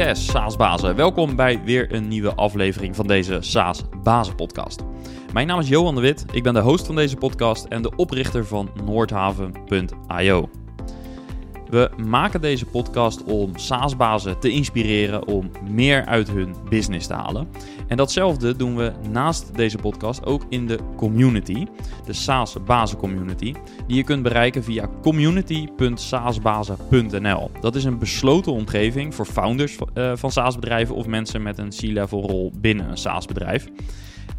[0.00, 0.96] Yes, SaaS-bazen.
[0.96, 4.82] Welkom bij weer een nieuwe aflevering van deze SaaS-bazen-podcast.
[5.32, 7.96] Mijn naam is Johan de Wit, ik ben de host van deze podcast en de
[7.96, 10.48] oprichter van Noordhaven.io.
[11.70, 17.48] We maken deze podcast om SaaS-bazen te inspireren om meer uit hun business te halen.
[17.88, 21.66] En datzelfde doen we naast deze podcast ook in de community,
[22.06, 23.54] de SaaS-bazen community,
[23.86, 27.50] die je kunt bereiken via community.saasbazen.nl.
[27.60, 32.22] Dat is een besloten omgeving voor founders eh, van SaaS-bedrijven of mensen met een C-level
[32.22, 33.68] rol binnen een SaaS-bedrijf.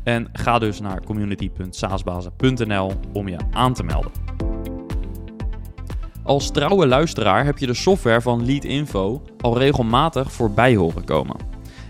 [0.04, 4.12] En ga dus naar community.saasbazen.nl om je aan te melden.
[6.32, 11.36] Als trouwe luisteraar heb je de software van Leadinfo al regelmatig voorbij horen komen.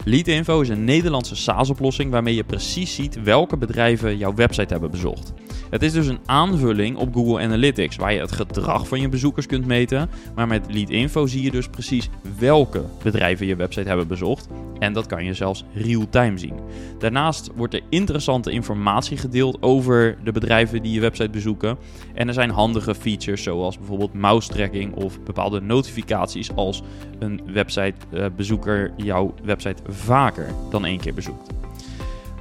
[0.06, 5.34] Leadinfo is een Nederlandse SaaS-oplossing waarmee je precies ziet welke bedrijven jouw website hebben bezocht.
[5.72, 9.46] Het is dus een aanvulling op Google Analytics, waar je het gedrag van je bezoekers
[9.46, 10.10] kunt meten.
[10.36, 14.48] Maar met Leadinfo zie je dus precies welke bedrijven je website hebben bezocht.
[14.80, 16.54] En dat kan je zelfs real-time zien.
[17.00, 21.78] Daarnaast wordt er interessante informatie gedeeld over de bedrijven die je website bezoeken.
[22.14, 26.82] En er zijn handige features zoals bijvoorbeeld mouse tracking of bepaalde notificaties als
[27.20, 31.50] een websitebezoeker jouw website vaker dan één keer bezoekt.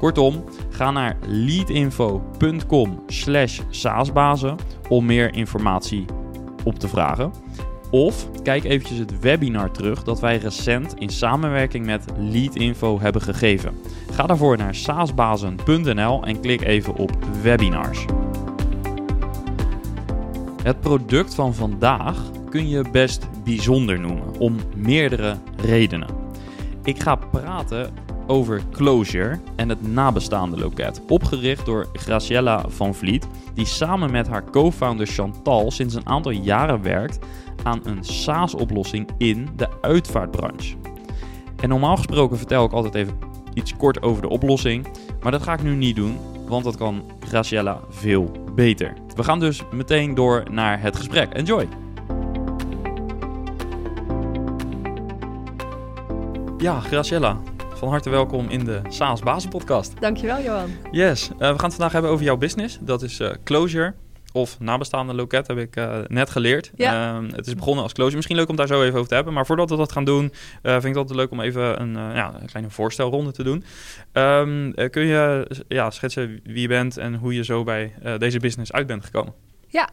[0.01, 4.57] Kortom, ga naar leadinfo.com slash saasbazen
[4.89, 6.05] om meer informatie
[6.65, 7.33] op te vragen.
[7.91, 13.75] Of kijk eventjes het webinar terug dat wij recent in samenwerking met Leadinfo hebben gegeven.
[14.13, 17.11] Ga daarvoor naar saasbazen.nl en klik even op
[17.43, 18.05] webinars.
[20.63, 22.17] Het product van vandaag
[22.51, 26.09] kun je best bijzonder noemen, om meerdere redenen.
[26.85, 27.93] Ik ga praten
[28.31, 34.45] over Closure en het nabestaande loket, opgericht door Graciella van Vliet, die samen met haar
[34.51, 37.19] co-founder Chantal sinds een aantal jaren werkt
[37.63, 40.77] aan een SaaS-oplossing in de uitvaartbranche.
[41.61, 43.19] En normaal gesproken vertel ik altijd even
[43.55, 44.87] iets kort over de oplossing,
[45.23, 46.17] maar dat ga ik nu niet doen,
[46.49, 48.93] want dat kan Graciella veel beter.
[49.17, 51.33] We gaan dus meteen door naar het gesprek.
[51.33, 51.69] Enjoy!
[56.59, 57.37] Ja, Graciella,
[57.81, 60.01] van harte welkom in de SaaS Bazen Podcast.
[60.01, 60.71] Dankjewel, Johan.
[60.91, 62.79] Yes, uh, we gaan het vandaag hebben over jouw business.
[62.81, 63.95] Dat is uh, Closure
[64.33, 66.71] of nabestaande loket, heb ik uh, net geleerd.
[66.75, 67.23] Ja.
[67.35, 68.17] het is begonnen als Closure.
[68.17, 69.33] Misschien leuk om daar zo even over te hebben.
[69.33, 70.33] Maar voordat we dat gaan doen,
[70.63, 73.65] vind ik het altijd leuk om even een, ja, een kleine voorstelronde te doen.
[74.13, 78.73] Um, kun je ja, schetsen wie je bent en hoe je zo bij deze business
[78.73, 79.35] uit bent gekomen?
[79.67, 79.89] Ja,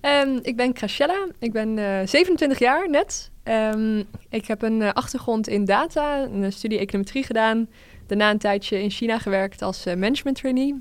[0.00, 1.26] um, ik ben Crashella.
[1.38, 3.29] Ik ben 27 jaar net.
[3.44, 7.68] Um, ik heb een uh, achtergrond in data, een studie econometrie gedaan.
[8.06, 10.80] Daarna een tijdje in China gewerkt als uh, management trainee.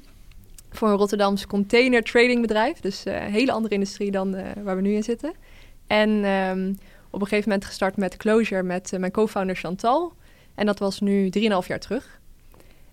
[0.71, 2.79] Voor een Rotterdams container trading bedrijf.
[2.79, 5.33] Dus uh, een hele andere industrie dan waar we nu in zitten.
[5.87, 6.77] En um,
[7.09, 10.13] op een gegeven moment gestart met Closure met mijn co-founder Chantal.
[10.55, 12.19] En dat was nu 3,5 jaar terug.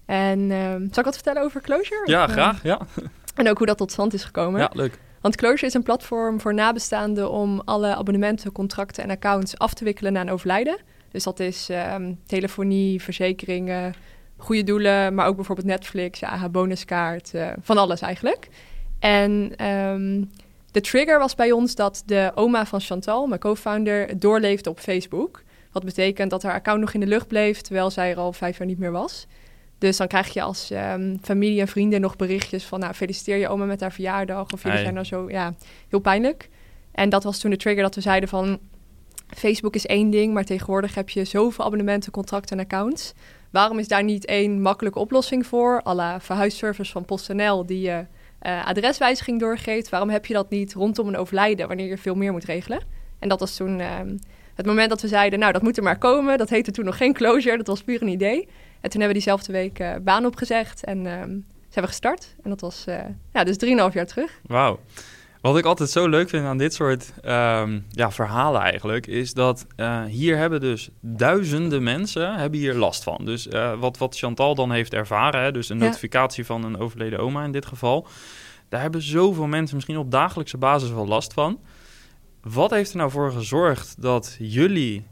[0.07, 2.11] En um, zal ik wat vertellen over Closure?
[2.11, 2.63] Ja, of, graag.
[2.63, 2.81] Ja.
[3.35, 4.61] En ook hoe dat tot stand is gekomen.
[4.61, 4.99] Ja, leuk.
[5.21, 9.85] Want Closure is een platform voor nabestaanden om alle abonnementen, contracten en accounts af te
[9.85, 10.79] wikkelen na een overlijden.
[11.11, 13.95] Dus dat is um, telefonie, verzekeringen,
[14.37, 18.49] goede doelen, maar ook bijvoorbeeld Netflix, AH bonuskaart, uh, van alles eigenlijk.
[18.99, 20.31] En um,
[20.71, 25.43] de trigger was bij ons dat de oma van Chantal, mijn co-founder, doorleefde op Facebook.
[25.73, 28.59] Wat betekent dat haar account nog in de lucht bleef, terwijl zij er al vijf
[28.59, 29.27] jaar niet meer was.
[29.79, 32.81] Dus dan krijg je als um, familie en vrienden nog berichtjes van...
[32.81, 34.53] nou, feliciteer je oma met haar verjaardag.
[34.53, 35.55] Of jullie zijn dan zo, ja,
[35.89, 36.49] heel pijnlijk.
[36.93, 38.59] En dat was toen de trigger dat we zeiden van...
[39.37, 43.13] Facebook is één ding, maar tegenwoordig heb je zoveel abonnementen, contracten en accounts.
[43.51, 45.83] Waarom is daar niet één makkelijke oplossing voor?
[45.83, 48.05] Alla verhuisservice van PostNL die je
[48.43, 49.89] uh, adreswijziging doorgeeft.
[49.89, 52.81] Waarom heb je dat niet rondom een overlijden, wanneer je veel meer moet regelen?
[53.19, 53.87] En dat was toen uh,
[54.55, 56.39] het moment dat we zeiden, nou, dat moet er maar komen.
[56.39, 58.49] Dat heette toen nog geen closure, dat was puur een idee.
[58.81, 61.13] En toen hebben we diezelfde week uh, baan opgezegd en uh,
[61.69, 62.35] zijn we gestart.
[62.43, 62.99] En dat was uh,
[63.33, 64.41] ja, dus 3,5 jaar terug.
[64.47, 64.81] Wauw.
[65.41, 69.67] Wat ik altijd zo leuk vind aan dit soort um, ja, verhalen eigenlijk, is dat
[69.77, 73.25] uh, hier hebben dus duizenden mensen hebben hier last van.
[73.25, 77.19] Dus uh, wat, wat Chantal dan heeft ervaren, hè, dus een notificatie van een overleden
[77.19, 78.07] oma in dit geval,
[78.69, 81.61] daar hebben zoveel mensen misschien op dagelijkse basis wel last van.
[82.43, 85.07] Wat heeft er nou voor gezorgd dat jullie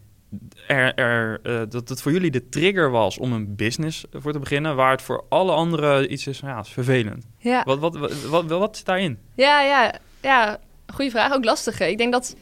[0.66, 4.38] er, er, uh, dat het voor jullie de trigger was om een business voor te
[4.38, 7.26] beginnen, waar het voor alle anderen iets is, ja, is vervelend.
[7.38, 7.62] Ja.
[7.64, 9.18] Wat, wat, wat, wat, wat zit daarin?
[9.34, 11.32] Ja, ja, ja, goede vraag.
[11.32, 11.90] Ook lastige.
[11.90, 12.36] Ik denk dat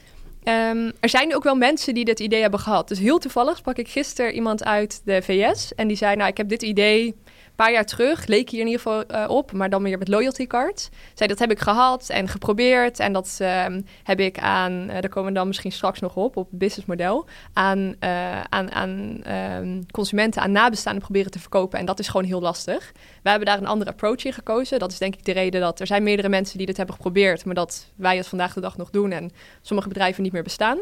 [0.44, 2.88] um, er zijn ook wel mensen die dit idee hebben gehad.
[2.88, 6.36] Dus heel toevallig sprak ik gisteren iemand uit de VS en die zei, nou, ik
[6.36, 7.14] heb dit idee
[7.56, 10.46] paar jaar terug leek hier in ieder geval eh, op, maar dan meer met loyalty
[10.46, 10.88] cards.
[11.14, 15.08] Zei dat heb ik gehad en geprobeerd en dat ehm, heb ik aan, uh, daar
[15.08, 19.22] komen we dan misschien straks nog op, op businessmodel, aan, uh, aan, aan
[19.60, 21.78] um, consumenten, aan nabestaanden proberen te verkopen.
[21.78, 22.92] En dat is gewoon heel lastig.
[23.22, 24.78] We hebben daar een andere approach in gekozen.
[24.78, 27.44] Dat is denk ik de reden dat er zijn meerdere mensen die dit hebben geprobeerd,
[27.44, 29.30] maar dat wij het vandaag de dag nog doen en
[29.62, 30.78] sommige bedrijven niet meer bestaan.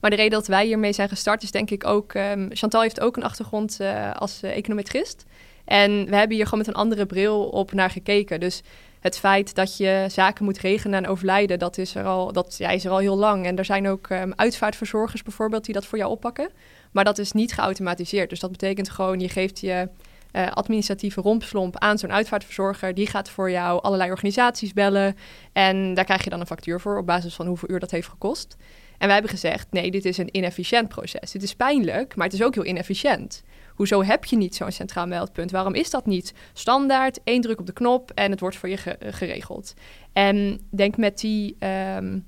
[0.00, 2.14] Maar de reden dat wij hiermee zijn gestart is denk ik ook...
[2.14, 3.78] Um, Chantal heeft ook een achtergrond
[4.14, 5.26] als econometrist.
[5.70, 8.40] En we hebben hier gewoon met een andere bril op naar gekeken.
[8.40, 8.62] Dus
[9.00, 11.58] het feit dat je zaken moet regelen en overlijden...
[11.58, 13.46] dat is er al, dat, ja, is er al heel lang.
[13.46, 16.50] En er zijn ook um, uitvaartverzorgers bijvoorbeeld die dat voor jou oppakken.
[16.92, 18.30] Maar dat is niet geautomatiseerd.
[18.30, 19.88] Dus dat betekent gewoon, je geeft je...
[20.32, 22.94] Uh, administratieve rompslomp aan zo'n uitvaartverzorger.
[22.94, 25.16] Die gaat voor jou allerlei organisaties bellen.
[25.52, 28.08] En daar krijg je dan een factuur voor op basis van hoeveel uur dat heeft
[28.08, 28.56] gekost.
[28.98, 31.30] En wij hebben gezegd: nee, dit is een inefficiënt proces.
[31.30, 33.42] Dit is pijnlijk, maar het is ook heel inefficiënt.
[33.80, 35.50] Hoezo heb je niet zo'n centraal meldpunt?
[35.50, 37.20] Waarom is dat niet standaard?
[37.24, 39.74] één druk op de knop en het wordt voor je ge geregeld.
[40.12, 41.56] En denk met die.
[41.96, 42.24] Um,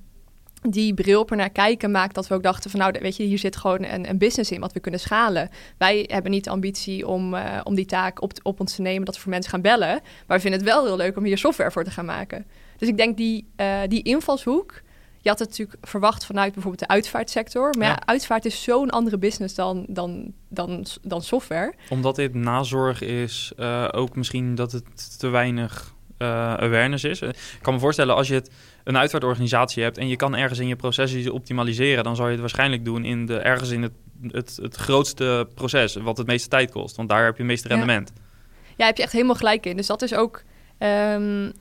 [0.69, 3.39] die bril op naar kijken maakt dat we ook dachten van nou, weet je, hier
[3.39, 5.49] zit gewoon een, een business in wat we kunnen schalen.
[5.79, 9.05] Wij hebben niet de ambitie om, uh, om die taak op, op ons te nemen
[9.05, 10.01] dat we voor mensen gaan bellen.
[10.27, 12.47] Maar we vinden het wel heel leuk om hier software voor te gaan maken.
[12.77, 14.83] Dus ik denk die, uh, die invalshoek,
[15.23, 17.75] je had het natuurlijk verwacht vanuit bijvoorbeeld de uitvaartsector.
[17.79, 21.75] Maar ja, ja uitvaart is zo'n andere business dan, dan, dan, dan software.
[21.89, 27.21] Omdat dit nazorg is, uh, ook misschien dat het te weinig uh, awareness is.
[27.21, 28.51] Ik kan me voorstellen als je het,
[28.85, 32.41] een uitvaartorganisatie hebt en je kan ergens in je processen optimaliseren, dan zou je het
[32.41, 33.93] waarschijnlijk doen in de, ergens in het,
[34.31, 36.97] het, het grootste proces, wat het meeste tijd kost.
[36.97, 38.13] Want daar heb je het meeste rendement.
[38.15, 38.23] Ja,
[38.77, 39.77] ja heb je echt helemaal gelijk in.
[39.77, 40.43] Dus dat is ook
[40.79, 41.53] um, uh,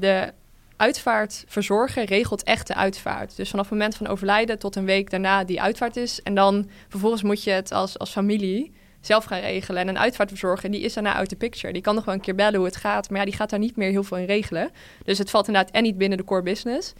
[0.00, 0.32] de
[0.78, 3.36] uitvaart verzorgen regelt echt de uitvaart.
[3.36, 6.22] Dus vanaf het moment van overlijden tot een week daarna die uitvaart is.
[6.22, 9.82] En dan vervolgens moet je het als, als familie zelf gaan regelen.
[9.82, 11.72] En een uitvaartverzorger, die is daarna uit de picture.
[11.72, 13.10] Die kan nog wel een keer bellen hoe het gaat.
[13.10, 14.70] Maar ja, die gaat daar niet meer heel veel in regelen.
[15.04, 16.92] Dus het valt inderdaad en niet binnen de core business.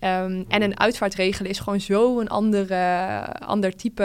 [0.00, 4.02] Um, en een uitvaart regelen is gewoon zo'n ander type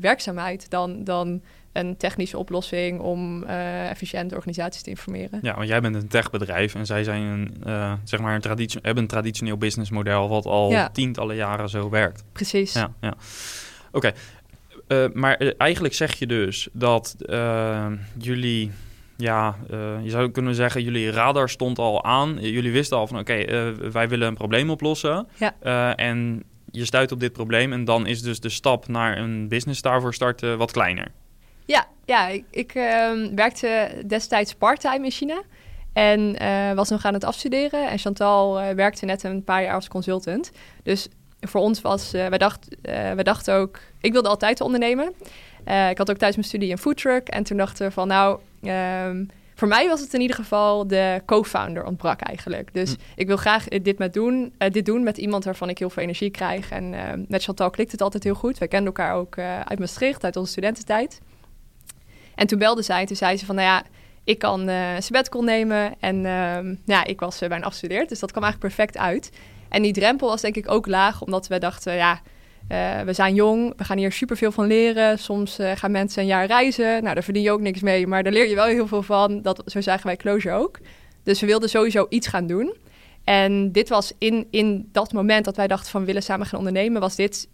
[0.00, 1.42] werkzaamheid dan, dan
[1.78, 5.38] een technische oplossing om uh, efficiënte organisaties te informeren.
[5.42, 8.80] Ja, want jij bent een techbedrijf en zij zijn een, uh, zeg maar een traditie
[8.82, 10.88] hebben een traditioneel businessmodel wat al ja.
[10.88, 12.24] tientallen jaren zo werkt.
[12.32, 12.72] Precies.
[12.72, 13.14] Ja, ja.
[13.92, 14.12] Oké, okay.
[15.06, 17.16] uh, maar eigenlijk zeg je dus dat
[18.18, 18.70] jullie
[19.16, 22.38] ja, uh, je zou kunnen zeggen, jullie radar stond al aan.
[22.40, 25.26] Jullie wisten al van, oké, okay, uh, wij willen een probleem oplossen.
[25.36, 25.54] Ja.
[25.62, 29.48] Uh, en je stuit op dit probleem en dan is dus de stap naar een
[29.48, 31.12] business daarvoor starten wat kleiner.
[31.66, 32.72] Ja, ja ik, ik
[33.34, 35.42] werkte destijds parttime in China.
[35.92, 36.36] En
[36.74, 37.88] was nog aan het afstuderen.
[37.88, 40.50] En Chantal werkte net een paar jaar als consultant.
[40.82, 41.08] Dus
[41.40, 45.12] voor ons was, wij, dacht, wij dachten ook, ik wilde altijd ondernemen.
[45.68, 47.28] Uh, ik had ook tijdens mijn studie een foodtruck.
[47.28, 51.22] En toen dachten we van, nou, um, voor mij was het in ieder geval de
[51.26, 52.74] co-founder ontbrak eigenlijk.
[52.74, 52.96] Dus hm.
[53.14, 56.02] ik wil graag dit, met doen, uh, dit doen met iemand waarvan ik heel veel
[56.02, 56.70] energie krijg.
[56.70, 58.58] En uh, met Chantal klikt het altijd heel goed.
[58.58, 61.20] Wij kenden elkaar ook uit Maastricht, uit onze studententijd.
[62.36, 63.82] En toen belde zij, toen zei ze van, nou ja,
[64.26, 65.94] ik kan uh, sabbatical nemen.
[66.00, 69.30] En uh, ja, ik was bijna afgestudeerd, dus dat kwam eigenlijk perfect uit.
[69.68, 72.20] En die drempel was denk ik ook laag, omdat we dachten, ja,
[72.68, 75.18] uh, we zijn jong, we gaan hier superveel van leren.
[75.18, 77.02] Soms gaan mensen een jaar reizen.
[77.02, 79.42] Nou, daar verdien je ook niks mee, maar daar leer je wel heel veel van.
[79.42, 80.78] Dat, zo zagen wij Closure ook.
[81.22, 82.76] Dus we wilden sowieso iets gaan doen.
[83.24, 87.00] En dit was in, in dat moment dat wij dachten van willen samen gaan ondernemen,
[87.00, 87.48] was dit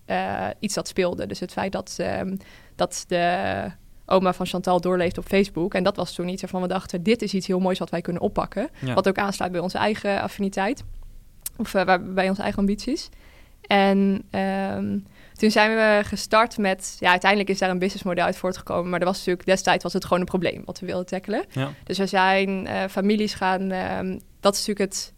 [0.58, 1.26] iets dat speelde.
[1.26, 2.36] Dus het feit dat, um,
[2.76, 3.64] dat de
[4.06, 5.74] oma van Chantal doorleeft op Facebook.
[5.74, 8.00] En dat was toen iets waarvan we dachten, dit is iets heel moois wat wij
[8.00, 8.68] kunnen oppakken.
[8.78, 8.94] Ja.
[8.94, 10.84] Wat ook aansluit bij onze eigen affiniteit.
[11.56, 13.08] Of bij onze eigen ambities.
[13.66, 18.90] En um, toen zijn we gestart met, ja, uiteindelijk is daar een businessmodel uit voortgekomen,
[18.90, 21.44] maar er was natuurlijk destijds was het gewoon een probleem wat we wilden tackelen.
[21.50, 21.72] Ja.
[21.84, 25.12] Dus we zijn uh, families gaan, um, dat is natuurlijk het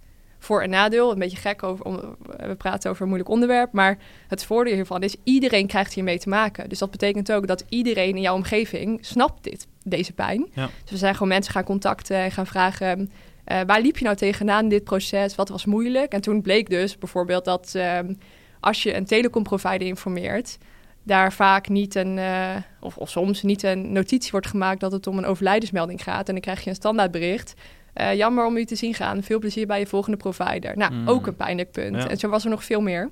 [0.44, 3.98] voor- en nadeel, een beetje gek over, om, we praten over een moeilijk onderwerp, maar
[4.28, 6.68] het voordeel hiervan is iedereen krijgt hiermee te maken.
[6.68, 10.46] Dus dat betekent ook dat iedereen in jouw omgeving snapt dit, deze pijn.
[10.52, 10.70] Ja.
[10.82, 13.10] Dus we zijn gewoon mensen gaan contacten en gaan vragen.
[13.46, 15.34] Uh, waar liep je nou tegenaan in dit proces?
[15.34, 16.12] Wat was moeilijk?
[16.12, 18.18] En toen bleek dus bijvoorbeeld dat um,
[18.60, 20.58] als je een telecomprovider informeert,
[21.02, 25.06] daar vaak niet een, uh, of, of, soms niet een notitie wordt gemaakt dat het
[25.06, 26.28] om een overlijdensmelding gaat.
[26.28, 27.54] En dan krijg je een standaardbericht.
[28.00, 29.22] Uh, jammer om u te zien gaan.
[29.22, 30.76] Veel plezier bij je volgende provider.
[30.76, 31.08] Nou, mm.
[31.08, 31.96] ook een pijnlijk punt.
[31.96, 32.08] Ja.
[32.08, 33.10] En zo was er nog veel meer.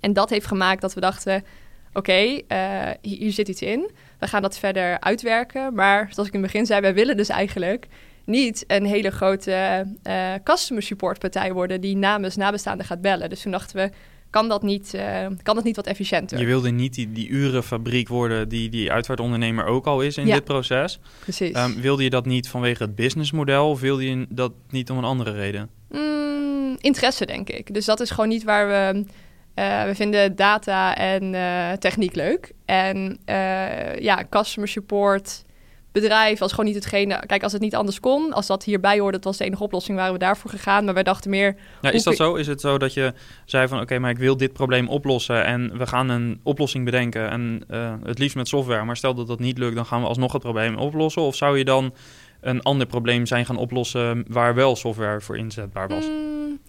[0.00, 1.44] En dat heeft gemaakt dat we dachten:
[1.88, 3.90] oké, okay, uh, hier, hier zit iets in.
[4.18, 5.74] We gaan dat verder uitwerken.
[5.74, 7.86] Maar zoals ik in het begin zei, wij willen dus eigenlijk
[8.24, 13.28] niet een hele grote uh, customer support partij worden die namens nabestaanden gaat bellen.
[13.28, 13.90] Dus toen dachten we,
[14.32, 16.38] kan dat niet, uh, kan dat niet wat efficiënter.
[16.38, 20.44] Je wilde niet die, die urenfabriek worden die die uitvaartondernemer ook al is in dit
[20.44, 20.98] proces.
[21.20, 21.56] Precies.
[21.56, 25.04] Um, wilde je dat niet vanwege het businessmodel of wilde je dat niet om een
[25.04, 25.70] andere reden?
[25.90, 27.74] Mm, interesse, denk ik.
[27.74, 29.04] Dus dat is gewoon niet waar we...
[29.54, 32.52] Uh, we vinden data en uh, techniek leuk.
[32.64, 33.18] En
[33.98, 35.44] ja, customer support
[35.92, 37.22] bedrijf als gewoon niet hetgene.
[37.26, 39.96] Kijk, als het niet anders kon, als dat hierbij hoorde, dat was de enige oplossing,
[39.96, 40.84] waren we daarvoor gegaan.
[40.84, 41.56] Maar wij dachten meer.
[41.80, 42.34] Ja, is dat zo?
[42.34, 43.12] Is het zo dat je
[43.44, 47.30] zei van oké, maar ik wil dit probleem oplossen en we gaan een oplossing bedenken
[47.30, 48.84] en uh, het liefst met software.
[48.84, 51.22] Maar stel dat dat niet lukt, dan gaan we alsnog het probleem oplossen.
[51.22, 51.94] Of zou je dan
[52.40, 56.06] een ander probleem zijn gaan oplossen waar wel software voor inzetbaar was?
[56.06, 56.60] Mm,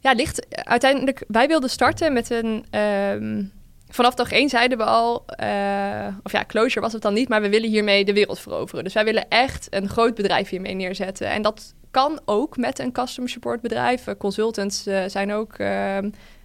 [0.00, 1.24] ja, ligt uiteindelijk.
[1.28, 2.64] Wij wilden starten met een.
[2.80, 3.56] Um,
[3.88, 7.40] vanaf dag één zeiden we al, uh, of ja, closure was het dan niet, maar
[7.40, 8.84] we willen hiermee de wereld veroveren.
[8.84, 11.28] Dus wij willen echt een groot bedrijf hiermee neerzetten.
[11.28, 14.06] En dat kan ook met een customer support bedrijf.
[14.06, 15.52] Eh, consultants uh, zijn ook,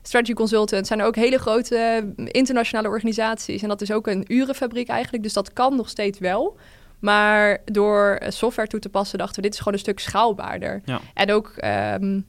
[0.01, 3.61] strategy consultants zijn ook hele grote internationale organisaties.
[3.61, 6.57] En dat is ook een urenfabriek eigenlijk, dus dat kan nog steeds wel.
[6.99, 10.81] Maar door software toe te passen dachten we, dit is gewoon een stuk schaalbaarder.
[10.85, 11.01] Ja.
[11.13, 11.53] En ook
[12.01, 12.25] um,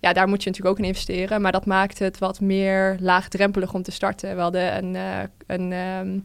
[0.00, 1.40] ja, daar moet je natuurlijk ook in investeren.
[1.40, 4.34] Maar dat maakt het wat meer laagdrempelig om te starten.
[4.34, 6.24] We hadden een, uh, een, um,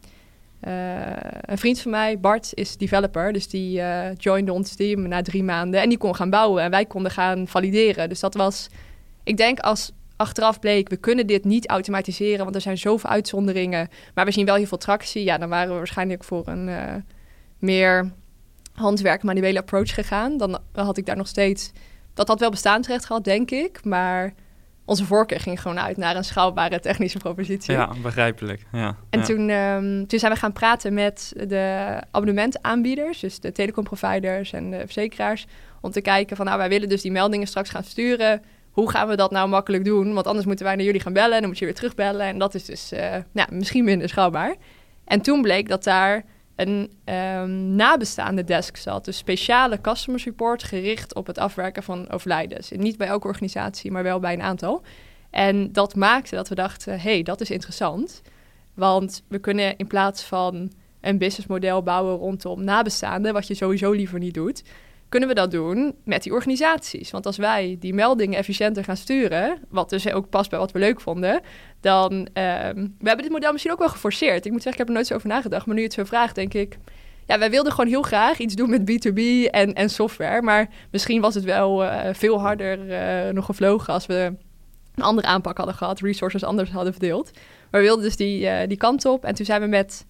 [0.68, 3.34] uh, een vriend van mij, Bart, is developer.
[3.34, 5.82] Dus die uh, joinde ons team na drie maanden.
[5.82, 8.10] En die kon gaan bouwen en wij konden gaan valideren.
[8.10, 8.68] Dus dat was,
[9.24, 13.90] ik denk als achteraf bleek, we kunnen dit niet automatiseren, want er zijn zoveel uitzonderingen.
[14.14, 15.24] Maar we zien wel heel veel tractie.
[15.24, 16.70] Ja, dan waren we waarschijnlijk voor een
[17.60, 18.12] meer
[18.74, 20.38] handwerk manuele approach gegaan.
[20.38, 21.72] Dan had ik daar nog steeds
[22.14, 23.86] dat had wel bestaansrecht gehad, denk ik.
[23.86, 24.34] Maar
[24.86, 27.74] onze voorkeur ging gewoon uit naar een schaalbare technische propositie.
[27.74, 28.62] Ja, begrijpelijk.
[28.72, 34.54] Ja, en Toen, um, toen zijn we gaan praten met de abonnementaanbieders, dus de telecomproviders
[34.54, 35.46] en de verzekeraars,
[35.82, 38.42] om te kijken van, nou, wij willen dus die meldingen straks gaan sturen.
[38.72, 40.14] Hoe gaan we dat nou makkelijk doen?
[40.14, 42.26] Want anders moeten wij naar jullie gaan bellen en dan moet je weer terugbellen.
[42.26, 44.56] En dat is dus uh, nou, misschien minder schaalbaar.
[45.06, 46.24] En toen bleek dat daar
[46.56, 49.06] een um, nabestaande desk zat.
[49.06, 52.72] Dus speciale customer support gericht op het afwerken van overlijdens.
[52.72, 54.82] Niet bij elke organisatie, maar wel bij een aantal.
[55.30, 58.22] En dat maakte dat we dachten, hey, dat is interessant.
[58.74, 64.20] Want we kunnen in plaats van een businessmodel bouwen rondom nabestaanden, wat je sowieso liever
[64.20, 64.64] niet doet,
[65.14, 67.12] kunnen we dat doen met die organisaties.
[67.12, 70.80] Want als wij die meldingen efficiënter gaan sturen, wat dus ook past bij wat we
[70.80, 71.42] leuk vonden,
[71.82, 72.12] dan...
[72.14, 74.46] Um, we hebben dit model misschien ook wel geforceerd.
[74.46, 76.36] Ik moet zeggen, ik heb er nooit zo over nagedacht, maar nu het zo vraagt,
[76.36, 76.78] denk ik...
[77.26, 80.42] Ja, wij wilden gewoon heel graag iets doen met B2B en, en software.
[80.42, 84.34] Maar misschien was het wel uh, veel harder uh, nog gevlogen als we
[84.96, 87.32] een andere aanpak hadden gehad, resources anders hadden verdeeld.
[87.72, 89.26] Maar we wilden dus die, uh, die kant op.
[89.26, 90.06] En toen zijn we met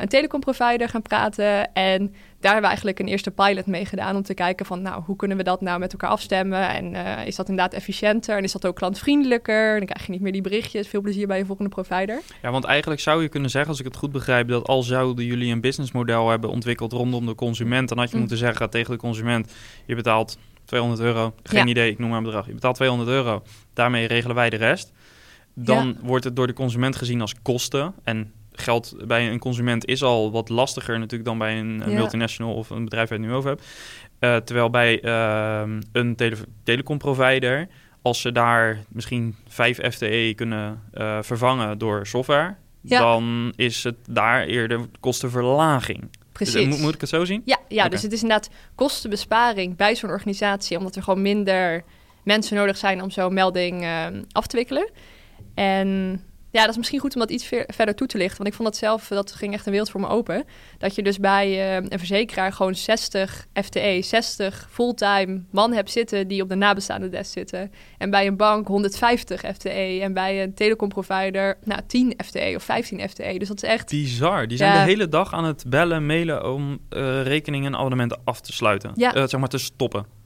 [0.00, 1.72] een telecomprovider gaan praten.
[1.74, 5.02] En daar hebben we eigenlijk een eerste pilot mee gedaan om te kijken van, nou,
[5.02, 6.68] hoe kunnen we dat nou met elkaar afstemmen?
[6.68, 9.78] En uh, is dat inderdaad efficiënter en is dat ook klantvriendelijker?
[9.78, 10.88] Dan krijg je niet meer die berichtjes.
[10.88, 12.20] Veel plezier bij je volgende provider.
[12.42, 15.24] Ja, want eigenlijk zou je kunnen zeggen, als ik het goed begrijp, dat al zouden
[15.24, 18.20] jullie een businessmodel hebben ontwikkeld rondom de consument, dan had je mm.
[18.20, 19.52] moeten zeggen tegen de consument,
[19.86, 22.46] je betaalt 200 euro, geen idee, ik noem maar een bedrag.
[22.46, 23.42] Je betaalt 200 euro,
[23.74, 24.92] daarmee regelen wij de rest.
[25.54, 27.94] Dan wordt het door de consument gezien als kosten.
[28.04, 32.70] En geld bij een consument is al wat lastiger natuurlijk dan bij een, multinational of
[32.70, 33.66] een bedrijf waar je het nu over hebt.
[34.20, 35.62] Uh, terwijl bij uh,
[35.92, 37.68] een tele telecomprovider,
[38.02, 44.44] als ze daar misschien 5 FTE kunnen uh, vervangen door software, dan is het daar
[44.44, 46.00] eerder kostenverlaging.
[46.00, 46.70] Dus, Precies.
[46.70, 47.42] Dus, moet, ik het zo zien?
[47.44, 51.84] Ja, ja dus het is inderdaad kostenbesparing bij zo'n organisatie, omdat er gewoon minder
[52.24, 53.86] mensen nodig zijn om zo'n melding
[54.32, 54.90] af te wikkelen.
[55.54, 58.36] En ja, dat is misschien goed om dat iets verder toe te lichten.
[58.36, 60.44] Want ik vond dat zelf, dat ging echt een wereld voor me open.
[60.78, 66.28] Dat je dus bij uh, een verzekeraar gewoon 60 FTE, 60 fulltime man hebt zitten
[66.28, 67.72] die op de nabestaande desk zitten.
[67.98, 69.98] En bij een bank 150 FTE.
[70.02, 73.38] En bij een telecomprovider nou, 10 FTE of 15 FTE.
[73.38, 73.90] Dus dat is echt...
[73.90, 74.48] Bizar.
[74.48, 78.40] Die zijn de hele dag aan het bellen, mailen om uh, rekeningen en abonnementen af
[78.40, 78.92] te sluiten.
[78.94, 79.16] Ja.
[79.16, 80.19] Uh, zeg maar te stoppen.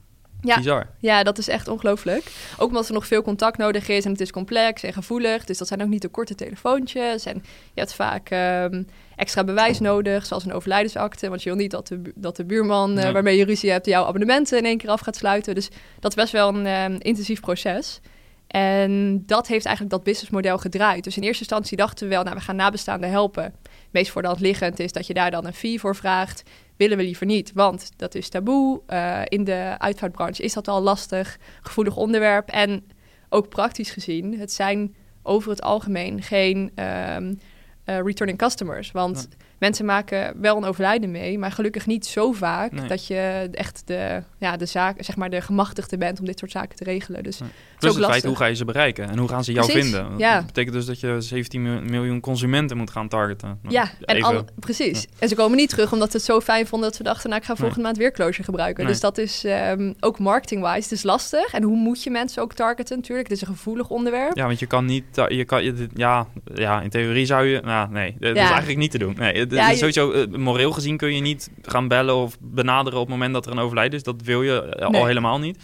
[0.45, 2.31] Ja, ja, dat is echt ongelooflijk.
[2.57, 5.45] Ook omdat er nog veel contact nodig is en het is complex en gevoelig.
[5.45, 7.25] Dus dat zijn ook niet de korte telefoontjes.
[7.25, 8.83] En je hebt vaak ehm,
[9.15, 11.29] extra bewijs nodig, zoals een overlijdensakte.
[11.29, 14.05] Want je wil niet dat de, dat de buurman uh, waarmee je ruzie hebt jouw
[14.05, 15.55] abonnementen in één keer af gaat sluiten.
[15.55, 18.01] Dus dat is best wel een um, intensief proces.
[18.47, 21.03] En dat heeft eigenlijk dat businessmodel gedraaid.
[21.03, 23.53] Dus in eerste instantie dachten we wel, nou, we gaan nabestaanden helpen.
[23.91, 26.43] Meest voor de hand liggend is dat je daar dan een fee voor vraagt
[26.77, 28.81] willen we liever niet, want dat is taboe.
[28.89, 32.49] Uh, in de uitvaartbranche is dat al lastig, gevoelig onderwerp.
[32.49, 32.87] En
[33.29, 37.39] ook praktisch gezien, het zijn over het algemeen geen um,
[37.85, 38.91] uh, returning customers.
[38.91, 39.27] Want
[39.65, 42.87] mensen maken wel een overlijden mee, maar gelukkig niet zo vaak Nee.
[42.87, 46.51] dat je echt de, ja, de zaak, zeg maar de gemachtigde bent om dit soort
[46.51, 47.23] zaken te regelen.
[47.23, 49.09] Dus het is Plus ook het feit, hoe ga je ze bereiken?
[49.09, 50.17] En hoe gaan ze jou Precies, vinden?
[50.17, 50.35] ja.
[50.35, 53.59] Dat betekent dus dat je 17 mil- miljoen consumenten moet gaan targeten.
[53.61, 55.07] Nou, Ja, en al, precies.
[55.19, 57.41] En ze komen niet terug omdat ze het zo fijn vonden dat we dachten, nou
[57.41, 58.83] ik ga volgende maand weer closure gebruiken.
[58.83, 58.91] Nee.
[58.91, 61.53] Dus dat is ehm, ook marketing-wise, het is lastig.
[61.53, 63.27] En hoe moet je mensen ook targeten natuurlijk?
[63.29, 64.35] Het is een gevoelig onderwerp.
[64.35, 67.91] Ja, want je kan niet, je kan, je, ja, ja, in theorie zou je, nou
[67.91, 69.15] nee, dat is eigenlijk niet te doen.
[69.17, 72.99] Nee, het Ja, je- sowieso, eh, moreel gezien kun je niet gaan bellen of benaderen
[72.99, 74.03] op het moment dat er een overlijden is.
[74.03, 75.01] Dat wil je eh, Nee.
[75.01, 75.63] al helemaal niet.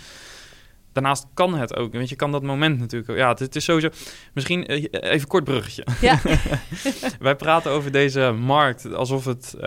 [0.94, 3.18] Daarnaast kan het ook, want je kan dat moment natuurlijk ook.
[3.18, 3.90] Ja, het, het is sowieso,
[4.34, 5.86] misschien eh, even kort bruggetje.
[6.02, 6.20] Ja.
[7.20, 9.62] Wij praten over deze markt alsof het,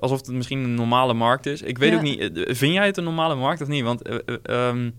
[0.00, 1.62] alsof het misschien een normale markt is.
[1.62, 1.96] Ik weet Ja.
[1.96, 3.82] ook niet, vind jij het een normale markt of niet?
[3.84, 4.90] Want eh, eh, ehm,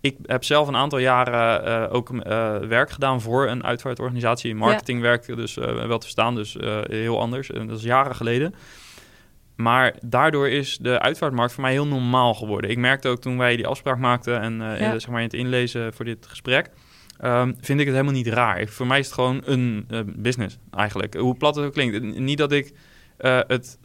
[0.00, 4.54] ik heb zelf een aantal jaren eh, ook eh, werk gedaan voor een uitvaartorganisatie.
[4.54, 6.56] Marketingwerk, dus eh, wel te verstaan, dus
[6.88, 7.50] heel anders.
[7.50, 8.54] En dat is jaren geleden.
[9.56, 12.70] Maar daardoor is de uitvaartmarkt voor mij heel normaal geworden.
[12.70, 14.98] Ik merkte ook toen wij die afspraak maakten en Ja.
[14.98, 16.70] zeg maar in het inlezen voor dit gesprek,
[17.18, 18.66] ehm, vind ik het helemaal niet raar.
[18.66, 21.14] Voor mij is het gewoon een business eigenlijk.
[21.14, 22.18] Hoe plat het ook klinkt.
[22.18, 22.72] Niet dat ik
[23.18, 23.78] het.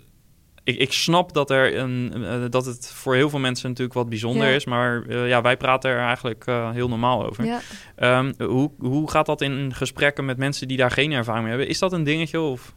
[0.66, 4.10] Ik, ik snap dat, er een, eh, dat het voor heel veel mensen natuurlijk wat
[4.10, 4.54] bijzonder Ja.
[4.56, 7.46] is, maar eh, ja, wij praten er eigenlijk eh, heel normaal over.
[7.46, 7.60] Ja.
[7.96, 11.70] Ehm, hoe, hoe gaat dat in gesprekken met mensen die daar geen ervaring mee hebben?
[11.70, 12.40] Is dat een dingetje?
[12.42, 12.74] Of?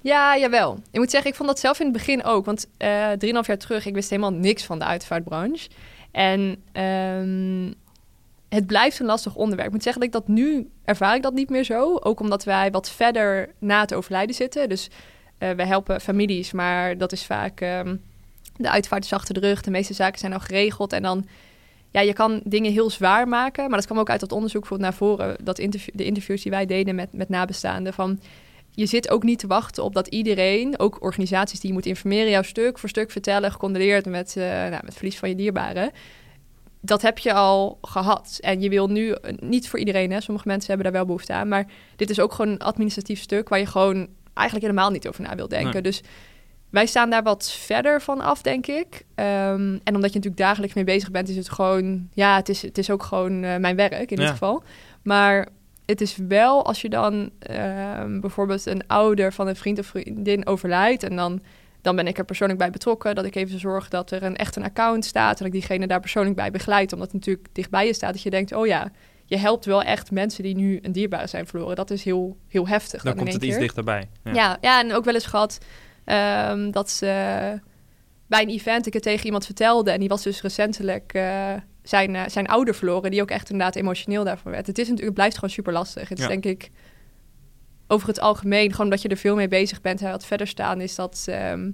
[0.00, 0.78] Ja, jawel.
[0.90, 2.44] Ik moet zeggen, ik vond dat zelf in het begin ook.
[2.44, 2.68] Want
[3.18, 5.68] drieënhalf jaar terug, ik wist helemaal niks van de uitvaartbranche.
[6.10, 7.72] En ehm,
[8.48, 9.66] het blijft een lastig onderwerp.
[9.66, 11.96] Ik moet zeggen dat ik dat nu ervaar ik dat niet meer zo.
[11.96, 14.68] Ook omdat wij wat verder na het overlijden zitten.
[14.68, 14.88] Dus
[15.38, 17.60] eh we helpen families, maar dat is vaak...
[17.60, 17.96] ehm,
[18.58, 20.92] de uitvaart is achter de rug, de meeste zaken zijn al geregeld.
[20.92, 21.26] En dan,
[21.90, 23.68] ja, je kan dingen heel zwaar maken.
[23.68, 25.36] Maar dat kwam ook uit dat onderzoek voor naar voren.
[25.44, 27.92] Dat interview, de interviews die wij deden met, met nabestaanden.
[27.92, 28.20] Van,
[28.70, 32.30] je zit ook niet te wachten op dat iedereen, ook organisaties die je moet informeren,
[32.30, 35.90] jou stuk voor stuk vertellen, gecondoleerd met, eh nou, met verlies van je dierbaren.
[36.80, 38.38] Dat heb je al gehad.
[38.40, 41.32] En je wil nu, eh, niet voor iedereen, hè, sommige mensen hebben daar wel behoefte
[41.32, 41.48] aan.
[41.48, 41.66] Maar
[41.96, 45.34] dit is ook gewoon een administratief stuk waar je gewoon eigenlijk helemaal niet over na
[45.34, 45.72] wil denken.
[45.72, 45.82] Nee.
[45.82, 46.02] Dus
[46.70, 49.04] wij staan daar wat verder van af, denk ik.
[49.14, 52.62] Ehm, en omdat je natuurlijk dagelijks mee bezig bent, is het gewoon, ja, het is,
[52.62, 54.30] het is ook gewoon eh, mijn werk in dit Ja.
[54.30, 54.62] geval.
[55.02, 55.48] Maar
[55.86, 60.46] het is wel als je dan ehm, bijvoorbeeld een ouder van een vriend of vriendin
[60.46, 61.40] overlijdt en dan,
[61.82, 63.14] dan ben ik er persoonlijk bij betrokken.
[63.14, 66.00] Dat ik even zorg dat er een echt een account staat en ik diegene daar
[66.00, 66.92] persoonlijk bij begeleid.
[66.92, 68.90] Omdat het natuurlijk dichtbij je staat dat je denkt, oh ja,
[69.28, 71.76] je helpt wel echt mensen die nu een dierbare zijn verloren.
[71.76, 73.02] Dat is heel, heel heftig.
[73.02, 74.08] Dan dan komt het iets dichterbij.
[74.24, 74.58] Ja.
[74.60, 75.58] Ja, en ook wel eens gehad
[76.04, 77.06] ehm, dat ze
[78.26, 79.90] bij een event ik het tegen iemand vertelde.
[79.90, 83.10] En die was dus recentelijk eh, zijn, eh, zijn ouder verloren.
[83.10, 84.66] Die ook echt inderdaad emotioneel daarvan werd.
[84.66, 86.08] Het, is natuurlijk, het blijft gewoon super lastig.
[86.08, 86.30] Het is Ja.
[86.30, 86.70] denk ik
[87.86, 90.02] over het algemeen, gewoon dat je er veel mee bezig bent.
[90.02, 91.70] En wat verder staan is dat ehm,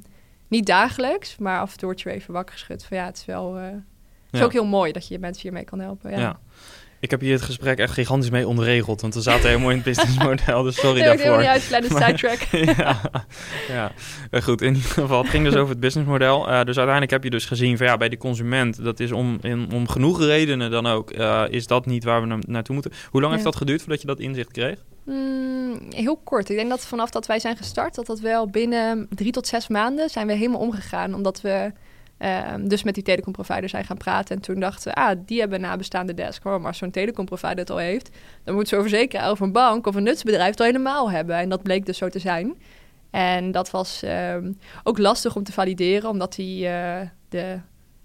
[0.49, 2.85] niet dagelijks, maar af en toe word je even wakker geschud.
[2.85, 3.57] Van ja, het is wel...
[3.57, 3.73] eh, het
[4.33, 4.45] is Ja.
[4.45, 6.11] ook heel mooi dat je mensen hiermee kan helpen.
[6.11, 6.19] Ja.
[6.19, 6.38] Ja.
[7.05, 9.85] Ik heb hier het gesprek echt gigantisch mee onderregeld, want we zaten helemaal in het
[9.85, 11.38] businessmodel, dus sorry Nee, ik daarvoor.
[11.38, 12.38] niet uit, kleine sidetrack.
[12.79, 13.01] ja,
[13.69, 13.93] ja.
[14.40, 14.62] Goed.
[14.62, 16.40] In ieder geval, het ging dus over het businessmodel.
[16.49, 19.38] Eh, dus uiteindelijk heb je dus gezien van ja, bij de consument, dat is om,
[19.43, 22.93] in, om genoeg redenen dan ook, eh, is dat niet waar we na- naartoe moeten.
[23.11, 24.79] Hoe lang heeft dat geduurd voordat je dat inzicht kreeg?
[25.05, 26.51] Mm, heel kort.
[26.51, 29.69] Ik denk dat vanaf dat wij zijn gestart, dat dat wel binnen drie tot zes
[29.69, 31.14] maanden zijn we helemaal omgegaan.
[31.14, 31.73] Omdat we
[32.18, 34.37] ehm, dus met die telecomprovider zijn gaan praten.
[34.37, 36.44] En toen dachten we, ah, die hebben een nabestaande desk.
[36.44, 38.11] Oh, maar als zo'n telecomprovider het al heeft,
[38.44, 41.37] dan moet zo'n verzekeraar of een bank of een nutsbedrijf het al helemaal hebben.
[41.37, 42.57] En dat bleek dus zo te zijn.
[43.11, 47.59] En dat was ehm, ook lastig om te valideren, omdat die, eh, de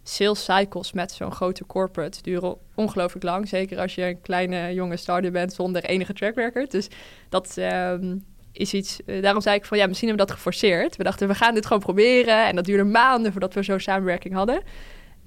[0.03, 3.47] sales cycles met zo'n grote corporate duren ongelooflijk lang.
[3.47, 6.71] Zeker als je een kleine jonge starter bent zonder enige track record.
[6.71, 6.87] Dus
[7.29, 8.17] dat ehm,
[8.59, 8.99] is iets.
[9.05, 10.95] eh, daarom zei ik van ja, misschien hebben we dat geforceerd.
[10.95, 12.47] We dachten, we gaan dit gewoon proberen.
[12.47, 14.61] En dat duurde maanden voordat we zo'n samenwerking hadden.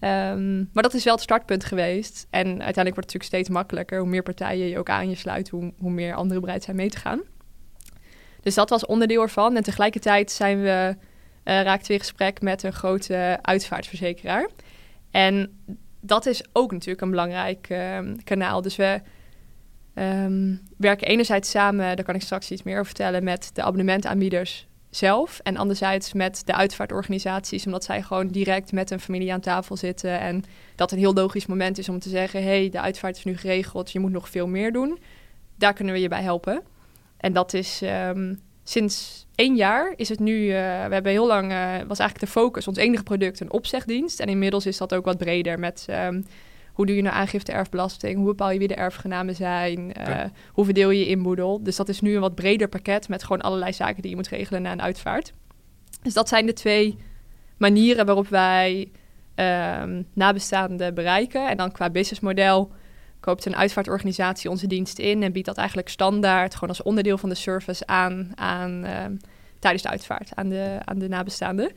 [0.01, 2.27] Ehm, maar dat is wel het startpunt geweest.
[2.31, 3.99] En uiteindelijk wordt het natuurlijk steeds makkelijker.
[4.01, 6.91] Hoe meer partijen je ook aan je sluit, hoe, hoe meer anderen bereid zijn mee
[6.91, 7.21] te gaan.
[8.43, 9.57] Dus dat was onderdeel ervan.
[9.57, 10.97] En tegelijkertijd zijn we,
[11.45, 14.49] eh raakten we in gesprek met een grote uitvaartverzekeraar.
[15.11, 15.63] En
[16.01, 18.63] dat is ook natuurlijk een belangrijk ehm, kanaal.
[18.63, 19.01] Dus we
[19.95, 24.67] ehm, werken enerzijds samen, daar kan ik straks iets meer over vertellen, met de abonnementaanbieders
[24.91, 25.41] zelf.
[25.43, 30.21] En anderzijds met de uitvaartorganisaties, omdat zij gewoon direct met een familie aan tafel zitten.
[30.21, 33.37] En dat een heel logisch moment is om te zeggen: hey, de uitvaart is nu
[33.37, 34.99] geregeld, je moet nog veel meer doen.
[35.57, 36.63] Daar kunnen we je bij helpen.
[37.17, 40.49] En dat is ehm, sinds één jaar is het nu.
[40.49, 44.21] eh, we hebben heel lang eh, was eigenlijk de focus, ons enige product, een opzegdienst.
[44.21, 45.85] En inmiddels is dat ook wat breder met.
[45.89, 46.23] ehm,
[46.73, 48.17] hoe doe je nou aangifte erfbelasting?
[48.17, 49.93] Hoe bepaal je wie de erfgenamen zijn?
[49.93, 51.63] Eh, hoe verdeel je je inboedel?
[51.63, 54.29] Dus dat is nu een wat breder pakket met gewoon allerlei zaken die je moet
[54.29, 55.33] regelen na een uitvaart.
[56.03, 56.97] Dus dat zijn de twee
[57.57, 58.91] manieren waarop wij
[59.35, 61.49] ehm, nabestaanden bereiken.
[61.49, 62.73] En dan qua businessmodel
[63.21, 67.29] koopt een uitvaartorganisatie onze dienst in en biedt dat eigenlijk standaard, gewoon als onderdeel van
[67.29, 69.17] de service aan, aan ehm,
[69.59, 71.73] tijdens de uitvaart aan de, aan de nabestaanden.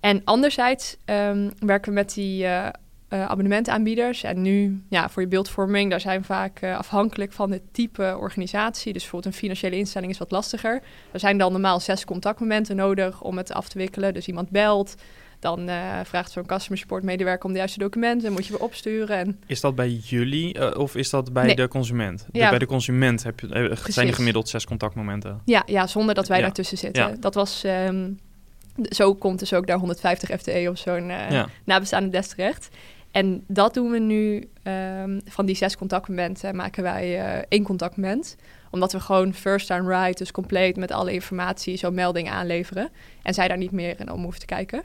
[0.00, 2.68] En anderzijds ehm, werken we met die uh,
[3.08, 4.22] abonnementaanbieders.
[4.22, 8.92] En nu, ja, voor je beeldvorming, daar zijn vaak uh, afhankelijk van het type organisatie.
[8.92, 10.82] Dus bijvoorbeeld een financiële instelling is wat lastiger.
[11.12, 14.14] Er zijn dan normaal zes contactmomenten nodig om het af te wikkelen.
[14.14, 14.94] Dus iemand belt,
[15.38, 18.32] dan uh, vraagt zo'n customer support medewerker om de juiste documenten.
[18.32, 19.16] Moet je weer opsturen.
[19.16, 19.40] En...
[19.46, 21.56] Is dat bij jullie uh, of is dat bij nee.
[21.56, 22.26] de consument?
[22.30, 22.50] De, ja.
[22.50, 25.40] Bij de consument heb je, uh, zijn er gemiddeld zes contactmomenten?
[25.44, 26.42] Ja, ja zonder dat wij ja.
[26.42, 27.08] daartussen zitten.
[27.08, 27.14] Ja.
[27.20, 27.64] Dat was...
[27.64, 28.18] Um,
[28.90, 31.12] zo komt dus ook daar 150 FTE of zo'n
[31.64, 32.68] nabestaande des terecht.
[33.16, 34.48] En dat doen we nu,
[35.02, 38.36] um, van die zes contactmomenten maken wij één contactmoment
[38.70, 42.88] omdat we gewoon first time right, dus compleet met alle informatie, zo'n melding aanleveren.
[43.22, 44.82] En zij daar niet meer in om hoeven te kijken.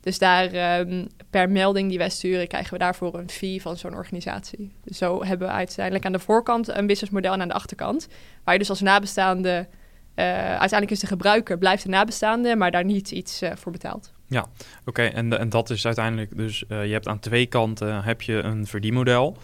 [0.00, 3.94] Dus daar um, per melding die wij sturen, krijgen we daarvoor een fee van zo'n
[3.94, 4.72] organisatie.
[4.84, 8.08] Dus zo hebben we uiteindelijk aan de voorkant een businessmodel en aan de achterkant.
[8.44, 9.66] Waar je dus als nabestaande,
[10.14, 14.12] uiteindelijk is de gebruiker, blijft de nabestaande, maar daar niet iets uh, voor betaalt.
[14.28, 14.46] Ja,
[14.84, 15.02] oké.
[15.02, 18.66] En, en dat is uiteindelijk dus, uh, je hebt aan twee kanten heb je een
[18.66, 19.36] verdienmodel.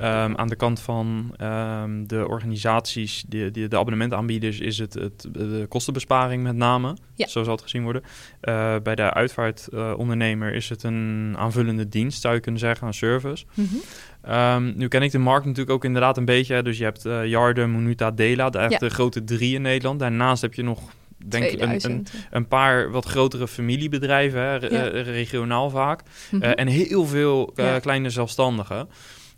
[0.00, 5.28] Um, aan de kant van um, de organisaties, die, die, de abonnementaanbieders, is het, het
[5.32, 6.96] de kostenbesparing met name.
[7.14, 7.26] Ja.
[7.26, 8.02] Zo zal het gezien worden.
[8.42, 12.94] Uh, bij de uitvaartondernemer uh, is het een aanvullende dienst, zou je kunnen zeggen, een
[12.94, 13.44] service.
[13.54, 14.34] Mm -hmm.
[14.34, 16.62] um, nu ken ik de markt natuurlijk ook inderdaad een beetje.
[16.62, 18.78] Dus je hebt uh, Jarden, Monuta, Dela, de, ja.
[18.78, 20.00] de grote drie in Nederland.
[20.00, 20.80] Daarnaast heb je nog
[21.16, 24.86] denk een, een, een, paar wat grotere familiebedrijven, hè, ja.
[25.02, 26.02] regionaal vaak.
[26.02, 26.48] Mm -hmm.
[26.48, 27.78] uh, en heel veel uh, ja.
[27.78, 28.88] kleine zelfstandigen.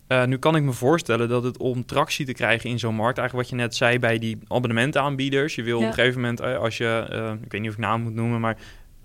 [0.09, 3.19] Uh, nu kan ik me voorstellen dat het om tractie te krijgen in zo'n markt,
[3.19, 5.55] eigenlijk wat je net zei bij die abonnementaanbieders.
[5.55, 5.83] Je wil ja.
[5.83, 7.07] op een gegeven moment, als je,
[7.43, 8.57] ik weet niet of ik naam moet noemen, maar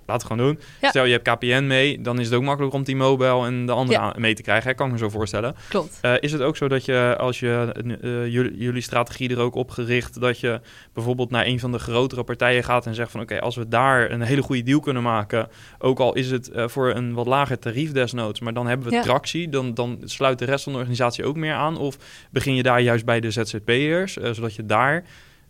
[0.05, 0.59] laat het gewoon doen.
[0.81, 0.89] Ja.
[0.89, 3.99] Stel je hebt KPN mee, dan is het ook makkelijk om T-Mobile en de andere
[3.99, 4.15] ja.
[4.17, 4.69] mee te krijgen.
[4.69, 4.75] Hè?
[4.75, 5.55] Kan ik me zo voorstellen.
[5.69, 5.99] Klopt.
[6.01, 9.55] Uh, is het ook zo dat je, als je uh, jullie, jullie, strategie er ook
[9.55, 10.61] op gericht, dat je
[10.93, 13.67] bijvoorbeeld naar een van de grotere partijen gaat en zegt van oké, okay, als we
[13.67, 17.27] daar een hele goede deal kunnen maken, ook al is het uh, voor een wat
[17.27, 19.01] lager tarief desnoods, maar dan hebben we ja.
[19.01, 21.77] tractie, dan, dan sluit de rest van de organisatie ook meer aan.
[21.77, 21.97] Of
[22.31, 25.03] begin je daar juist bij de ZZP'ers, zodat je daar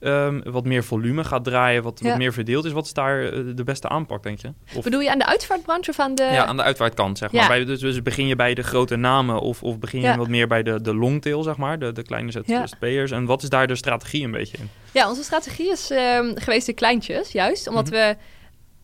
[0.05, 2.09] um, wat meer volume gaat draaien, wat, ja.
[2.09, 2.71] wat meer verdeeld is.
[2.71, 4.53] Wat is daar uh, de beste aanpak, denk je?
[4.75, 4.83] Of...
[4.83, 6.23] Bedoel je aan de uitvaartbranche of aan de...
[6.23, 7.41] Ja, aan de uitvaartkant, zeg maar.
[7.41, 7.47] Ja.
[7.47, 10.17] Bij, dus, dus, begin je bij de grote namen of, of begin je ja.
[10.17, 13.11] wat meer bij de, de longtail, zeg maar, de, de kleine ZZP'ers.
[13.11, 14.69] En wat is daar de strategie een beetje in?
[14.91, 17.67] Ja, onze strategie is um, geweest de kleintjes, juist.
[17.67, 18.07] Omdat mm -hmm.
[18.09, 18.15] we...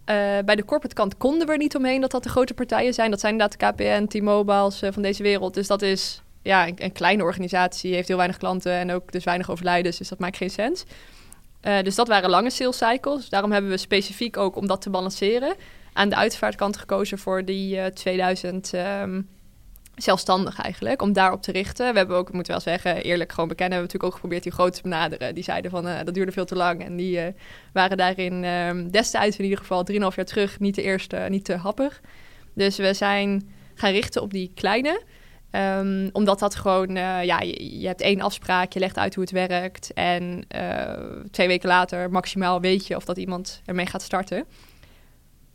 [0.09, 2.93] Uh, bij de corporate kant konden we er niet omheen dat dat de grote partijen
[2.93, 3.11] zijn.
[3.11, 5.53] Dat zijn inderdaad de KPN, T-Mobiles uh, van deze wereld.
[5.53, 9.51] Dus dat is ja, een, kleine organisatie, heeft heel weinig klanten en ook dus weinig
[9.51, 9.97] overlijdens.
[9.97, 10.85] Dus dat maakt geen sens.
[11.63, 13.29] Uh, dus dat waren lange sales cycles.
[13.29, 15.55] Daarom hebben we specifiek ook om dat te balanceren
[15.93, 19.29] aan de uitvaartkant gekozen voor die uh, 2000 um,
[19.95, 21.91] zelfstandig eigenlijk, om daarop te richten.
[21.91, 24.51] We hebben ook, moeten wel zeggen, eerlijk gewoon bekennen, hebben we natuurlijk ook geprobeerd die
[24.51, 25.35] grote te benaderen.
[25.35, 27.33] Die zeiden van, uh, dat duurde veel te lang en die
[27.73, 31.55] waren daarin um, destijds in ieder geval 3,5 jaar terug niet de eerste, niet te
[31.55, 32.01] happig.
[32.53, 35.01] Dus we zijn gaan richten op die kleine.
[35.51, 39.33] Um, omdat dat gewoon, uh, ja, je, hebt één afspraak, je legt uit hoe het
[39.49, 39.93] werkt.
[39.93, 44.45] En uh, twee weken later maximaal weet je of dat iemand ermee gaat starten.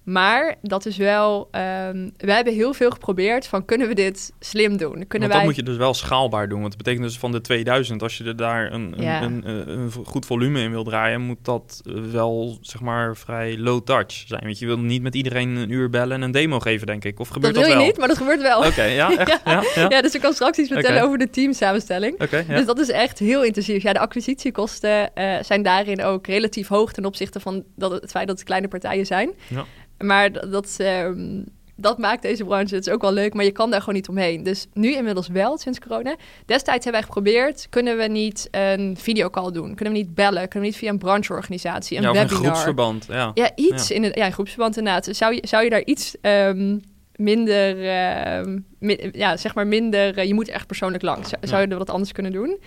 [0.05, 4.77] Maar dat is wel, um, we hebben heel veel geprobeerd van kunnen we dit slim
[4.77, 4.93] doen?
[4.93, 5.37] Kunnen want wij...
[5.37, 6.61] dat moet je dus wel schaalbaar doen.
[6.61, 9.23] Want dat betekent dus van de 2000, als je er daar een, ja.
[9.23, 13.81] een, een, een, goed volume in wil draaien, moet dat wel zeg maar vrij low
[13.85, 14.43] touch zijn.
[14.43, 17.21] Want je wil niet met iedereen een uur bellen en een demo geven, denk ik.
[17.21, 17.85] Of gebeurt dat, dat wil wel?
[17.85, 18.59] je niet, maar dat gebeurt wel.
[18.59, 19.41] Oké, okay, ja, ja.
[19.45, 20.03] Ja, ja.
[20.03, 21.07] dus ik kan straks iets vertellen okay.
[21.07, 22.21] over de teamsamenstelling.
[22.21, 23.83] Okay, dus dat is echt heel intensief.
[23.83, 28.27] Ja, de acquisitiekosten uh, zijn daarin ook relatief hoog ten opzichte van dat, het feit
[28.27, 29.33] dat het kleine partijen zijn.
[29.49, 29.65] Ja.
[29.99, 31.45] Maar dat, dat, um,
[31.77, 34.09] dat maakt deze branche, het is ook wel leuk, maar je kan daar gewoon niet
[34.09, 34.43] omheen.
[34.43, 36.17] Dus nu inmiddels wel, sinds corona.
[36.47, 39.75] Destijds hebben wij geprobeerd, kunnen we niet een videocall doen?
[39.75, 40.49] Kunnen we niet bellen?
[40.49, 42.39] Kunnen we niet via een brancheorganisatie, een ja, webinar?
[42.39, 43.31] een groepsverband, ja.
[43.35, 43.95] Ja, iets ja.
[43.95, 45.09] in het ja, een groepsverband inderdaad.
[45.11, 46.83] Zou je, zou je daar iets um,
[47.17, 51.31] minder, uh, min, ja, zeg maar minder, uh, je moet echt persoonlijk langs.
[51.41, 52.59] Zou, je er wat anders kunnen doen?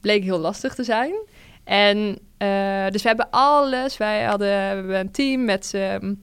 [0.00, 1.12] Bleek heel lastig te zijn.
[1.64, 3.96] En uh, dus we hebben alles.
[3.96, 6.22] Wij hadden we hebben een team met um,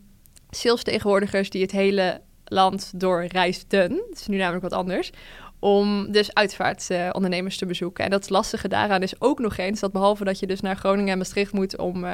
[0.51, 3.91] salesvertegenwoordigers die het hele land doorreisden.
[4.09, 5.11] Het is nu namelijk wat anders.
[5.59, 8.03] Om dus uitvaartondernemers uh, te bezoeken.
[8.03, 11.11] En dat lastige daaraan is ook nog eens dat behalve dat je dus naar Groningen
[11.11, 12.11] en Maastricht moet om, uh,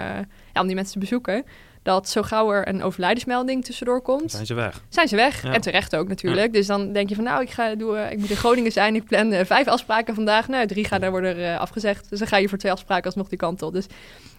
[0.54, 1.46] ja, om die mensen te bezoeken,
[1.84, 4.32] dat zo gauw er een overlijdensmelding tussendoor komt.
[4.32, 4.84] Zijn ze weg?
[4.90, 5.44] Zijn ze weg.
[5.44, 5.54] Ja.
[5.54, 6.46] En terecht ook natuurlijk.
[6.46, 6.52] Ja.
[6.52, 8.96] Dus dan denk je van nou, ik, ga, doe, uh, ik moet in Groningen zijn.
[8.96, 10.48] Ik plan uh, vijf afspraken vandaag.
[10.48, 12.10] Nou, drie gaan er worden afgezegd.
[12.10, 13.74] Dus dan ga je voor twee afspraken alsnog die kant op.
[13.74, 13.86] Dus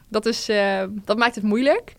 [0.08, 0.50] dat, is,
[1.04, 1.94] dat maakt het moeilijk.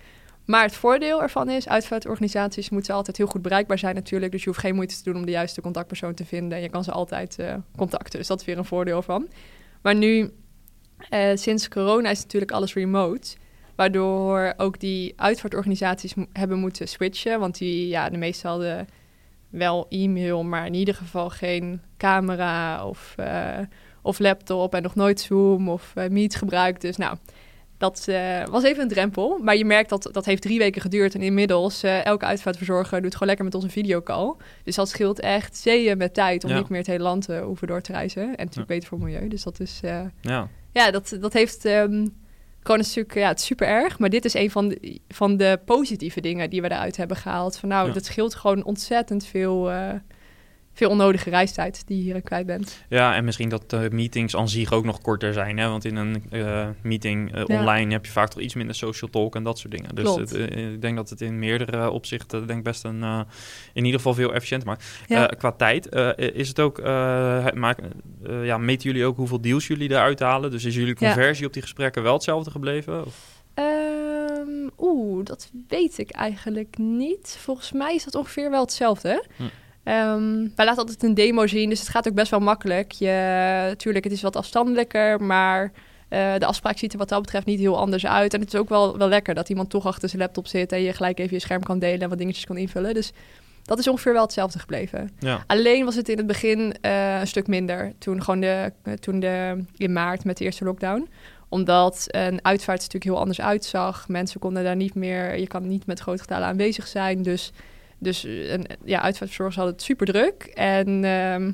[0.49, 4.31] Maar het voordeel ervan is, uitvaartorganisaties moeten altijd heel goed bereikbaar zijn natuurlijk.
[4.31, 6.61] Dus je hoeft geen moeite te doen om de juiste contactpersoon te vinden.
[6.61, 9.27] Je kan ze altijd uh, contacten, dus dat is weer een voordeel van.
[9.81, 10.31] Maar nu,
[11.09, 13.35] uh, sinds corona is natuurlijk alles remote.
[13.75, 17.39] Waardoor ook die uitvaartorganisaties hebben moeten switchen.
[17.39, 18.87] Want die, ja, de meeste hadden
[19.49, 23.57] wel e-mail, maar in ieder geval geen camera of, uh,
[24.01, 26.81] of laptop en nog nooit Zoom of Meet gebruikt.
[26.81, 27.17] Dus nou,
[27.79, 29.37] dat uh, was even een drempel.
[29.43, 31.15] Maar je merkt dat dat heeft drie weken geduurd.
[31.15, 34.33] En inmiddels, elke uitvaartverzorger doet gewoon lekker met ons een videocall.
[34.63, 36.57] Dus dat scheelt echt zeeën met tijd om Ja.
[36.57, 38.23] niet meer het hele land te hoeven door te reizen.
[38.23, 39.27] En natuurlijk beter voor het milieu.
[39.27, 39.79] Dus dat is,
[40.21, 40.47] Ja.
[40.71, 41.65] ja, dat, dat heeft...
[41.65, 42.07] ehm,
[42.63, 43.99] gewoon een stuk, ja, het is super erg.
[43.99, 47.57] Maar dit is een van de, van de positieve dingen die we eruit hebben gehaald.
[47.57, 47.93] Van nou, Ja.
[47.93, 49.89] dat scheelt gewoon ontzettend veel, eh,
[50.79, 52.83] veel onnodige reistijd die je hierin kwijt bent.
[52.89, 55.57] Ja, en misschien dat de meetings aan zich ook nog korter zijn.
[55.57, 55.67] Hè?
[55.69, 57.59] Want in een eh, meeting eh, Ja.
[57.59, 59.95] online heb je vaak toch iets minder social talk en dat soort dingen.
[59.95, 63.19] Dus het, eh, ik denk dat het in meerdere opzichten denk best een, eh,
[63.73, 64.85] in ieder geval veel efficiënter maakt.
[65.07, 65.29] Ja.
[65.29, 69.67] Eh, qua tijd eh, is het ook, eh, eh, ja, meten jullie ook hoeveel deals
[69.67, 70.51] jullie eruit halen?
[70.51, 71.05] Dus is jullie Ja.
[71.07, 73.05] conversie op die gesprekken wel hetzelfde gebleven?
[73.05, 73.43] Of?
[73.53, 73.67] Ehm,
[74.77, 77.37] Oeh, dat weet ik eigenlijk niet.
[77.39, 79.25] Volgens mij is dat ongeveer wel hetzelfde.
[79.35, 79.43] Hm.
[79.89, 82.91] Ehm, wij laten altijd een demo zien, dus het gaat ook best wel makkelijk.
[82.91, 85.71] Je, tuurlijk, het is wat afstandelijker, maar
[86.09, 88.33] eh, de afspraak ziet er wat dat betreft niet heel anders uit.
[88.33, 90.81] En het is ook wel, wel lekker dat iemand toch achter zijn laptop zit en
[90.81, 92.93] je gelijk even je scherm kan delen en wat dingetjes kan invullen.
[92.93, 93.11] Dus
[93.63, 95.09] dat is ongeveer wel hetzelfde gebleven.
[95.19, 95.43] Ja.
[95.47, 97.93] Alleen was het in het begin eh, een stuk minder.
[97.97, 101.09] Toen, gewoon de, eh, toen de, in maart met de eerste lockdown.
[101.49, 104.07] Omdat een uitvaart natuurlijk heel anders uitzag.
[104.07, 105.39] Mensen konden daar niet meer...
[105.39, 107.21] Je kan niet met grote getalen aanwezig zijn.
[107.21, 107.51] Dus,
[107.99, 110.43] dus eh, een, ja, uitvaartverzorgers hadden het super druk.
[110.53, 111.51] En ehm,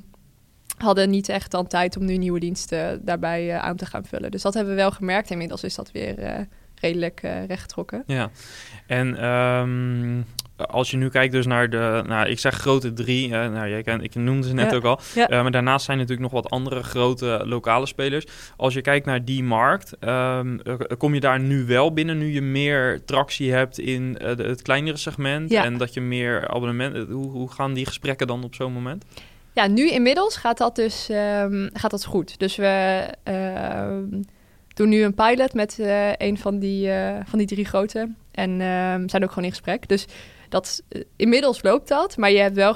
[0.78, 4.32] hadden niet echt dan tijd om nu nieuwe diensten daarbij eh, aan te gaan vullen.
[4.32, 5.30] Dus dat hebben we wel gemerkt.
[5.30, 6.40] Inmiddels is dat weer eh,
[6.76, 8.04] redelijk eh rechtgetrokken.
[8.08, 8.30] Ja,
[8.88, 10.22] en ehm,
[10.58, 13.84] als je nu kijkt dus naar de, nou, ik zeg grote drie, eh, nou, jij
[13.84, 14.78] kent, ik noemde ze net Ja.
[14.78, 15.28] ook al, Ja.
[15.30, 18.26] Eh, maar daarnaast zijn natuurlijk nog wat andere grote lokale spelers.
[18.58, 22.26] Als je kijkt naar die markt, ehm, eh, kom je daar nu wel binnen, nu
[22.34, 25.64] je meer tractie hebt in eh, de- het kleinere segment Ja.
[25.64, 29.04] en dat je meer abonnementen, hoe, hoe gaan die gesprekken dan op zo'n moment?
[29.54, 32.40] Ja, nu inmiddels gaat dat dus ehm, gaat dat goed.
[32.40, 34.04] Dus we ehm,
[34.74, 38.10] doen nu een pilot met eh, een van die, eh, van die drie grote.
[38.32, 38.58] En
[39.10, 39.88] zijn ook gewoon in gesprek.
[39.88, 40.06] Dus
[40.50, 42.18] dat, eh, inmiddels loopt dat.
[42.18, 42.76] Maar je hebt wel,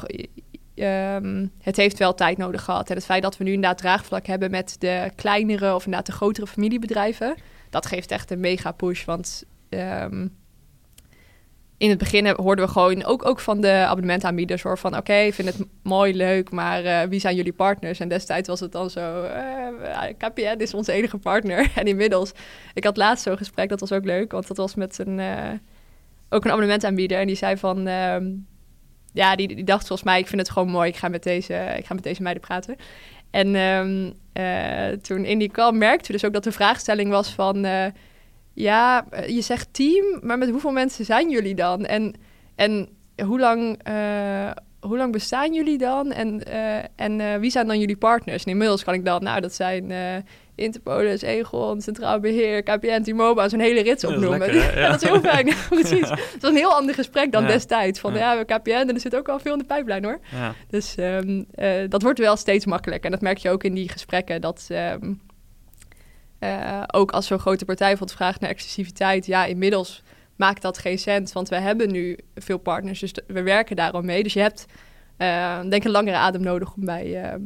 [0.76, 2.90] ehm, het heeft wel tijd nodig gehad.
[2.90, 6.12] En het feit dat we nu inderdaad draagvlak hebben met de kleinere of inderdaad de
[6.12, 7.36] grotere familiebedrijven.
[7.70, 9.06] Dat geeft echt een mega push.
[9.06, 10.28] Want ehm,
[11.80, 15.34] in het begin hoorden we gewoon ook, ook van de abonnementaanbieders hoor van oké, ik
[15.34, 18.00] vind het mooi, leuk, maar eh, wie zijn jullie partners?
[18.00, 21.72] En destijds was het dan zo, eh, KPN is onze enige partner.
[21.76, 22.32] En inmiddels,
[22.74, 25.20] ik had laatst zo'n gesprek, dat was ook leuk, want dat was met een,
[26.30, 28.32] ook een abonnementaanbieder en die zei van, ehm,
[29.14, 31.54] ja, die, die dacht volgens mij, ik vind het gewoon mooi, ik ga met deze,
[31.78, 32.76] ik ga met deze meiden praten.
[33.32, 37.30] En ehm, eh, toen in die call merkten we dus ook dat de vraagstelling was
[37.30, 37.66] van...
[37.66, 37.86] eh,
[38.54, 41.86] ja, eh, je zegt team, maar met hoeveel mensen zijn jullie dan?
[41.86, 42.14] En,
[42.56, 42.90] en
[43.24, 43.80] hoe, lang,
[44.80, 46.12] hoe lang bestaan jullie dan?
[46.12, 46.44] En,
[46.96, 48.44] en wie zijn dan jullie partners?
[48.44, 49.92] Inmiddels kan ik dan, nou, dat zijn
[50.60, 54.40] Interpolis, Egon, Centraal Beheer, KPN, T-Mobile, zo'n hele rits Dat is opnoemen.
[54.40, 54.80] lekker, hè?
[54.82, 54.90] Ja.
[54.92, 56.10] dat is heel fijn, precies.
[56.10, 58.00] Het was een heel ander gesprek dan destijds.
[58.00, 58.18] Van Ja.
[58.20, 60.20] ja, we hebben KPN en er zit ook al veel in de pijplijn hoor.
[60.32, 63.06] Ja, Dus ehm, eh, dat wordt wel steeds makkelijker.
[63.06, 64.42] En dat merk je ook in die gesprekken.
[64.42, 65.14] Dat ehm,
[66.40, 69.26] eh, ook als zo'n grote partij bijvoorbeeld vraagt naar exclusiviteit.
[69.26, 70.04] Ja, inmiddels
[70.36, 71.34] maakt dat geen sens.
[71.34, 73.00] Want we hebben nu veel partners.
[73.00, 74.24] Dus we werken daar al mee.
[74.24, 74.66] Dus je hebt
[75.18, 77.42] eh, denk ik een langere adem nodig om bij, ehm,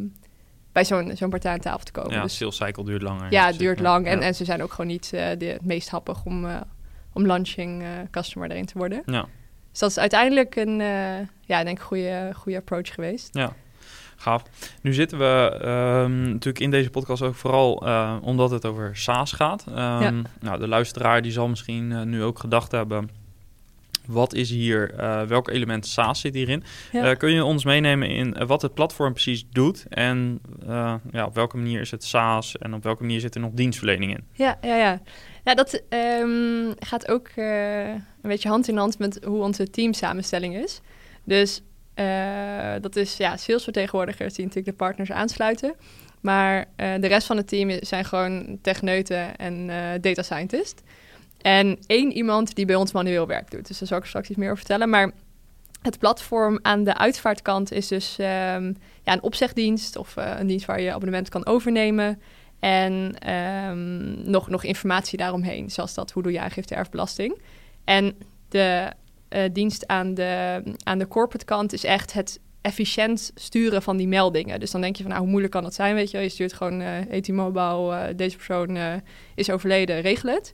[0.74, 2.14] bij zo'n zo'n partij aan tafel te komen.
[2.14, 3.32] ja dus, sales cycle duurt langer.
[3.32, 4.08] ja, het duurt lang.
[4.08, 4.26] En, ja.
[4.26, 6.62] en ze zijn ook gewoon niet eh, de, het meest happig om, eh,
[7.14, 9.04] om launching eh, customer erin te worden.
[9.06, 9.26] Ja.
[9.72, 13.30] Dus dat is uiteindelijk een uh, ja, denk goede, goede approach geweest.
[13.32, 13.54] Ja,
[14.16, 14.44] gaaf.
[14.82, 15.60] Nu zitten we
[16.06, 19.66] um, natuurlijk in deze podcast ook vooral uh, omdat het over SaaS gaat.
[19.68, 20.12] Um, ja.
[20.40, 23.10] Nou, de luisteraar die zal misschien uh, nu ook gedacht hebben...
[24.08, 26.64] Wat is hier, uh, welk element SaaS zit hierin?
[26.92, 27.14] Ja.
[27.14, 30.42] kun je ons meenemen in wat het platform precies doet en
[31.12, 34.12] ja, op welke manier is het SaaS en op welke manier zit er nog dienstverlening
[34.12, 34.24] in?
[34.32, 35.02] Ja, ja, ja.
[35.44, 40.82] Ja, dat um, gaat ook een beetje hand in hand met hoe onze teamsamenstelling is.
[41.24, 41.62] Dus
[42.82, 45.76] dat is ja, salesvertegenwoordigers die natuurlijk de partners aansluiten.
[46.22, 49.68] Maar de rest van het team zijn gewoon techneuten en
[50.02, 50.84] data scientist.
[51.44, 53.68] En één iemand die bij ons manueel werk doet.
[53.68, 54.90] Dus daar zal ik straks iets meer over vertellen.
[54.90, 55.12] Maar
[55.82, 58.26] het platform aan de uitvaartkant is dus um,
[59.04, 59.96] ja, een opzegdienst...
[59.96, 62.22] of uh, een dienst waar je abonnement kan overnemen...
[62.64, 67.38] En um, nog, nog informatie daaromheen, zoals dat, hoe doe je aangifte erfbelasting.
[67.84, 68.16] En
[68.50, 68.92] de
[69.30, 74.08] eh, dienst aan de, aan de corporate kant is echt het efficiënt sturen van die
[74.08, 74.60] meldingen.
[74.60, 76.18] Dus dan denk je van, nou, hoe moeilijk kan dat zijn, weet je?
[76.18, 78.78] Je stuurt gewoon uh, ET Mobile, deze persoon
[79.36, 80.54] is overleden, regel het.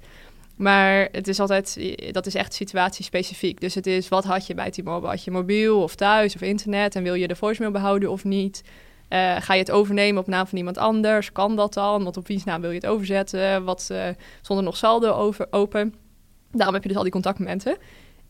[0.59, 1.79] Maar het is altijd,
[2.11, 3.61] dat is echt situatiespecifiek.
[3.61, 5.09] Dus het is, wat had je bij T-Mobile?
[5.09, 8.63] Had je mobiel of thuis of internet en wil je de voicemail behouden of niet?
[9.09, 11.31] Uh, ga je het overnemen op naam van iemand anders?
[11.31, 12.03] Kan dat dan?
[12.03, 13.63] Want op wiens naam wil je het overzetten?
[13.63, 14.07] Wat uh,
[14.41, 15.95] zonder nog saldo over, open?
[16.51, 17.77] Daarom heb je dus al die contactmomenten.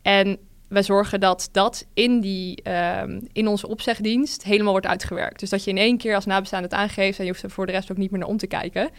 [0.01, 0.37] En
[0.67, 2.69] wij zorgen dat dat in, die,
[3.01, 5.39] um, in onze opzegdienst helemaal wordt uitgewerkt.
[5.39, 7.65] Dus dat je in één keer als nabestaande het aangeeft en je hoeft er voor
[7.65, 8.89] de rest ook niet meer naar om te kijken.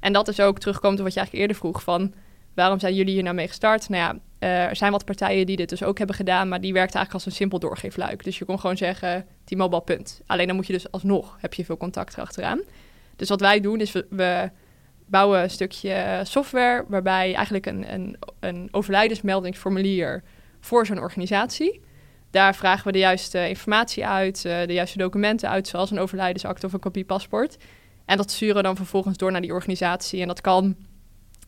[0.00, 2.12] En dat is ook terugkomt op wat je eigenlijk eerder vroeg van
[2.54, 3.88] waarom zijn jullie hier nou mee gestart?
[3.88, 4.12] Nou ja,
[4.48, 7.24] uh, er zijn wat partijen die dit dus ook hebben gedaan, maar die werkt eigenlijk
[7.24, 8.24] als een simpel doorgeefluik.
[8.24, 10.20] Dus je kon gewoon zeggen T-Mobile punt.
[10.26, 12.60] Alleen dan moet je dus alsnog, heb je veel contact erachteraan.
[13.16, 14.50] Dus wat wij doen is we, we
[15.06, 20.22] bouwen een stukje software waarbij eigenlijk een, een, een overlijdensmeldingsformulier
[20.60, 21.80] voor zo'n organisatie.
[22.30, 26.66] Daar vragen we de juiste informatie uit, uh, de juiste documenten uit, zoals een overlijdensakte
[26.66, 27.56] of een kopie paspoort.
[28.04, 30.20] En dat sturen we dan vervolgens door naar die organisatie.
[30.20, 30.76] En dat kan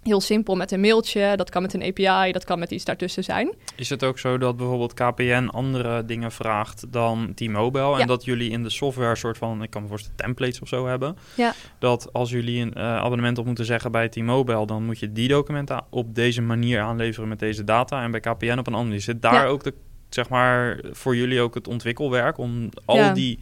[0.04, 3.24] heel simpel met een mailtje, dat kan met een API, dat kan met iets daartussen
[3.24, 3.54] zijn.
[3.76, 7.98] Is het ook zo dat bijvoorbeeld KPN andere dingen vraagt dan T-Mobile ja.
[7.98, 10.86] en dat jullie in de software soort van, ik kan me voorstellen, templates of zo
[10.86, 11.16] hebben?
[11.36, 11.54] Ja.
[11.78, 15.28] Dat als jullie een uh, abonnement op moeten zeggen bij T-Mobile, dan moet je die
[15.28, 19.00] documenten op deze manier aanleveren met deze data en bij KPN op een andere.
[19.00, 19.44] Zit daar ja.
[19.44, 19.74] ook de,
[20.08, 23.38] zeg maar, voor jullie ook het ontwikkelwerk om al die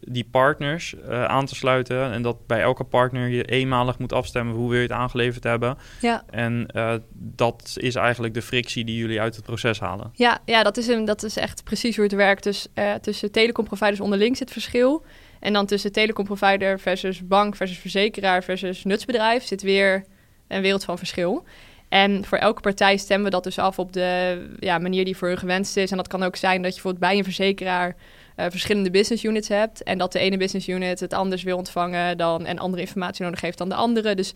[0.00, 2.12] die partners uh, aan te sluiten.
[2.12, 5.78] En dat bij elke partner je eenmalig moet afstemmen hoe wil je het aangeleverd hebben.
[6.00, 6.24] Ja.
[6.30, 10.10] En uh, dat is eigenlijk de frictie die jullie uit het proces halen.
[10.14, 12.42] Ja, ja dat, is een, dat is echt precies hoe het werkt.
[12.42, 15.04] Dus uh, tussen telecomproviders onderling zit verschil.
[15.40, 20.04] En dan tussen telecomprovider versus bank versus verzekeraar versus nutsbedrijf zit weer
[20.48, 21.44] een wereld van verschil.
[21.88, 25.28] En voor elke partij stemmen we dat dus af op de ja, manier die voor
[25.28, 25.90] hun gewenst is.
[25.90, 27.96] En dat kan ook zijn dat je bijvoorbeeld bij een verzekeraar
[28.36, 29.82] uh, verschillende business units hebt.
[29.82, 33.40] En dat de ene business unit het anders wil ontvangen dan en andere informatie nodig
[33.40, 34.14] heeft dan de andere.
[34.14, 34.32] Dus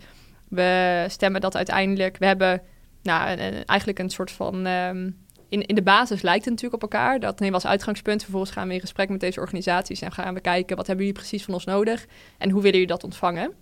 [0.49, 2.17] we stemmen dat uiteindelijk.
[2.17, 2.61] We hebben
[3.03, 4.65] nou, eigenlijk een soort van.
[4.65, 7.19] Um, in, in de basis lijkt het natuurlijk op elkaar.
[7.19, 8.21] Dat nemen we als uitgangspunt.
[8.21, 11.19] Vervolgens gaan we in gesprek met deze organisaties en gaan we kijken wat hebben jullie
[11.19, 12.05] precies van ons nodig
[12.37, 13.53] en hoe willen jullie dat ontvangen.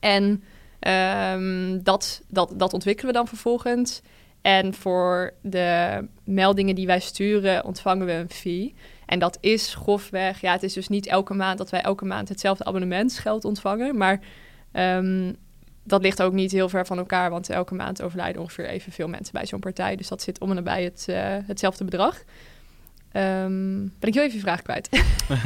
[0.00, 0.42] En
[1.32, 4.00] um, dat, dat, dat ontwikkelen we dan vervolgens.
[4.42, 8.74] En voor de meldingen die wij sturen ontvangen we een fee.
[9.06, 12.28] En dat is grofweg, ja, het is dus niet elke maand dat wij elke maand
[12.28, 13.96] hetzelfde abonnementsgeld ontvangen.
[13.96, 14.20] Maar
[14.72, 15.36] um,
[15.84, 19.32] dat ligt ook niet heel ver van elkaar, want elke maand overlijden ongeveer evenveel mensen
[19.32, 19.96] bij zo'n partij.
[19.96, 21.16] Dus dat zit om en nabij uh,
[21.46, 22.22] hetzelfde bedrag.
[23.16, 24.88] Um, ben ik heel even je vraag kwijt.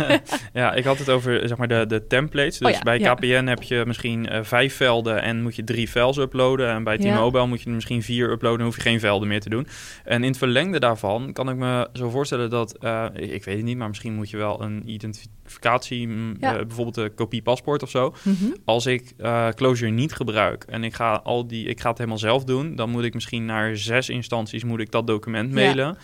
[0.52, 2.58] ja, ik had het over zeg maar, de, de templates.
[2.58, 3.14] Dus oh ja, bij ja.
[3.14, 6.68] KPN heb je misschien uh, vijf velden en moet je drie files uploaden.
[6.68, 9.40] En bij T-Mobile moet je er misschien vier uploaden en hoef je geen velden meer
[9.40, 9.66] te doen.
[10.04, 13.64] En in het verlengde daarvan kan ik me zo voorstellen dat, uh, ik weet het
[13.64, 16.08] niet, maar misschien moet je wel een identificatie,
[16.40, 16.52] ja.
[16.52, 18.14] uh, bijvoorbeeld een kopie paspoort of zo.
[18.22, 18.54] Mm -hmm.
[18.64, 19.14] Als ik
[19.54, 22.90] Closure niet gebruik en ik ga, al die, ik ga het helemaal zelf doen, dan
[22.90, 25.96] moet ik misschien naar zes instanties moet ik dat document mailen.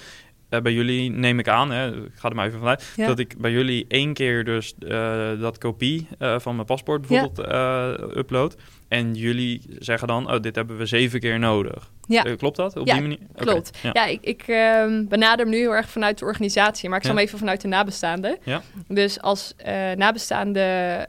[0.50, 3.06] Uh, bij jullie neem ik aan, hè, ik ga er maar even vanuit, ja.
[3.06, 7.48] dat ik bij jullie één keer dus uh, dat kopie uh, van mijn paspoort bijvoorbeeld
[7.48, 7.98] ja.
[8.16, 8.56] upload.
[8.88, 11.90] En jullie zeggen dan, oh, dit hebben we zeven keer nodig.
[12.08, 12.22] Ja.
[12.22, 12.76] klopt dat?
[12.76, 13.18] Op ja, die manier?
[13.36, 13.70] klopt.
[13.84, 13.90] Okay.
[13.92, 14.12] Ja.
[14.12, 17.24] ik, ik um, benader hem nu heel erg vanuit de organisatie, maar ik zal hem
[17.24, 18.38] even vanuit de nabestaanden.
[18.42, 18.62] Ja.
[18.88, 19.54] Dus als
[19.96, 21.06] nabestaande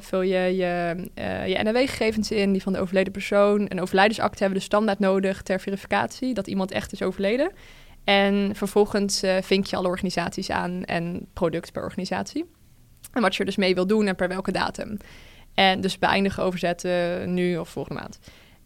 [0.00, 0.96] vul je je,
[1.46, 3.66] je NRW-gegevens in, die van de overleden persoon.
[3.68, 7.50] Een overlijdensakte hebben we dus standaard nodig ter verificatie dat iemand echt is overleden.
[8.10, 12.50] En vervolgens uh, vink je alle organisaties aan en product per organisatie.
[13.12, 14.96] En wat je er dus mee wil doen en per welke datum.
[15.54, 18.18] En dus beëindigen, overzetten nu of volgende maand.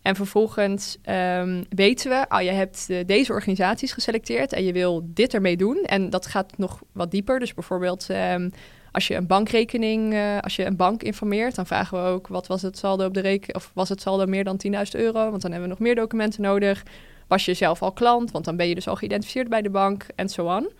[0.02, 5.02] En vervolgens um, weten we, oh, je hebt uh, deze organisaties geselecteerd en je wil
[5.04, 5.76] dit ermee doen.
[5.86, 7.38] En dat gaat nog wat dieper.
[7.38, 8.50] Dus bijvoorbeeld um,
[8.92, 12.46] als je een bankrekening, uh, als je een bank informeert, dan vragen we ook wat
[12.46, 15.30] was het saldo op de rekening, of was het saldo meer dan 10.000 euro?
[15.30, 16.82] Want dan hebben we nog meer documenten nodig.
[17.26, 20.06] Was je zelf al klant, want dan ben je dus al geïdentificeerd bij de bank
[20.14, 20.72] en zo on.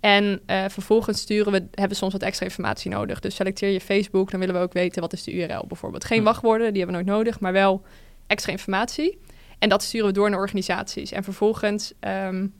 [0.00, 3.20] En uh, vervolgens sturen we, hebben we soms wat extra informatie nodig.
[3.20, 6.04] Dus selecteer je Facebook, dan willen we ook weten wat is de URL bijvoorbeeld.
[6.04, 7.82] Geen wachtwoorden, die hebben we nooit nodig, maar wel
[8.26, 9.18] extra informatie.
[9.58, 11.12] En dat sturen we door naar organisaties.
[11.12, 12.54] En vervolgens um,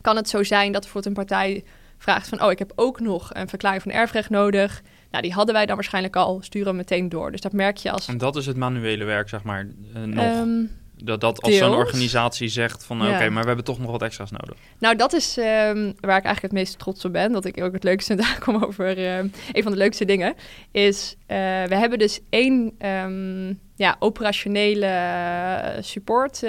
[0.00, 1.64] kan het zo zijn dat bijvoorbeeld een partij
[1.98, 2.42] vraagt van...
[2.42, 4.82] oh, ik heb ook nog een verklaring van erfrecht nodig.
[5.10, 7.30] Nou, die hadden wij dan waarschijnlijk al, sturen we meteen door.
[7.30, 8.08] Dus dat merk je als...
[8.08, 9.66] En dat is het manuele werk, zeg maar,
[9.96, 10.24] uh, nog?
[10.24, 10.70] Um,
[11.04, 13.30] dat, dat als zo'n organisatie zegt van oké, okay, ja.
[13.30, 14.56] maar we hebben toch nog wat extra's nodig.
[14.78, 15.44] Nou, dat is um,
[16.00, 17.32] waar ik eigenlijk het meest trots op ben.
[17.32, 18.98] Dat ik ook het leukste daar kom over.
[18.98, 19.18] Uh,
[19.52, 20.34] een van de leukste dingen
[20.70, 21.26] is, uh,
[21.64, 26.44] we hebben dus één, um, ja, operationele support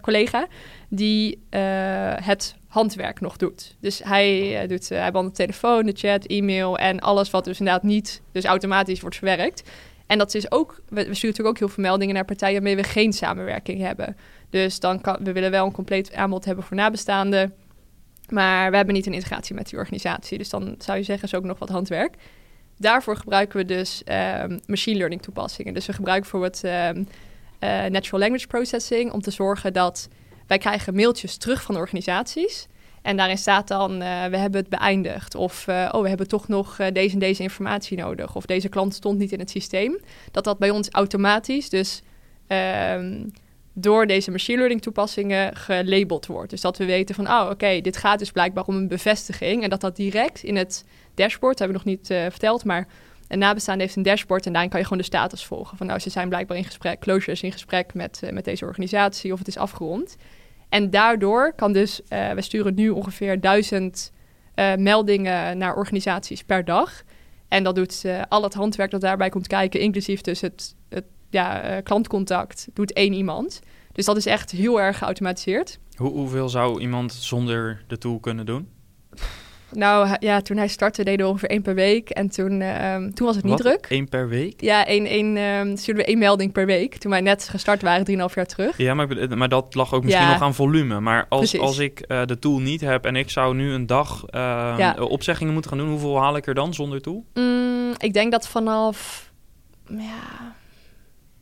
[0.00, 0.46] collega
[0.88, 1.42] die
[2.20, 3.76] het handwerk nog doet.
[3.80, 7.82] Dus hij doet hij behandelt de telefoon, de chat, e-mail en alles wat dus inderdaad
[7.82, 9.62] niet dus automatisch wordt verwerkt.
[10.08, 12.82] En dat is ook, we, sturen natuurlijk ook heel veel meldingen naar partijen waarmee we
[12.82, 14.16] geen samenwerking hebben.
[14.50, 17.54] Dus dan kan, we willen wel een compleet aanbod hebben voor nabestaanden.
[18.28, 20.38] Maar we hebben niet een integratie met die organisatie.
[20.38, 22.14] Dus dan zou je zeggen, is ook nog wat handwerk.
[22.76, 24.02] Daarvoor gebruiken we dus
[24.40, 25.74] um, machine learning toepassingen.
[25.74, 26.64] Dus we gebruiken bijvoorbeeld
[26.96, 27.08] um,
[27.60, 30.08] uh, natural language processing om te zorgen dat
[30.46, 32.66] wij krijgen mailtjes terug van organisaties.
[33.08, 35.34] En daarin staat dan, uh, we hebben het beëindigd.
[35.34, 38.36] Of, uh, oh, we hebben toch nog uh, deze en deze informatie nodig.
[38.36, 39.98] Of deze klant stond niet in het systeem.
[40.30, 42.02] Dat dat bij ons automatisch, dus
[42.48, 43.32] um,
[43.72, 46.50] door deze machine learning toepassingen gelabeld wordt.
[46.50, 49.62] Dus dat we weten van, oh, oké, dit gaat dus blijkbaar om een bevestiging.
[49.62, 50.84] En dat dat direct in het
[51.14, 52.86] dashboard, dat hebben we nog niet verteld, maar
[53.28, 55.76] een nabestaande heeft een dashboard en daarin kan je gewoon de status volgen.
[55.76, 59.38] Van nou, ze zijn blijkbaar in gesprek, closures in gesprek met, met deze organisatie of
[59.38, 60.16] het is afgerond.
[60.68, 64.12] En daardoor kan dus, uh, we sturen nu ongeveer duizend
[64.54, 67.02] uh, meldingen naar organisaties per dag.
[67.48, 71.04] En dat doet uh, al het handwerk dat daarbij komt kijken, inclusief dus het, het
[71.30, 73.60] ja, klantcontact, doet één iemand.
[73.92, 75.78] Dus dat is echt heel erg geautomatiseerd.
[75.96, 78.68] Hoe, hoeveel zou iemand zonder de tool kunnen doen?
[79.72, 82.10] Nou ja, toen hij startte deden we ongeveer één per week.
[82.10, 83.62] En toen, um, toen was het niet Wat?
[83.62, 83.86] druk.
[83.88, 84.60] Eén per week?
[84.60, 86.96] Ja, één, één, um, stuurden we één melding per week.
[86.96, 88.76] Toen wij net gestart waren, drieënhalf jaar terug.
[88.76, 90.32] Ja, maar, maar dat lag ook misschien ja.
[90.32, 91.00] nog aan volume.
[91.00, 94.22] Maar als, als ik uh, de tool niet heb en ik zou nu een dag
[94.30, 94.94] uh, ja.
[94.98, 95.90] opzeggingen moeten gaan doen...
[95.90, 97.24] hoeveel haal ik er dan zonder tool?
[97.34, 99.30] Mm, ik denk dat vanaf...
[99.88, 100.54] Ja,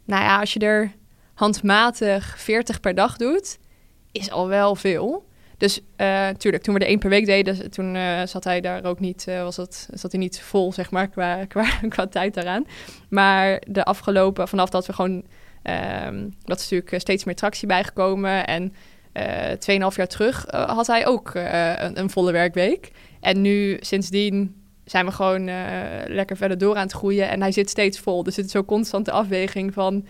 [0.04, 0.92] nou ja, als je er
[1.34, 3.58] handmatig 40 per dag doet,
[4.12, 5.25] is al wel veel.
[5.56, 9.00] Dus uh, toen we er één per week deden, toen uh, zat hij daar ook
[9.00, 12.66] niet, uh, was dat, zat hij niet vol, zeg maar, qua, qua, qua tijd daaraan.
[13.08, 15.24] Maar de afgelopen, vanaf dat we gewoon,
[16.02, 18.46] um, dat is natuurlijk steeds meer tractie bijgekomen.
[18.46, 18.72] En
[19.58, 22.90] tweeënhalf jaar terug had hij ook een, een, volle werkweek.
[23.20, 24.54] En nu, sindsdien,
[24.84, 25.44] zijn we gewoon
[26.06, 27.28] lekker verder door aan het groeien.
[27.28, 28.22] En hij zit steeds vol.
[28.22, 30.06] Dus het is zo'n constante afweging van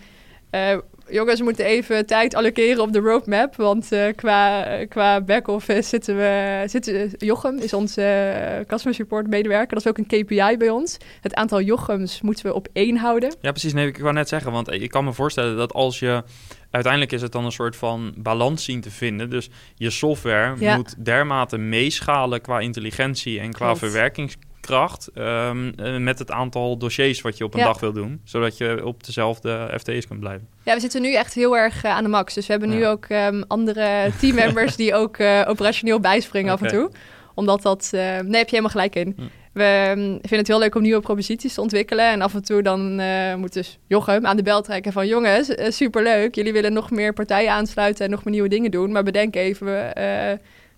[1.09, 3.55] jongens, we moeten even tijd allokeren op de roadmap.
[3.55, 6.63] Want uh, qua, qua back-office zitten we...
[6.65, 9.69] Zitten, Jochem is onze uh, customer support medewerker.
[9.69, 10.97] Dat is ook een KPI bij ons.
[11.21, 13.35] Het aantal Jochems moeten we op één houden.
[13.41, 13.73] Ja, precies.
[13.73, 16.23] Nee, ik wou net zeggen, want ik kan me voorstellen dat als je...
[16.71, 19.29] Uiteindelijk is het dan een soort van balans zien te vinden.
[19.29, 20.75] Dus je software ja.
[20.75, 23.79] moet dermate meeschalen qua intelligentie en qua Klopt.
[23.79, 24.37] verwerkings
[24.67, 27.65] kracht um, met het aantal dossiers wat je op een ja.
[27.65, 28.21] dag wil doen.
[28.23, 30.47] Zodat je op dezelfde FTE's kunt blijven.
[30.63, 32.33] Ja, we zitten nu echt heel erg uh, aan de max.
[32.33, 36.67] Dus we hebben nu ook um, andere teammembers die ook uh, operationeel bijspringen okay.
[36.67, 36.91] af en toe.
[37.33, 37.91] Omdat dat...
[37.93, 39.13] Uh, nee, heb je helemaal gelijk in.
[39.15, 39.21] Hm.
[39.53, 42.05] We um, vinden het heel leuk om nieuwe proposities te ontwikkelen.
[42.05, 43.01] En af en toe dan
[43.39, 45.07] moet dus Jochem aan de bel trekken van...
[45.07, 46.35] jongens, superleuk.
[46.35, 48.91] Jullie willen nog meer partijen aansluiten en nog meer nieuwe dingen doen.
[48.91, 49.93] Maar bedenk even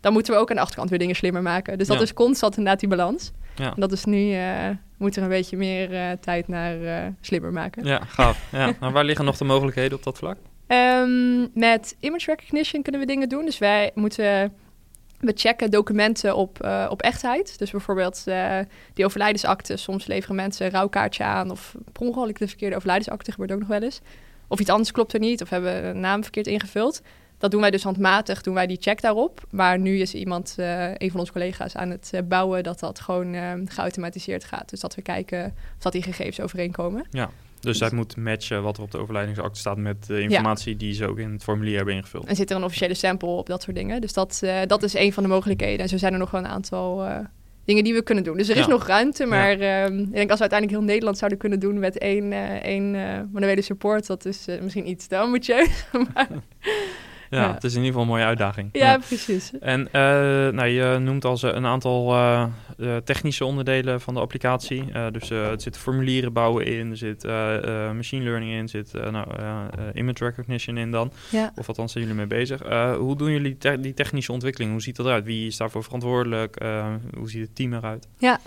[0.02, 1.78] dan moeten we ook aan de achterkant weer dingen slimmer maken.
[1.78, 2.04] Dus dat ja.
[2.04, 3.32] is constant inderdaad die balans.
[3.60, 3.74] Ja.
[3.76, 7.86] Dat is nu, uh, moet er een beetje meer uh, tijd naar uh, slimmer maken.
[7.86, 8.48] Ja, gaaf.
[8.52, 8.74] ja.
[8.80, 10.38] Maar waar liggen nog de mogelijkheden op dat vlak?
[10.68, 13.46] Um, met image recognition kunnen we dingen doen.
[13.46, 14.54] Dus wij moeten,
[15.20, 17.60] we checken documenten op, op echtheid.
[17.60, 18.24] Dus bijvoorbeeld
[18.94, 19.78] die overlijdensakte.
[19.78, 23.68] Soms leveren mensen een rouwkaartje aan of per ongeluk de verkeerde overlijdensakte gebeurt ook nog
[23.68, 24.02] wel eens.
[24.48, 27.02] Of iets anders klopt er niet of hebben we een naam verkeerd ingevuld.
[27.40, 29.42] Dat doen wij dus handmatig, doen wij die check daarop.
[29.50, 33.00] Maar nu is iemand, uh, een van onze collega's, aan het uh, bouwen dat dat
[33.00, 34.70] gewoon uh, geautomatiseerd gaat.
[34.70, 37.06] Dus dat we kijken of dat die gegevens overeenkomen.
[37.10, 37.30] Ja,
[37.60, 40.78] dus zij moet matchen wat er op de overlijdingsakte staat met de informatie ja.
[40.78, 42.26] die ze ook in het formulier hebben ingevuld.
[42.26, 44.02] En zit er een officiële sample op, dat soort dingen.
[44.02, 45.80] Dus dat, dat is een van de mogelijkheden.
[45.80, 47.08] En zo zijn er nog wel een aantal
[47.66, 48.38] dingen die we kunnen doen.
[48.38, 49.86] Dus er is nog ruimte, maar ja.
[49.86, 52.92] um, ik denk als we uiteindelijk heel Nederland zouden kunnen doen met één, één
[53.32, 55.86] manuele support, dat is misschien iets te ambitieus.
[56.14, 56.28] maar
[57.30, 58.70] ja, ja, het is in ieder geval een mooie uitdaging.
[58.72, 58.98] Ja, ja.
[58.98, 59.52] precies.
[59.60, 59.92] En uh,
[60.54, 62.46] nou, je noemt al een aantal uh,
[62.78, 64.92] uh, technische onderdelen van de applicatie.
[65.12, 67.24] dus er zitten formulieren bouwen in, er zit
[67.94, 69.28] machine learning in, er zit nou,
[69.94, 71.12] image recognition in dan.
[71.30, 71.52] Ja.
[71.56, 72.62] Of althans zijn jullie mee bezig.
[72.98, 74.72] hoe doen jullie te die technische ontwikkeling?
[74.72, 75.26] Hoe ziet dat eruit?
[75.26, 76.64] Wie is daarvoor verantwoordelijk?
[77.18, 78.08] hoe ziet het team eruit?
[78.18, 78.40] Ja,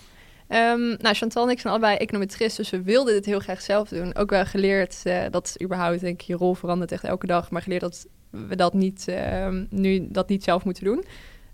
[0.53, 3.89] Um, nou, Chantal en ik zijn allebei econometrist, dus we wilden dit heel graag zelf
[3.89, 4.15] doen.
[4.15, 7.51] Ook wel geleerd uh, dat überhaupt, denk ik, je rol verandert echt elke dag.
[7.51, 8.07] Maar geleerd dat
[8.49, 11.05] we dat niet, uh, nu dat niet zelf moeten doen.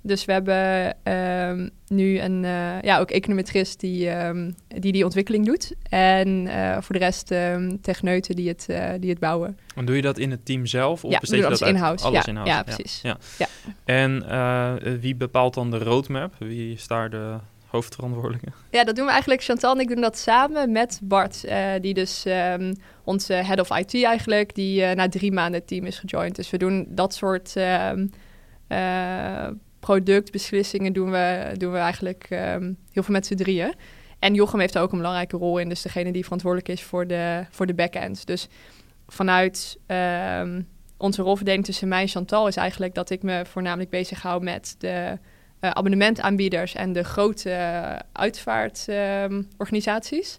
[0.01, 0.97] Dus we hebben
[1.49, 5.74] um, nu een uh, ja, ook econometrist die, um, die die ontwikkeling doet.
[5.89, 9.59] En uh, voor de rest um, techneuten die het, uh, die het bouwen.
[9.74, 11.05] En doe je dat in het team zelf?
[11.05, 11.62] Of ja, besteed je dat.
[11.62, 12.51] Alles ja, in-house.
[12.51, 13.01] Ja, precies.
[13.03, 13.47] Ja, ja.
[13.85, 16.35] En wie bepaalt dan de roadmap?
[16.39, 17.37] Wie is daar de
[17.68, 18.46] hoofdverantwoordelijke?
[18.70, 19.42] Ja, dat doen we eigenlijk.
[19.42, 22.72] Chantal en ik doen dat samen met Bart, uh, die dus um,
[23.04, 26.36] onze head of IT eigenlijk, die uh, na drie maanden het team is gejoind.
[26.36, 28.10] Dus we doen dat soort um,
[28.68, 29.48] uh,
[29.80, 33.74] productbeslissingen doen we, doen we eigenlijk um, heel veel met z'n drieën.
[34.18, 37.06] En Jochem heeft er ook een belangrijke rol in, dus degene die verantwoordelijk is voor
[37.06, 38.26] de, voor de backend.
[38.26, 38.48] Dus
[39.06, 39.78] vanuit
[40.96, 44.74] onze rolverdeling tussen mij en Chantal is eigenlijk dat ik me voornamelijk bezig hou met
[44.78, 45.18] de
[45.61, 50.38] uh, abonnementaanbieders en de grote uh, uitvaartorganisaties.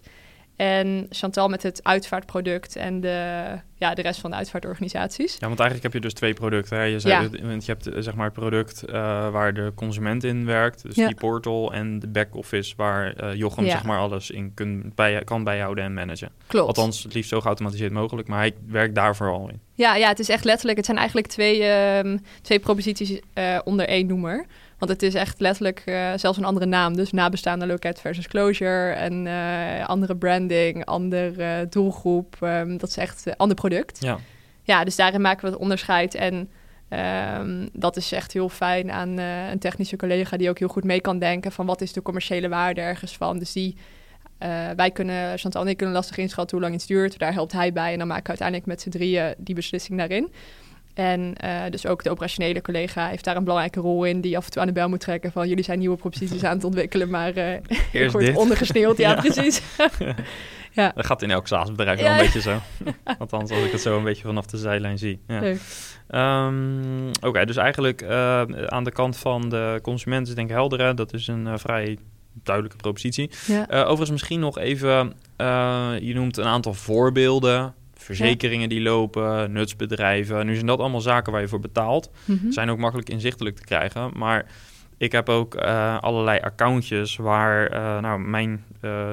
[0.60, 3.44] en Chantal met het uitvaartproduct en de,
[3.76, 5.36] ja, de rest van de uitvaartorganisaties.
[5.38, 6.76] Ja, want eigenlijk heb je dus twee producten.
[6.76, 6.82] Hè?
[6.82, 7.20] Je, zei, ja.
[7.42, 8.84] je hebt eh, zeg maar het product
[9.30, 13.98] waar de consument in werkt, dus die portal, en de back-office waar Jochem zeg maar
[13.98, 16.30] alles in kun, bij, kan bijhouden en managen.
[16.46, 16.66] Klopt.
[16.66, 19.60] Althans, het liefst zo geautomatiseerd mogelijk, maar hij werkt daar vooral in.
[19.74, 21.60] Ja, ja, het is echt letterlijk, het zijn eigenlijk twee,
[22.04, 23.20] uh, twee proposities
[23.64, 24.46] onder één noemer.
[24.80, 26.96] Want het is echt letterlijk uh, zelfs een andere naam.
[26.96, 28.90] Dus nabestaande loket versus closure.
[28.90, 32.36] En uh, andere branding, andere doelgroep.
[32.42, 33.98] Um, dat is echt een ander product.
[34.00, 34.18] Ja.
[34.62, 36.14] ja, dus daarin maken we het onderscheid.
[36.14, 36.50] En
[37.40, 41.00] um, dat is echt heel fijn aan een technische collega die ook heel goed mee
[41.00, 43.38] kan denken van wat is de commerciële waarde ergens van.
[43.38, 43.76] Dus die,
[44.76, 47.18] wij kunnen, Chantal en ik kunnen lastig inschatten hoe lang iets duurt.
[47.18, 50.32] Daar helpt hij bij en dan maken we uiteindelijk met z'n drieën die beslissing daarin.
[51.00, 54.44] En uh, dus ook de operationele collega heeft daar een belangrijke rol in, die af
[54.44, 57.10] en toe aan de bel moet trekken van jullie zijn nieuwe proposities aan het ontwikkelen,
[57.10, 57.44] maar uh,
[57.92, 58.98] Eerst wordt ondergesneeuwd.
[58.98, 59.20] Ja, ja.
[59.20, 59.62] precies.
[60.72, 60.92] ja.
[60.94, 62.58] Dat gaat in elk SaaS-bedrijf wel een beetje zo.
[63.18, 65.20] Althans, als ik het zo een beetje vanaf de zijlijn zie.
[65.26, 65.54] Ja.
[66.46, 70.54] Um, Oké, okay, dus eigenlijk uh, aan de kant van de consument is denk ik
[70.54, 70.80] helder.
[70.80, 70.94] Hè?
[70.94, 71.98] Dat is een vrij
[72.42, 73.30] duidelijke propositie.
[73.46, 73.66] Ja.
[73.68, 75.12] overigens misschien nog even,
[76.00, 80.46] je noemt een aantal voorbeelden verzekeringen die lopen, nutsbedrijven.
[80.46, 82.10] Nu zijn dat allemaal zaken waar je voor betaalt.
[82.24, 82.50] Mhm.
[82.50, 84.10] Zijn ook makkelijk inzichtelijk te krijgen.
[84.14, 84.46] Maar
[85.00, 89.10] ik heb ook uh, allerlei accountjes waar uh, nou, mijn, uh,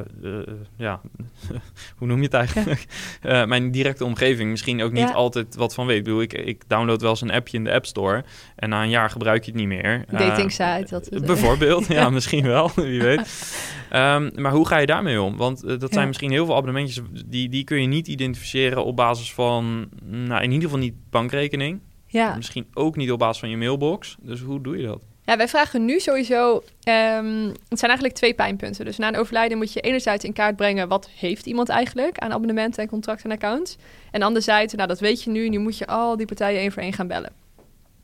[0.76, 1.02] ja,
[1.98, 2.86] hoe noem je het eigenlijk?
[3.22, 5.14] mijn directe omgeving misschien ook niet Ja.
[5.14, 5.98] altijd wat van weet.
[5.98, 8.24] Ik bedoel, ik, ik download wel eens een appje in de App Store
[8.56, 10.06] en na een jaar gebruik je het niet meer.
[10.12, 10.86] Dating site.
[10.90, 13.54] Dat, Bijvoorbeeld, ja, misschien wel, wie weet.
[13.90, 15.38] Ehm, maar hoe ga je daarmee om?
[15.38, 15.88] Want dat Ja.
[15.92, 20.42] zijn misschien heel veel abonnementjes, die, die kun je niet identificeren op basis van, nou
[20.44, 21.80] in ieder geval niet bankrekening.
[22.08, 22.36] ja.
[22.36, 24.18] Misschien ook niet op basis van je mailbox.
[24.22, 25.04] Dus hoe doe je dat?
[25.28, 26.64] Ja, wij vragen nu sowieso.
[26.84, 28.86] ehm, het zijn eigenlijk twee pijnpunten.
[28.86, 32.32] Dus na een overlijden moet je enerzijds in kaart brengen wat heeft iemand eigenlijk aan
[32.32, 33.78] abonnementen en contracten en accounts.
[34.12, 36.82] En anderzijds, nou dat weet je nu, nu moet je al die partijen één voor
[36.82, 37.32] één gaan bellen.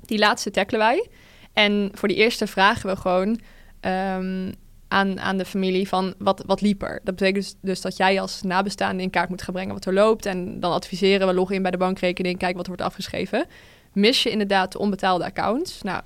[0.02, 1.08] Die laatste tackelen wij.
[1.54, 3.40] En voor die eerste vragen we gewoon
[3.80, 4.52] ehm,
[4.88, 7.00] aan, aan de familie van wat, wat liep er.
[7.04, 9.94] Dat betekent dus, dus dat jij als nabestaande in kaart moet gaan brengen wat er
[9.94, 10.26] loopt.
[10.26, 13.46] En dan adviseren we loggen in bij de bankrekening, kijk wat wordt afgeschreven.
[13.94, 15.82] Mis je inderdaad de onbetaalde accounts?
[15.82, 16.02] Nou,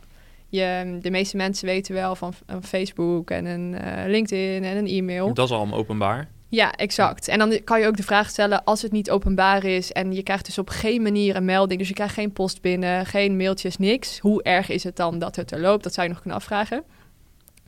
[0.49, 4.87] je, de meeste mensen weten wel van een Facebook en een eh, LinkedIn en een
[4.87, 5.33] e-mail.
[5.33, 6.29] Dat is allemaal openbaar.
[6.49, 7.27] Ja, exact.
[7.27, 10.23] En dan kan je ook de vraag stellen, als het niet openbaar is en je
[10.23, 13.77] krijgt dus op geen manier een melding, dus je krijgt geen post binnen, geen mailtjes,
[13.77, 14.19] niks.
[14.19, 15.83] Hoe erg is het dan dat het er loopt?
[15.83, 16.83] Dat zou je nog kunnen afvragen.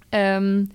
[0.10, 0.66] Ehm,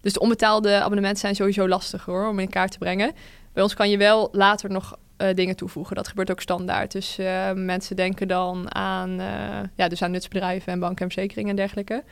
[0.00, 3.12] dus de onbetaalde abonnementen zijn sowieso lastig hoor, om in kaart te brengen.
[3.52, 4.96] Bij ons kan je wel later nog
[5.34, 5.96] dingen toevoegen.
[5.96, 6.92] Dat gebeurt ook standaard.
[6.92, 11.50] Dus eh, mensen denken dan aan, eh, ja, dus aan nutsbedrijven en banken en verzekeringen
[11.50, 12.04] en dergelijke.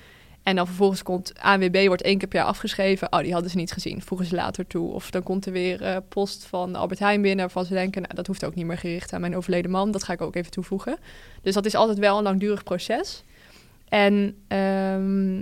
[0.42, 3.12] En dan vervolgens komt ANWB, wordt één keer per jaar afgeschreven.
[3.12, 4.02] Oh, die hadden ze niet gezien.
[4.02, 4.92] Voegen ze later toe.
[4.92, 7.40] Of dan komt er weer eh, post van Albert Heijn binnen...
[7.40, 9.90] waarvan ze denken, nou, dat hoeft ook niet meer gericht aan mijn overleden man.
[9.90, 10.98] Dat ga ik ook even toevoegen.
[11.42, 13.22] Dus dat is altijd wel een langdurig proces.
[13.88, 15.40] En ehm,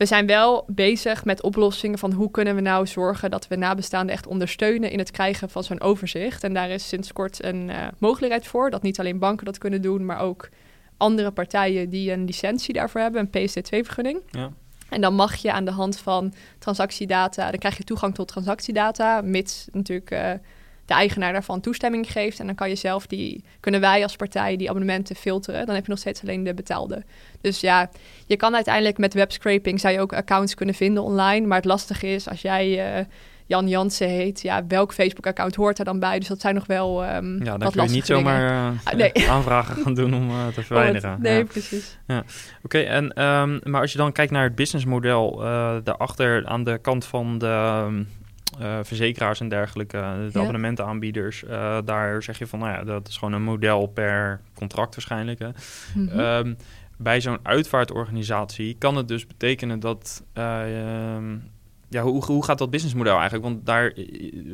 [0.00, 2.12] we zijn wel bezig met oplossingen van...
[2.12, 4.90] hoe kunnen we nou zorgen dat we nabestaanden echt ondersteunen...
[4.90, 6.44] in het krijgen van zo'n overzicht.
[6.44, 8.70] En daar is sinds kort een eh, mogelijkheid voor...
[8.70, 10.48] dat niet alleen banken dat kunnen doen, maar ook
[10.96, 14.20] andere partijen die een licentie daarvoor hebben, een PSD2-vergunning.
[14.30, 14.52] Ja.
[14.88, 19.20] En dan mag je aan de hand van transactiedata, dan krijg je toegang tot transactiedata,
[19.20, 20.32] mits natuurlijk eh,
[20.90, 22.40] de eigenaar daarvan toestemming geeft.
[22.40, 25.66] En dan kan je zelf die, kunnen wij als partij die abonnementen filteren.
[25.66, 27.02] Dan heb je nog steeds alleen de betaalde.
[27.40, 27.90] Dus ja,
[28.26, 31.46] je kan uiteindelijk met webscraping zou je ook accounts kunnen vinden online.
[31.46, 33.04] Maar het lastige is als jij eh,
[33.46, 36.18] Jan Jansen heet, ja, welk Facebook-account hoort er dan bij?
[36.18, 38.22] Dus dat zijn nog wel ehm Ja, dan kun je niet dingen.
[38.22, 39.12] zomaar eh, Ah, nee.
[39.30, 41.20] aanvragen gaan doen om eh, te verwijderen.
[41.20, 41.44] Nee, Ja.
[41.44, 41.98] precies.
[42.62, 45.36] Oké, en ehm, maar als je dan kijkt naar het businessmodel
[45.84, 48.02] daarachter aan de kant van de ehm,
[48.60, 50.40] eh, verzekeraars en dergelijke, de Ja.
[50.40, 54.94] abonnementenaanbieders, eh, daar zeg je van, nou ja, dat is gewoon een model per contract
[54.94, 55.38] waarschijnlijk.
[55.38, 55.48] Hè.
[55.94, 56.18] Mhm.
[56.20, 56.54] Ehm,
[56.96, 61.36] bij zo'n uitvaartorganisatie kan het dus betekenen dat eh, ehm,
[61.90, 63.44] ja, hoe, hoe gaat dat businessmodel eigenlijk?
[63.44, 64.04] Want daar eh,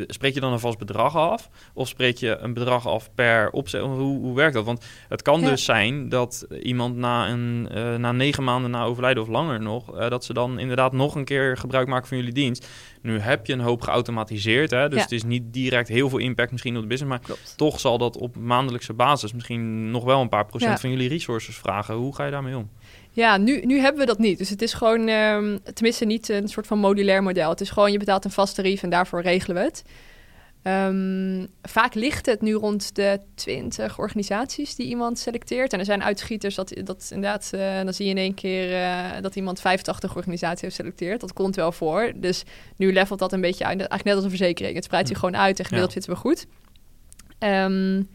[0.06, 1.50] spreek je dan een vast bedrag af?
[1.74, 3.80] Of spreek je een bedrag af per opzet?
[3.80, 4.64] Hoe, hoe werkt dat?
[4.64, 9.22] Want het kan dus zijn dat iemand na, een, uh, na negen maanden na overlijden
[9.22, 9.94] of langer nog...
[9.94, 12.68] Uh, dat ze dan inderdaad nog een keer gebruik maken van jullie dienst.
[13.02, 14.88] Nu heb je een hoop geautomatiseerd, hè?
[14.88, 17.12] dus het is niet direct heel veel impact misschien op de business...
[17.12, 17.54] maar Klopt.
[17.56, 21.56] toch zal dat op maandelijkse basis misschien nog wel een paar procent van jullie resources
[21.56, 21.94] vragen.
[21.94, 22.70] Hoe ga je daarmee om?
[23.16, 24.38] Ja, nu, nu hebben we dat niet.
[24.38, 27.50] Dus het is gewoon, um, tenminste niet een soort van modulair model.
[27.50, 29.82] Het is gewoon, je betaalt een vast tarief en daarvoor regelen we het.
[30.62, 35.72] Um, vaak ligt het nu rond de 20 organisaties die iemand selecteert.
[35.72, 39.20] En er zijn uitschieters dat, dat inderdaad, uh, dan zie je in één keer uh,
[39.20, 41.20] dat iemand 85 organisaties heeft geselecteerd.
[41.20, 42.12] Dat komt wel voor.
[42.16, 42.42] Dus
[42.76, 43.78] nu levelt dat een beetje uit.
[43.78, 44.74] Eigenlijk net als een verzekering.
[44.74, 46.00] Het spreidt zich gewoon uit en gemiddeld ja.
[46.00, 46.46] zitten we goed.
[47.38, 48.08] Um,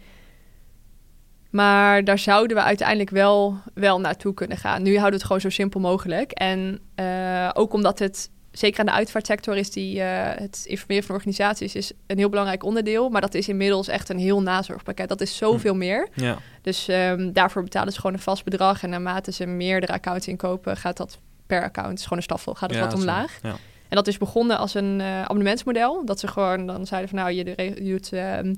[1.52, 4.82] maar daar zouden we uiteindelijk wel, wel naartoe kunnen gaan.
[4.82, 6.32] Nu houden we het gewoon zo simpel mogelijk.
[6.32, 10.04] En uh, ook omdat het, zeker aan de uitvaartsector, is die, uh,
[10.36, 13.10] het informeren van organisaties is een heel belangrijk onderdeel.
[13.10, 15.10] Maar dat is inmiddels echt een heel nazorgpakket.
[15.10, 15.78] Dat is zoveel hm.
[15.78, 16.08] meer.
[16.14, 16.38] Ja.
[16.62, 18.84] Dus um, daarvoor betalen ze gewoon een vast bedrag.
[18.84, 22.70] En naarmate ze meerdere accounts inkopen, gaat dat per account, is gewoon een staffel, gaat
[22.70, 23.40] het ja, wat omlaag.
[23.44, 23.56] Ja.
[23.90, 26.06] En dat is begonnen als een uh, abonnementsmodel.
[26.06, 27.44] Dat ze gewoon dan zeiden van nou, je,
[27.84, 28.14] je doet...
[28.14, 28.54] Uh,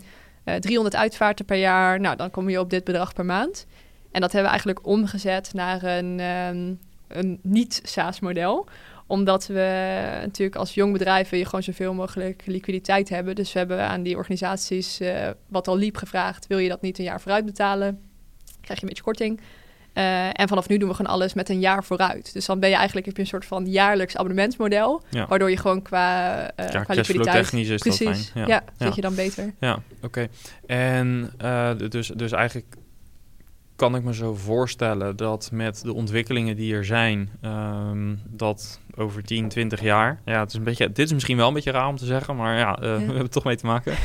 [0.46, 2.00] uh, 300 uitvaarten per jaar.
[2.00, 3.66] Nou, dan kom je op dit bedrag per maand.
[4.12, 8.68] En dat hebben we eigenlijk omgezet naar een, um, een niet-SaaS-model
[9.08, 9.92] omdat we
[10.22, 13.36] natuurlijk als jong bedrijf wil je gewoon zoveel mogelijk liquiditeit hebben.
[13.36, 16.98] Dus we hebben aan die organisaties uh, wat al liep gevraagd: wil je dat niet
[16.98, 18.00] een jaar vooruit betalen?
[18.62, 19.42] Krijg je een beetje korting.
[19.94, 22.34] Uh, en vanaf nu doen we gewoon alles met een jaar vooruit.
[22.34, 25.04] Dus dan ben je eigenlijk heb je een soort van jaarlijks abonnementsmodel.
[25.10, 25.28] Ja.
[25.28, 27.36] Waardoor je gewoon qua, uh, ja, qua liquiditeit...
[27.36, 28.06] technisch is Precies.
[28.06, 28.48] dat fijn.
[28.48, 29.54] Ja, ja zit je dan beter.
[29.60, 30.06] Ja, oké.
[30.06, 30.30] Okay.
[30.66, 32.76] En uh, dus, dus eigenlijk
[33.76, 39.24] kan ik me zo voorstellen dat met de ontwikkelingen die er zijn, um, dat over
[39.24, 41.88] 10, 20 jaar, ja, het is een beetje, dit is misschien wel een beetje raar
[41.88, 43.96] om te zeggen, maar ja, we hebben het toch mee te maken.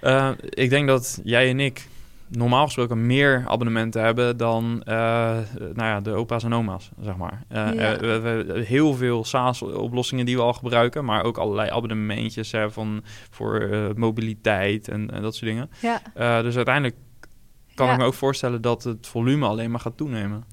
[0.64, 1.88] ik denk dat jij en ik
[2.30, 4.94] normaal gesproken meer abonnementen hebben dan uh,
[5.54, 7.42] nou ja, de opa's en oma's, zeg maar.
[7.52, 7.98] Uh, ja.
[7.98, 13.02] we, we, heel veel SaaS-oplossingen die we al gebruiken, maar ook allerlei abonnementjes hè, van,
[13.30, 15.70] voor uh, mobiliteit en, en, dat soort dingen.
[15.80, 16.42] Ja.
[16.42, 16.96] dus uiteindelijk
[17.74, 17.92] kan ja.
[17.92, 20.44] ik me ook voorstellen dat het volume alleen maar gaat toenemen.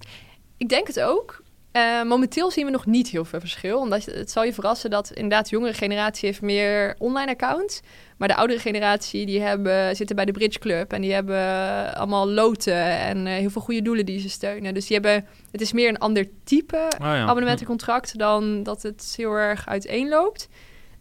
[0.57, 1.43] Ik denk het ook.
[1.75, 3.79] Uh, momenteel zien we nog niet heel veel verschil.
[3.79, 7.81] Omdat het zal je verrassen dat inderdaad de jongere generatie heeft meer online accounts.
[8.17, 10.93] Maar de oudere generatie die hebben, zitten bij de Bridge Club.
[10.93, 14.73] En die hebben allemaal loten en uh, heel veel goede doelen die ze steunen.
[14.73, 17.25] Dus die hebben, het is meer een ander type ja.
[17.25, 20.49] abonnementencontract dan dat het heel erg uiteenloopt.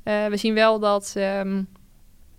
[0.05, 1.69] Uh, we zien wel dat um,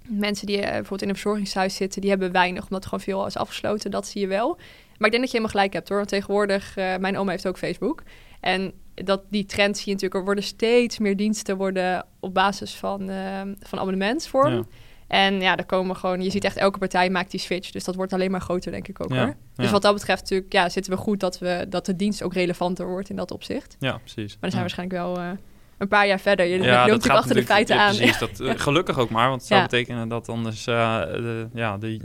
[0.08, 3.38] mensen die bijvoorbeeld in een verzorgingshuis zitten, die hebben weinig, omdat er gewoon veel is
[3.38, 3.92] afgesloten.
[3.92, 4.58] Dat zie je wel.
[4.98, 5.98] Maar ik denk dat je helemaal gelijk hebt hoor.
[5.98, 8.04] Want tegenwoordig, uh, mijn oma heeft ook Facebook.
[8.46, 10.20] En dat, die trend zie je natuurlijk.
[10.20, 14.54] Er worden steeds meer diensten worden op basis van, uh, van abonnementsvorm.
[14.54, 14.64] Ja.
[15.08, 16.22] En ja, er komen gewoon...
[16.22, 17.72] Je ziet echt elke partij maakt die switch.
[17.72, 19.24] Dus dat wordt alleen maar groter, denk ik ook ja.
[19.24, 19.36] hoor.
[19.56, 20.54] Dus wat dat betreft natuurlijk...
[20.54, 23.76] Ja, zitten we goed dat, we, dat de dienst ook relevanter wordt in dat opzicht.
[23.80, 24.32] Ja, precies.
[24.32, 25.20] Maar dan zijn we waarschijnlijk wel...
[25.20, 25.32] Uh,
[25.78, 26.46] een paar jaar verder.
[26.46, 27.96] Je ja, loopt natuurlijk achter de feiten aan.
[27.96, 31.78] Precies, dat, uh, gelukkig ook maar, want het zou betekenen dat anders uh, de, ja,
[31.78, 32.00] de,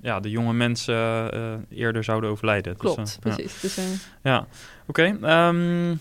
[0.00, 0.94] ja, de jonge mensen
[1.70, 2.76] eerder zouden overlijden.
[2.76, 3.60] Klopt, dus, uh, precies.
[3.60, 3.78] Dus,
[4.22, 4.46] ja.
[4.90, 5.16] Oké.
[5.18, 6.00] Okay, um,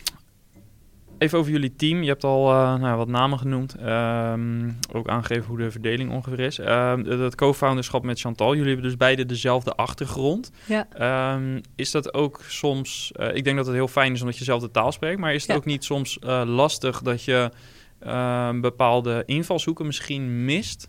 [1.17, 2.01] even over jullie team.
[2.01, 2.45] Je hebt al
[2.77, 3.75] nou, wat namen genoemd.
[3.81, 6.57] Um, ook aangegeven hoe de verdeling ongeveer is.
[6.57, 8.53] Um, dat co-founderschap met Chantal.
[8.53, 10.51] Jullie hebben dus beide dezelfde achtergrond.
[10.65, 11.39] Ja.
[11.75, 13.11] is dat ook soms...
[13.33, 15.19] ik denk dat het heel fijn is omdat je dezelfde taal spreekt.
[15.19, 15.57] Maar is het ja.
[15.57, 17.51] ook niet soms lastig dat je
[18.61, 20.87] bepaalde invalshoeken misschien mist?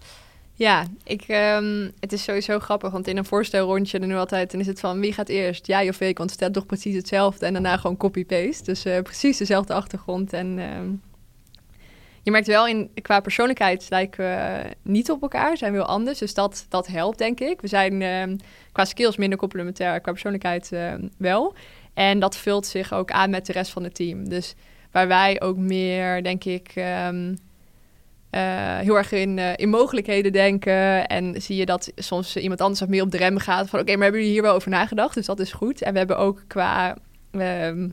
[0.60, 4.50] Ja, ik, um, het is sowieso grappig, want in een voorstelrondje er nu altijd...
[4.50, 6.18] dan is het van wie gaat eerst, jij of ik?
[6.18, 8.64] Want het staat toch precies hetzelfde en daarna gewoon copy-paste.
[8.64, 10.32] Dus uh, precies dezelfde achtergrond.
[10.32, 11.02] En um,
[12.22, 16.18] je merkt wel, in, qua persoonlijkheid lijken we niet op elkaar, zijn we heel anders.
[16.18, 17.60] Dus dat, dat helpt, denk ik.
[17.60, 18.36] We zijn um,
[18.72, 20.70] qua skills minder complementair, qua persoonlijkheid
[21.16, 21.54] wel.
[21.94, 24.28] En dat vult zich ook aan met de rest van het team.
[24.28, 24.54] Dus
[24.90, 26.72] waar wij ook meer, denk ik...
[28.30, 31.06] Uh, heel erg in, uh, in mogelijkheden denken.
[31.06, 33.68] En zie je dat soms iemand anders wat meer op de rem gaat.
[33.68, 35.14] Van oké, maar hebben jullie hier wel over nagedacht?
[35.14, 35.82] Dus dat is goed.
[35.82, 36.96] En we hebben ook qua,
[37.32, 37.88] uh,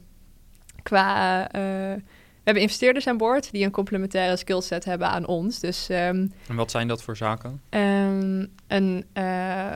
[0.84, 2.02] qua we
[2.48, 5.60] hebben investeerders aan boord die een complementaire skillset hebben aan ons.
[5.60, 7.62] Dus, um, en wat zijn dat voor zaken?
[7.70, 9.76] Um, een uh,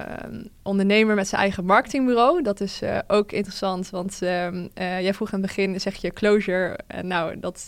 [0.64, 2.42] ondernemer met zijn eigen marketingbureau.
[2.42, 6.80] Dat is uh, ook interessant, want um, jij vroeg aan het begin, zeg je closure.
[7.02, 7.68] nou, dat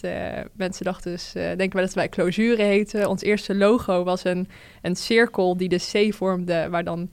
[0.53, 3.09] mensen dachten dus, denken wel dat wij closure heten.
[3.09, 4.47] Ons eerste logo was een,
[4.81, 7.09] een cirkel die de C vormde, waar dan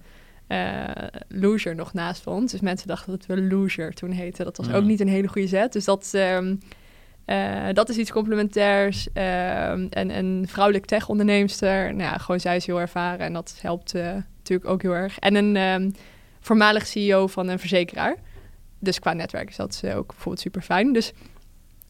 [0.49, 0.85] uh,
[1.29, 2.51] loser nog naast stond.
[2.51, 4.45] Dus mensen dachten dat we loser toen heten.
[4.45, 5.73] Dat was ook niet een hele goede zet.
[5.73, 6.59] Dus dat, um,
[7.27, 9.09] Uh, dat is iets complementairs.
[9.15, 11.95] Uh, en een vrouwelijk tech-onderneemster.
[11.95, 14.03] Nou ja, gewoon zij is heel ervaren en dat helpt uh,
[14.37, 15.19] natuurlijk ook heel erg.
[15.19, 15.95] En een um,
[16.41, 18.17] voormalig CEO van een verzekeraar.
[18.79, 20.93] Dus qua netwerk is dat ook bijvoorbeeld super fijn.
[20.93, 21.13] Dus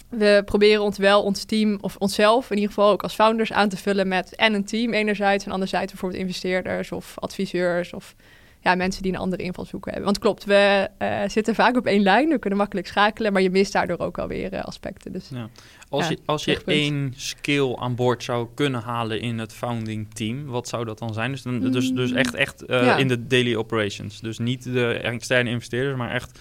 [0.09, 3.69] we proberen ons wel, ons team, of onszelf in ieder geval ook als founders aan
[3.69, 8.15] te vullen met en een team enerzijds en anderzijds bijvoorbeeld investeerders of adviseurs of
[8.61, 10.05] ja, mensen die een andere invalshoek hebben.
[10.05, 13.51] Want klopt, we uh, zitten vaak op één lijn, we kunnen makkelijk schakelen, maar je
[13.51, 15.13] mist daardoor ook alweer uh, aspecten.
[15.13, 15.49] Dus, ja.
[15.89, 20.15] Als ja, je, als je één skill aan boord zou kunnen halen in het founding
[20.15, 21.31] team, wat zou dat dan zijn?
[21.31, 22.97] Dus, dan, dus, dus echt, echt uh, ja.
[22.97, 24.21] in de daily operations.
[24.21, 26.39] Dus niet de externe investeerders, maar echt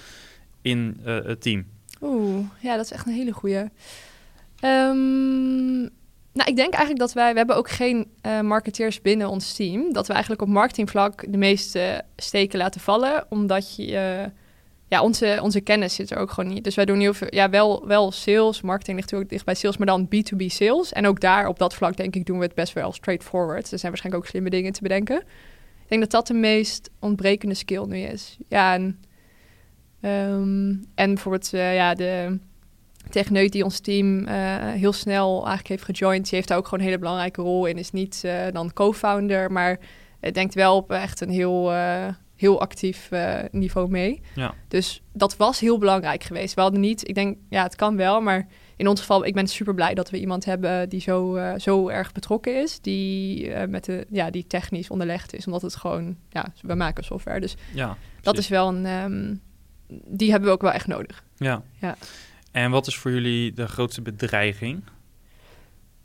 [0.62, 1.66] in het team.
[2.02, 3.70] Oeh, ja, dat is echt een hele goede.
[4.64, 5.90] Um,
[6.34, 9.94] nou, ik denk eigenlijk dat wij, we hebben ook geen uh, marketeers binnen ons team.
[9.94, 13.26] Dat we eigenlijk op marketingvlak de meeste steken laten vallen.
[13.30, 14.32] Omdat je, uh,
[14.88, 16.64] ja, onze, onze kennis zit er ook gewoon niet.
[16.64, 18.62] Dus wij doen heel veel, ja, wel, wel sales.
[18.62, 20.94] Marketing ligt natuurlijk dicht bij sales, maar dan B2B sales.
[20.94, 23.72] En ook daar, op dat vlak, denk ik, doen we het best wel straightforward.
[23.72, 25.18] Er zijn waarschijnlijk ook slimme dingen te bedenken.
[25.84, 28.38] Ik denk dat dat de meest ontbrekende skill nu is.
[28.48, 29.00] Ja, en,
[30.02, 32.40] um, en bijvoorbeeld, uh, ja, de
[33.10, 36.24] techneut die ons team uh, heel snel eigenlijk heeft gejoind.
[36.24, 37.78] Die heeft daar ook gewoon een hele belangrijke rol in.
[37.78, 39.80] Is niet uh, dan co-founder, maar
[40.32, 41.72] denkt wel op echt een heel,
[42.36, 43.10] heel actief
[43.52, 44.22] niveau mee.
[44.36, 44.54] Ja.
[44.68, 46.54] Dus dat was heel belangrijk geweest.
[46.54, 49.48] We hadden niet, ik denk, ja, het kan wel, maar in ons geval, ik ben
[49.48, 52.80] super blij dat we iemand hebben die zo, zo erg betrokken is.
[52.80, 57.40] Die, met de, ja, die technisch onderlegd is, omdat het gewoon, ja, we maken software.
[57.40, 59.42] Dus ja, dat is wel een, um,
[60.08, 61.24] die hebben we ook wel echt nodig.
[61.38, 61.62] Ja.
[61.80, 61.96] ja.
[62.52, 64.84] En wat is voor jullie de grootste bedreiging?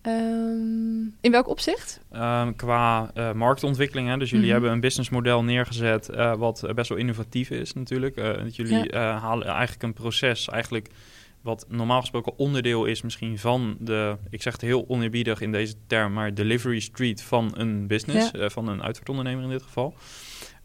[0.07, 2.01] Um, in welk opzicht?
[2.13, 4.09] Um, qua uh, marktontwikkeling.
[4.09, 4.17] Hè?
[4.19, 4.53] Dus jullie Mhm.
[4.55, 8.17] hebben een businessmodel neergezet uh, wat best wel innovatief is natuurlijk.
[8.17, 10.89] Uh, dat jullie halen eigenlijk een proces eigenlijk
[11.41, 15.75] wat normaal gesproken onderdeel is misschien van de, ik zeg het heel oneerbiedig in deze
[15.87, 18.49] term, maar delivery street van een business, Ja.
[18.51, 19.95] van een uitvaartondernemer in dit geval.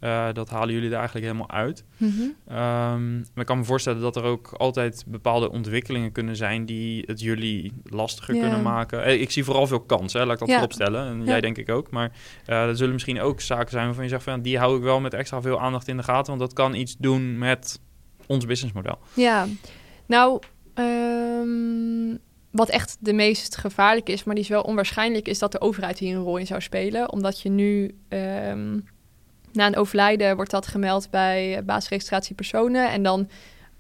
[0.02, 1.84] Uh, dat halen jullie er eigenlijk helemaal uit.
[1.97, 2.22] Mhm.
[2.22, 7.04] Um, maar ik kan me voorstellen dat er ook altijd bepaalde ontwikkelingen kunnen zijn die
[7.06, 9.04] het jullie lastiger kunnen maken.
[9.04, 10.54] Eh, Ik zie vooral veel kansen, laat ik dat Ja.
[10.54, 11.08] vooropstellen.
[11.08, 11.26] En Ja.
[11.26, 11.91] jij denk ik ook.
[11.91, 12.12] Maar
[12.47, 15.00] uh, er zullen misschien ook zaken zijn waarvan je zegt van die hou ik wel
[15.00, 16.28] met extra veel aandacht in de gaten.
[16.28, 17.80] Want dat kan iets doen met
[18.28, 18.97] ons businessmodel.
[19.14, 19.47] Ja,
[20.06, 20.39] nou,
[20.74, 22.18] ehm,
[22.52, 26.00] wat echt de meest gevaarlijke is, maar die is wel onwaarschijnlijk, is dat de overheid
[26.00, 27.12] hier een rol in zou spelen.
[27.12, 28.80] Omdat je nu, ehm,
[29.52, 32.91] na een overlijden, wordt dat gemeld bij basisregistratie personen.
[32.91, 33.30] En dan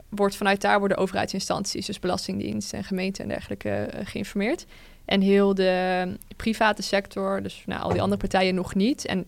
[0.09, 4.65] wordt vanuit daar worden overheidsinstanties, dus Belastingdienst en gemeente en dergelijke, eh, geïnformeerd.
[5.05, 9.05] En heel de private sector, dus nou, al die andere partijen nog niet.
[9.05, 9.25] En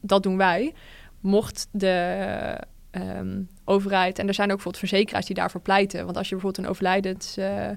[0.00, 0.72] dat doen wij.
[1.20, 2.56] Mocht de
[2.90, 6.04] ehm, overheid, en er zijn ook bijvoorbeeld verzekeraars die daarvoor pleiten.
[6.04, 7.68] Want als je bijvoorbeeld een overlijdend eh,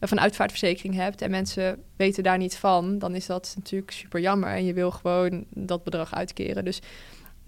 [0.00, 4.20] of een uitvaartverzekering hebt en mensen weten daar niet van, dan is dat natuurlijk super
[4.20, 4.48] jammer.
[4.48, 6.64] En je wil gewoon dat bedrag uitkeren.
[6.64, 6.80] Dus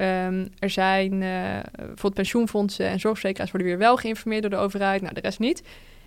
[0.01, 1.21] um, er zijn uh,
[1.77, 5.63] bijvoorbeeld pensioenfondsen en zorgverzekeraars worden weer wel geïnformeerd door de overheid, nou de rest niet.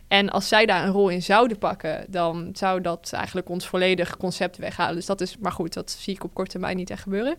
[0.08, 4.18] En als zij daar een rol in zouden pakken, dan zou dat eigenlijk ons volledig
[4.18, 4.96] concept weghalen.
[4.96, 7.36] Dus dat is, maar goed, dat zie ik op korte termijn niet echt gebeuren.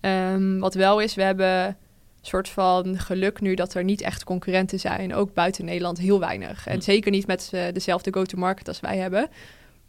[0.00, 1.76] Um, wat wel is, we hebben een
[2.20, 5.14] soort van geluk nu dat er niet echt concurrenten zijn.
[5.14, 6.66] Ook buiten Nederland heel weinig.
[6.66, 9.28] En zeker niet met uh, dezelfde go-to-market als wij hebben.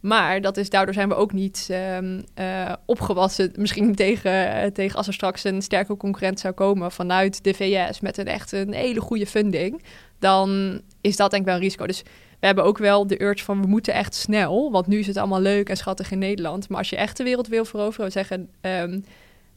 [0.06, 3.52] Maar dat is, daardoor zijn we ook niet um, uh, opgewassen.
[3.64, 8.00] Misschien tegen, uh, tegen als er straks een sterke concurrent zou komen vanuit de VS
[8.00, 9.82] met een echt een hele goede funding.
[10.18, 11.86] Dan is dat denk ik wel een risico.
[11.86, 12.02] Dus
[12.40, 14.70] we hebben ook wel de urge van we moeten echt snel.
[14.70, 16.68] Want nu is het allemaal leuk en schattig in Nederland.
[16.68, 18.48] Maar als je echt de wereld wil veroveren, we zeggen.
[18.60, 19.04] Um,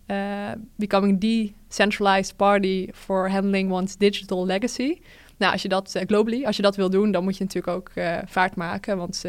[0.07, 4.99] uh, becoming the centralized party for handling one's digital legacy.
[5.37, 7.91] Nou, als je dat globally, als je dat wil doen, dan moet je natuurlijk ook
[8.25, 8.97] vaart maken.
[8.97, 9.23] Want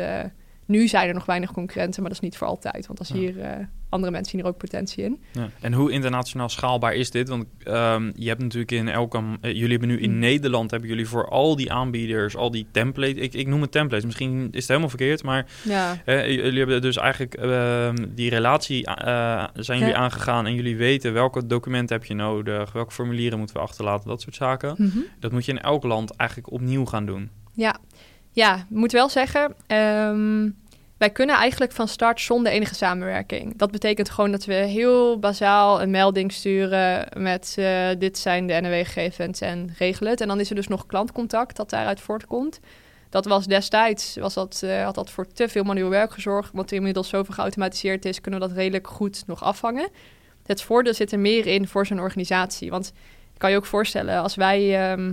[0.70, 2.86] nu zijn er nog weinig concurrenten, maar dat is niet voor altijd.
[2.86, 3.14] Want als Ja.
[3.14, 3.44] hier uh,
[3.88, 5.20] andere mensen zien er ook potentie in.
[5.32, 5.50] Ja.
[5.60, 7.28] En hoe internationaal schaalbaar is dit?
[7.28, 9.18] Want um, je hebt natuurlijk in elke...
[9.18, 10.18] Uh, jullie hebben nu in Mm.
[10.18, 10.70] Nederland...
[10.70, 13.22] hebben jullie voor al die aanbieders, al die templates...
[13.22, 15.22] Ik, ik noem het templates, misschien is het helemaal verkeerd...
[15.22, 18.88] maar Ja, uh, jullie hebben dus eigenlijk uh, die relatie...
[18.88, 21.12] uh, zijn jullie aangegaan en jullie weten...
[21.12, 22.72] welke documenten heb je nodig...
[22.72, 24.74] welke formulieren moeten we achterlaten, dat soort zaken.
[24.78, 24.98] Mhm.
[25.20, 27.30] Dat moet je in elk land eigenlijk opnieuw gaan doen.
[27.54, 27.78] ja.
[28.32, 30.48] Ja, moet wel zeggen, ehm,
[31.00, 33.56] wij kunnen eigenlijk van start zonder enige samenwerking.
[33.56, 38.52] Dat betekent gewoon dat we heel bazaal een melding sturen met eh, dit zijn de
[38.52, 40.20] NRW-gegevens en regelen het.
[40.20, 42.60] En dan is er dus nog klantcontact dat daaruit voortkomt.
[43.08, 46.50] Dat was destijds, was dat, eh, had dat voor te veel manueel werk gezorgd.
[46.52, 49.88] Want inmiddels zoveel geautomatiseerd is, kunnen we dat redelijk goed nog afvangen.
[50.46, 52.70] Het voordeel zit er meer in voor zo'n organisatie.
[52.70, 52.86] Want
[53.32, 54.90] ik kan je ook voorstellen, als wij...
[54.90, 55.12] ehm,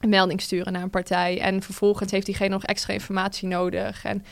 [0.00, 1.40] een melding sturen naar een partij.
[1.40, 4.04] En vervolgens heeft diegene nog extra informatie nodig.
[4.04, 4.24] En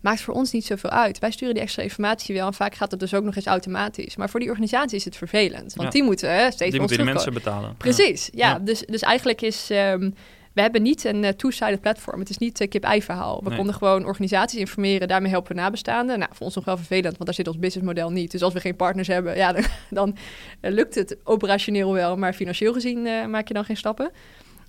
[0.00, 1.18] maakt voor ons niet zoveel uit.
[1.18, 4.16] Wij sturen die extra informatie wel en vaak gaat het dus ook nog eens automatisch.
[4.16, 7.32] Maar voor die organisatie is het vervelend, want die moeten hè, steeds Die moeten mensen
[7.32, 7.76] betalen.
[7.76, 8.58] Precies, ja.
[8.58, 9.68] Dus, dus eigenlijk is...
[9.70, 10.14] Um,
[10.52, 12.20] we hebben niet een uh, two-sided platform.
[12.20, 13.40] Het is niet uh, kip-ei verhaal.
[13.44, 15.08] We konden gewoon organisaties informeren.
[15.08, 16.18] Daarmee helpen we nabestaanden.
[16.18, 18.30] Nou, voor ons nog wel vervelend, want daar zit ons businessmodel niet.
[18.30, 20.16] Dus als we geen partners hebben, ja, dan, dan
[20.60, 22.16] uh, lukt het operationeel wel.
[22.16, 24.10] Maar financieel gezien maak je dan geen stappen.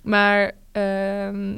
[0.08, 1.56] Maar ehm,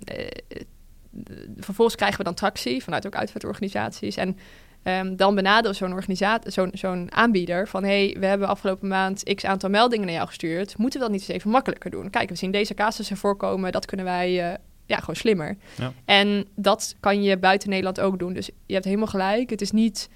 [1.56, 4.16] vervolgens krijgen we dan tractie vanuit ook uitvaartorganisaties.
[4.16, 4.36] En
[4.84, 9.44] um, dan benaderen zo'n organisatie, zo'n zo'n aanbieder van hey, we hebben afgelopen maand x
[9.44, 10.78] aantal meldingen naar jou gestuurd.
[10.78, 12.10] Moeten we dat niet eens even makkelijker doen?
[12.10, 15.56] Kijk, we zien deze casussen voorkomen, dat kunnen wij uh, ja, gewoon slimmer.
[15.76, 15.92] Ja.
[16.04, 18.32] En dat kan je buiten Nederland ook doen.
[18.32, 19.50] Dus je hebt helemaal gelijk.
[19.50, 20.08] Het is niet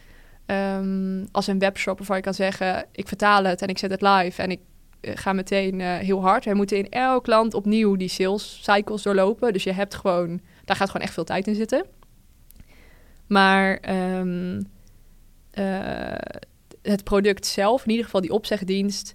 [0.47, 4.03] um, als een webshop waarvan je kan zeggen: ik vertaal het en ik zet het
[4.03, 4.61] live en ik
[5.05, 6.45] uh, ga meteen uh, heel hard.
[6.45, 9.53] We moeten in elk land opnieuw die sales cycles doorlopen.
[9.53, 11.85] Dus je hebt gewoon daar gaat gewoon echt veel tijd in zitten.
[13.27, 13.79] Maar
[14.19, 14.57] um,
[15.55, 16.15] uh,
[16.83, 19.15] het product zelf, in ieder geval die opzegdienst,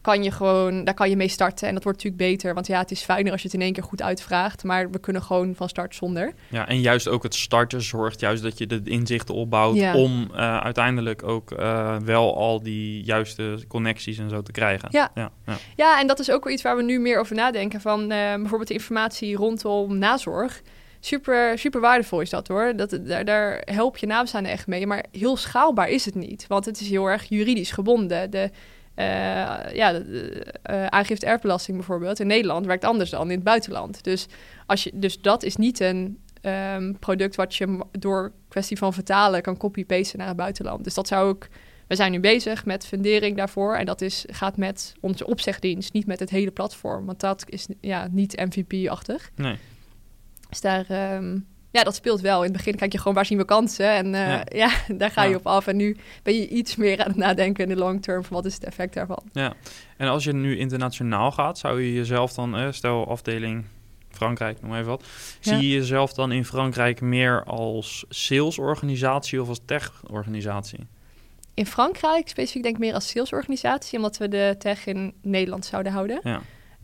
[0.00, 1.68] kan je gewoon, daar kan je mee starten.
[1.68, 3.72] En dat wordt natuurlijk beter, want ja, het is fijner als je het in één
[3.72, 4.64] keer goed uitvraagt.
[4.64, 6.32] Maar we kunnen gewoon van start zonder.
[6.48, 9.94] Ja, en juist ook het starten zorgt juist dat je de inzichten opbouwt ja.
[9.94, 14.88] om uh, uiteindelijk ook uh, wel al die juiste connecties en zo te krijgen.
[14.90, 15.56] Ja, ja, ja.
[15.76, 17.80] ja en dat is ook wel iets waar we nu meer over nadenken.
[17.80, 20.62] Van uh, bijvoorbeeld de informatie rondom nazorg
[21.00, 22.76] super, super waardevol is dat hoor.
[22.76, 24.86] Dat, daar, daar help je nabestaanden echt mee.
[24.86, 26.46] Maar heel schaalbaar is het niet.
[26.46, 28.30] Want het is heel erg juridisch gebonden.
[28.30, 28.50] De,
[28.98, 29.04] uh,
[29.74, 34.04] ja, de, uh, aangifte erfbelasting bijvoorbeeld in Nederland werkt anders dan in het buitenland.
[34.04, 34.26] Dus,
[34.66, 39.42] als je, dus dat is niet een um, product wat je door kwestie van vertalen
[39.42, 40.84] kan copy-pasten naar het buitenland.
[40.84, 41.48] Dus dat zou ook.
[41.86, 43.76] We zijn nu bezig met fundering daarvoor.
[43.76, 47.06] En dat is, gaat met onze opzegdienst, niet met het hele platform.
[47.06, 49.30] Want dat is ja, niet MVP-achtig.
[49.34, 49.56] Nee.
[50.48, 52.38] Dus daar, um, ja, dat speelt wel.
[52.38, 54.44] In het begin kijk je gewoon waar zien we kansen en uh, ja.
[54.48, 54.70] ja.
[54.98, 55.36] daar ga je ja.
[55.36, 55.66] op af.
[55.66, 58.44] En nu ben je iets meer aan het nadenken in de long term van wat
[58.44, 59.22] is het effect daarvan.
[59.32, 59.52] Ja,
[59.96, 63.64] en als je nu internationaal gaat, zou je jezelf dan, eh, stel afdeling
[64.10, 65.04] Frankrijk, noem even wat.
[65.40, 70.86] Zie je jezelf dan in Frankrijk meer als salesorganisatie of als tech-organisatie?
[71.54, 75.92] In Frankrijk specifiek denk ik meer als salesorganisatie, omdat we de tech in Nederland zouden
[75.92, 76.20] houden.
[76.22, 76.40] Ja.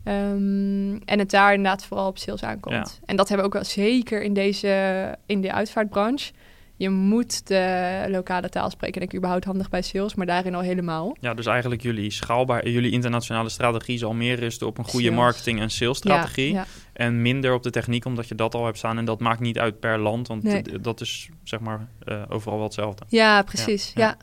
[0.07, 2.75] Um, en het daar inderdaad vooral op sales aankomt.
[2.75, 3.05] Ja.
[3.05, 6.31] En dat hebben we ook wel zeker in deze in de uitvaartbranche.
[6.77, 10.61] Je moet de lokale taal spreken, denk ik überhaupt handig bij sales, maar daarin al
[10.61, 11.17] helemaal.
[11.19, 15.19] Ja, dus eigenlijk jullie schaalbaar, jullie internationale strategie zal meer rusten op een goede sales.
[15.19, 16.53] marketing- en salesstrategie.
[16.53, 16.65] Ja, ja.
[16.93, 18.97] En minder op de techniek, omdat je dat al hebt staan.
[18.97, 20.79] En dat maakt niet uit per land, want nee.
[20.81, 23.05] dat is zeg maar uh, overal wel hetzelfde.
[23.07, 23.91] Ja, precies.
[23.95, 24.17] Ja,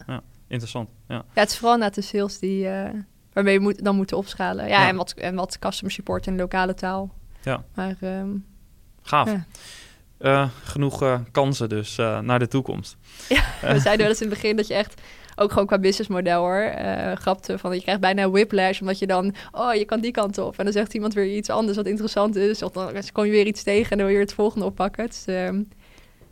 [0.48, 0.88] interessant.
[1.08, 1.14] Ja.
[1.14, 2.88] ja, het is vooral naar de sales die, uh,
[3.32, 4.68] waarmee je moet, dan moeten opschalen.
[4.68, 7.14] Ja, ja, En, wat, en wat customer support in lokale taal.
[7.42, 7.64] Ja.
[7.74, 8.44] Maar, um,
[9.02, 9.30] Gaaf.
[9.30, 9.46] Ja.
[10.20, 12.96] Uh, genoeg uh, kansen dus uh, naar de toekomst.
[13.28, 15.00] Ja, we zeiden wel eens in het begin dat je echt
[15.36, 16.72] ook gewoon qua businessmodel hoor,
[17.14, 20.58] grapte van je krijgt bijna whiplash omdat je dan, oh je kan die kant op
[20.58, 23.46] en dan zegt iemand weer iets anders wat interessant is of dan kom je weer
[23.46, 25.08] iets tegen en dan wil je het volgende oppakken.
[25.08, 25.68] Is, um,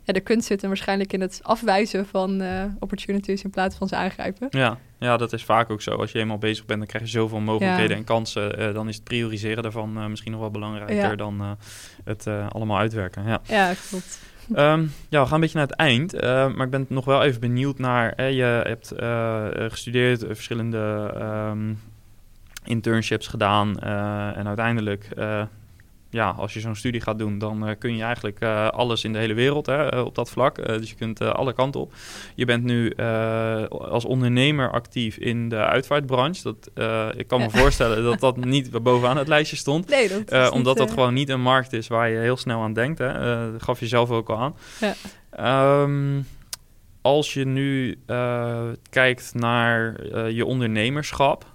[0.03, 3.87] ja, de kunst zit hem waarschijnlijk in het afwijzen van uh, opportunities in plaats van
[3.87, 4.47] ze aangrijpen.
[4.49, 5.91] Ja, ja, dat is vaak ook zo.
[5.91, 7.95] Als je eenmaal bezig bent, dan krijg je zoveel mogelijkheden ja.
[7.95, 8.61] en kansen.
[8.61, 11.15] Uh, dan is het prioriseren daarvan uh, misschien nog wel belangrijker ja.
[11.15, 11.57] dan
[12.03, 13.25] het allemaal uitwerken.
[13.25, 14.19] Ja, ja klopt.
[14.55, 16.21] Um, ja, we gaan een beetje naar het eind.
[16.55, 18.31] maar ik ben nog wel even benieuwd naar...
[18.31, 18.93] je hebt
[19.71, 21.13] gestudeerd, verschillende
[21.51, 21.79] um,
[22.63, 23.79] internships gedaan...
[24.35, 25.09] en uiteindelijk
[26.11, 29.13] ja, als je zo'n studie gaat doen, dan uh, kun je eigenlijk uh, alles in
[29.13, 30.55] de hele wereld hè, uh, op dat vlak.
[30.65, 31.93] dus je kunt alle kanten op.
[32.35, 32.95] Je bent nu
[33.69, 36.43] als ondernemer actief in de uitvaartbranche.
[36.43, 36.69] Dat,
[37.17, 39.89] ik kan me voorstellen dat dat niet bovenaan het lijstje stond.
[39.89, 42.99] Nee, dat omdat dat gewoon niet een markt is waar je heel snel aan denkt.
[42.99, 43.13] Hè.
[43.51, 44.55] dat gaf je zelf ook al aan.
[44.79, 45.81] Ja.
[45.81, 46.25] Um,
[47.01, 47.99] als je nu
[48.89, 51.45] kijkt naar je ondernemerschap,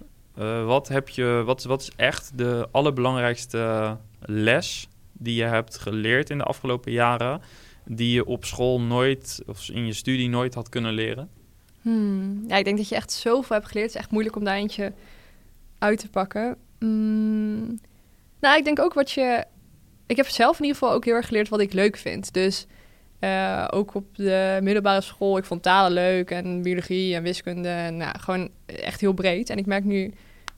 [0.65, 6.37] wat, heb je, wat, wat is echt de allerbelangrijkste les die je hebt geleerd in
[6.37, 7.41] de afgelopen jaren,
[7.85, 11.29] die je op school nooit of in je studie nooit had kunnen leren?
[11.81, 12.43] Hmm.
[12.47, 13.87] Ja, ik denk dat je echt zoveel hebt geleerd.
[13.87, 14.93] Het is echt moeilijk om daar eentje
[15.77, 16.55] uit te pakken.
[16.79, 17.79] Hmm.
[18.39, 19.45] Nou, ik denk ook wat je.
[20.05, 22.33] Ik heb zelf in ieder geval ook heel erg geleerd wat ik leuk vind.
[22.33, 22.67] Dus
[23.19, 27.69] uh, ook op de middelbare school, ik vond talen leuk en biologie en wiskunde.
[27.69, 29.49] En nou, gewoon echt heel breed.
[29.49, 30.13] En ik merk nu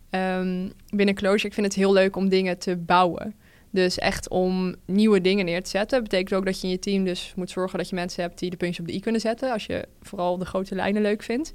[0.10, 3.36] um, binnen Closure, ik vind het heel leuk om dingen te bouwen.
[3.72, 6.04] Dus echt om nieuwe dingen neer te zetten.
[6.04, 8.50] Betekent ook dat je in je team dus moet zorgen dat je mensen hebt die
[8.50, 9.52] de puntjes op de i kunnen zetten.
[9.52, 11.52] Als je vooral de grote lijnen leuk vindt.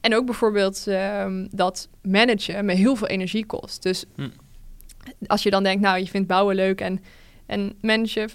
[0.00, 3.82] En ook bijvoorbeeld um, dat managen me heel veel energie kost.
[3.82, 4.28] Dus hm.
[5.26, 7.00] als je dan denkt, nou, je vindt bouwen leuk en
[7.46, 8.30] En managen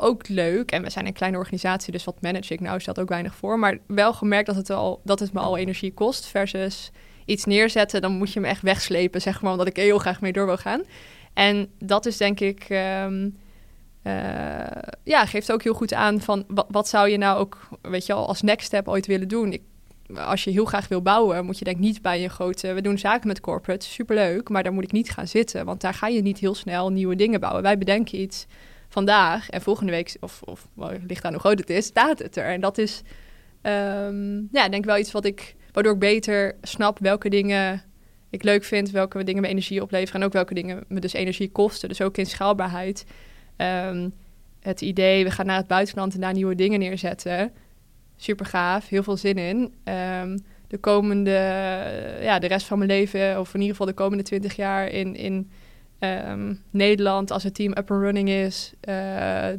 [0.00, 0.70] ook leuk.
[0.70, 3.58] En we zijn een kleine organisatie, dus wat manage ik nou stelt ook weinig voor.
[3.58, 6.90] Maar wel gemerkt dat het, al, dat het me al energie kost versus
[7.24, 8.02] iets neerzetten.
[8.02, 10.56] Dan moet je me echt wegslepen, zeg maar, omdat ik heel graag mee door wil
[10.56, 10.82] gaan.
[11.38, 12.64] En dat is denk ik...
[12.68, 13.30] Ehm,
[14.04, 14.12] uh,
[15.04, 18.28] ja, geeft ook heel goed aan van wat, zou je nou ook, weet je al,
[18.28, 19.52] als next step ooit willen doen.
[19.52, 19.62] Ik,
[20.14, 22.72] als je heel graag wil bouwen, moet je denk niet bij een grote...
[22.72, 25.64] We doen zaken met corporate, superleuk, maar daar moet ik niet gaan zitten.
[25.64, 27.62] Want daar ga je niet heel snel nieuwe dingen bouwen.
[27.62, 28.46] Wij bedenken iets
[28.88, 30.68] vandaag en volgende week, of, of
[31.06, 32.46] ligt aan hoe groot het is, staat het er.
[32.46, 33.02] En dat is,
[33.62, 37.82] um, ja, denk wel iets wat ik, waardoor ik beter snap welke dingen
[38.30, 41.50] ik leuk vind, welke dingen me energie opleveren en ook welke dingen me dus energie
[41.50, 41.88] kosten.
[41.88, 43.04] Dus ook in schaalbaarheid.
[43.56, 44.12] Um,
[44.60, 47.52] het idee, we gaan naar het buitenland en daar nieuwe dingen neerzetten.
[48.16, 49.74] Super gaaf, heel veel zin in.
[49.94, 51.30] Um, de komende,
[52.20, 55.14] ja, de rest van mijn leven, of in ieder geval de komende twintig jaar in,
[55.16, 55.50] in
[56.00, 58.94] um, Nederland, als het team up and running is, uh,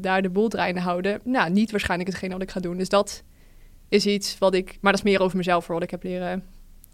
[0.01, 1.19] daar de boel draaiende houden.
[1.23, 2.77] Nou, niet waarschijnlijk hetgeen wat ik ga doen.
[2.77, 3.23] Dus dat
[3.89, 6.43] is iets wat ik, maar dat is meer over mezelf voor wat ik heb leren,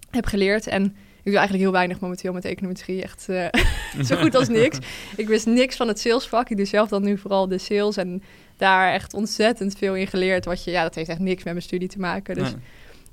[0.10, 0.68] heb geleerd.
[0.68, 0.96] En
[1.32, 3.04] doe eigenlijk heel weinig momenteel met econometrie.
[3.04, 3.48] Echt uh,
[4.08, 4.78] zo goed als niks.
[5.16, 6.50] Ik wist niks van het salesvak.
[6.50, 7.98] Ik doe zelf dan nu vooral de sales.
[7.98, 8.24] En
[8.58, 10.46] daar echt ontzettend veel in geleerd.
[10.46, 12.36] Wat je, ja, dat heeft echt niks met mijn studie te maken.
[12.36, 12.58] Dus ik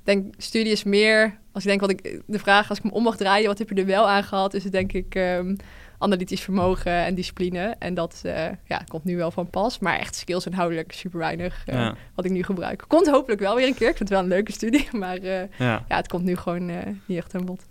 [0.03, 1.41] denk, studie is meer...
[1.51, 2.21] Als ik denk wat ik...
[2.25, 4.53] De vraag, als ik me om mag draaien, wat heb je er wel aan gehad?
[4.53, 5.15] Is het denk ik...
[5.15, 5.55] Um,
[5.97, 7.75] analytisch vermogen en discipline.
[7.79, 9.79] En dat uh, ja, komt nu wel van pas.
[9.79, 11.95] Maar echt skills inhoudelijk super weinig uh, ja.
[12.15, 12.83] wat ik nu gebruik.
[12.87, 13.89] Komt hopelijk wel weer een keer.
[13.89, 14.87] Ik vind het wel een leuke studie.
[15.03, 15.85] Maar uh, ja.
[15.87, 15.97] ja.
[15.97, 16.65] het komt nu gewoon
[17.05, 17.65] niet echt aan bod.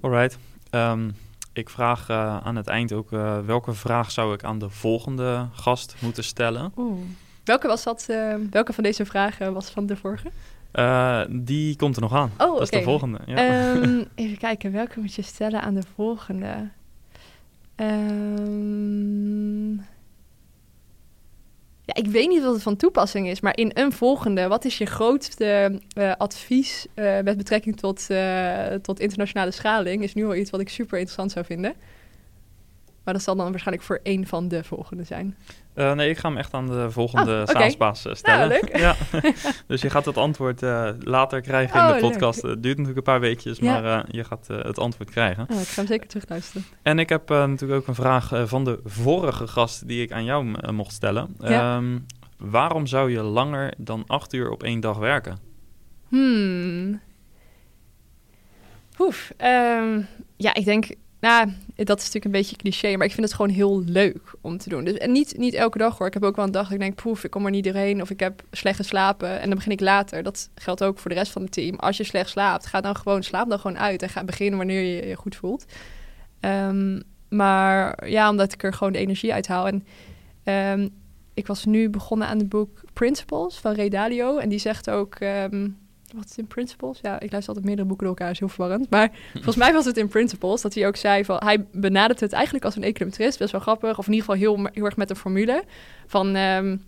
[0.00, 0.38] Alright.
[0.70, 1.14] Um,
[1.52, 5.48] ik vraag uh, aan het eind ook uh, welke vraag zou ik aan de volgende
[5.52, 6.72] gast moeten stellen.
[6.76, 7.00] Oeh.
[7.44, 8.06] Welke was dat?
[8.10, 10.30] Uh, welke van deze vragen was van de vorige?
[11.30, 12.30] die komt er nog aan.
[12.32, 12.62] Oh, dat okay.
[12.62, 13.18] is de volgende.
[13.26, 13.74] Ja.
[13.74, 16.68] Um, even kijken, welke moet je stellen aan de volgende?
[17.76, 19.84] Um,
[21.84, 24.78] ja, ik weet niet wat het van toepassing is, maar in een volgende, wat is
[24.78, 30.02] je grootste uh, advies uh, met betrekking tot, uh, tot internationale schaling?
[30.02, 31.74] Is nu al iets wat ik super interessant zou vinden.
[33.04, 35.36] Maar dat zal dan waarschijnlijk voor één van de volgende zijn.
[35.74, 37.62] Uh, nee, ik ga hem echt aan de volgende oh, okay.
[37.62, 38.48] SaaS-baas stellen.
[38.48, 38.96] Nou, ja.
[39.66, 42.42] dus je gaat het antwoord uh, later krijgen oh, in de podcast.
[42.42, 43.80] Het duurt natuurlijk een paar weekjes, ja.
[43.80, 45.46] maar uh, je gaat het antwoord krijgen.
[45.50, 46.64] Oh, ik ga hem zeker terugluisteren.
[46.82, 50.72] En ik heb natuurlijk ook een vraag van de vorige gast die ik aan jou
[50.72, 51.36] mocht stellen.
[51.38, 51.76] Ja.
[51.76, 55.38] Um, waarom zou je langer dan acht uur op één dag werken?
[56.08, 57.00] Hmm.
[58.98, 59.32] Oef.
[59.38, 63.34] Um, ja, ik denk nou, dat is natuurlijk een beetje cliché, maar ik vind het
[63.34, 64.84] gewoon heel leuk om te doen.
[64.84, 66.06] Dus, en niet, niet elke dag hoor.
[66.06, 68.02] Ik heb ook wel een dag dat ik denk, poef, ik kom er niet doorheen
[68.02, 70.22] of ik heb slecht geslapen en dan begin ik later.
[70.22, 71.76] Dat geldt ook voor de rest van het team.
[71.76, 74.80] Als je slecht slaapt, ga dan gewoon, slaap dan gewoon uit en ga beginnen wanneer
[74.80, 75.64] je je goed voelt.
[76.40, 79.66] Um, maar ja, omdat ik er gewoon de energie uit haal.
[79.66, 79.84] En
[80.80, 80.90] um,
[81.34, 85.20] ik was nu begonnen aan het boek Principles van Ray Dalio en die zegt ook...
[85.20, 85.80] Um,
[86.14, 86.98] wat is in Principles?
[87.02, 88.90] Ja, ik luister altijd meerdere boeken door elkaar, is heel verwarrend.
[88.90, 91.36] Maar volgens mij was het in Principles dat hij ook zei van...
[91.44, 93.98] Hij benadert het eigenlijk als een econometrist, best wel grappig.
[93.98, 95.64] Of in ieder geval heel, heel erg met een formule.
[96.06, 96.84] Van, um,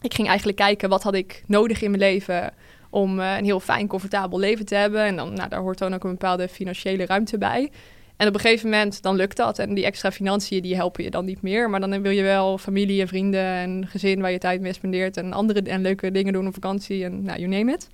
[0.00, 2.52] ik ging eigenlijk kijken, wat had ik nodig in mijn leven...
[2.90, 5.04] om uh, een heel fijn, comfortabel leven te hebben.
[5.04, 7.70] En dan, nou, daar hoort dan ook een bepaalde financiële ruimte bij.
[8.16, 9.58] En op een gegeven moment, dan lukt dat.
[9.58, 11.70] En die extra financiën, die helpen je dan niet meer.
[11.70, 15.16] Maar dan wil je wel familie en vrienden en gezin waar je tijd mee spendeert...
[15.16, 17.88] en andere en leuke dingen doen op vakantie en nou, you name it...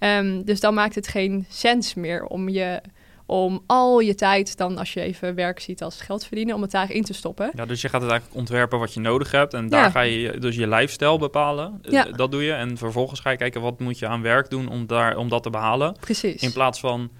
[0.00, 2.80] Um, dus dan maakt het geen sens meer om je
[3.28, 6.70] om al je tijd dan als je even werk ziet als geld verdienen, om het
[6.70, 7.50] daarin te stoppen.
[7.54, 9.90] Ja, dus je gaat het eigenlijk ontwerpen wat je nodig hebt en daar ja.
[9.90, 11.78] ga je dus je lifestyle bepalen.
[11.82, 12.04] Ja.
[12.04, 14.86] Dat doe je en vervolgens ga je kijken wat moet je aan werk doen om,
[14.86, 15.96] daar, om dat te behalen.
[16.00, 16.42] Precies.
[16.42, 17.10] In plaats van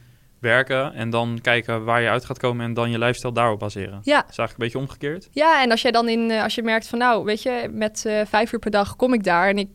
[0.41, 4.01] werken en dan kijken waar je uit gaat komen en dan je lifestyle daarop baseren.
[4.03, 4.21] Ja.
[4.21, 5.29] Dat is eigenlijk een beetje omgekeerd.
[5.33, 8.21] Ja, en als jij dan in, als je merkt van nou, weet je, met uh,
[8.27, 9.69] vijf uur per dag kom ik daar en ik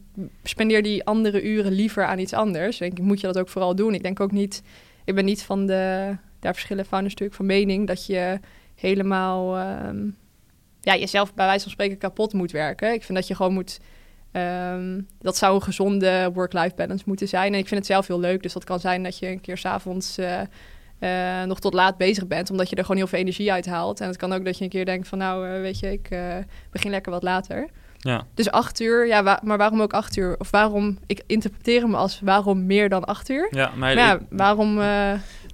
[0.44, 2.78] spendeer die andere uren liever aan iets anders.
[2.78, 3.94] Denk ik, moet je dat ook vooral doen.
[3.94, 4.64] Ik denk ook niet,
[5.06, 8.40] ik ben niet van de, daar verschillen founders natuurlijk van mening, dat je
[8.76, 10.16] helemaal, um,
[10.82, 12.94] ja, jezelf bij wijze van spreken kapot moet werken.
[12.94, 13.80] Ik vind dat je gewoon moet,
[14.34, 17.54] um, dat zou een gezonde work-life balance moeten zijn.
[17.54, 19.58] En ik vind het zelf heel leuk, dus dat kan zijn dat je een keer
[19.58, 20.20] s'avonds...
[20.20, 20.40] Uh,
[21.00, 24.00] uh, nog tot laat bezig bent, omdat je er gewoon heel veel energie uit haalt.
[24.02, 26.10] En het kan ook dat je een keer denkt van, nou, uh, weet je, ik
[26.72, 27.68] begin lekker wat later.
[27.98, 28.26] Ja.
[28.34, 30.36] Dus acht uur, ja, wa maar waarom ook acht uur?
[30.40, 33.48] Of waarom, ik interpreteer hem als waarom meer dan acht uur?
[33.52, 34.82] Ja, maar, maar ja, ik, waarom...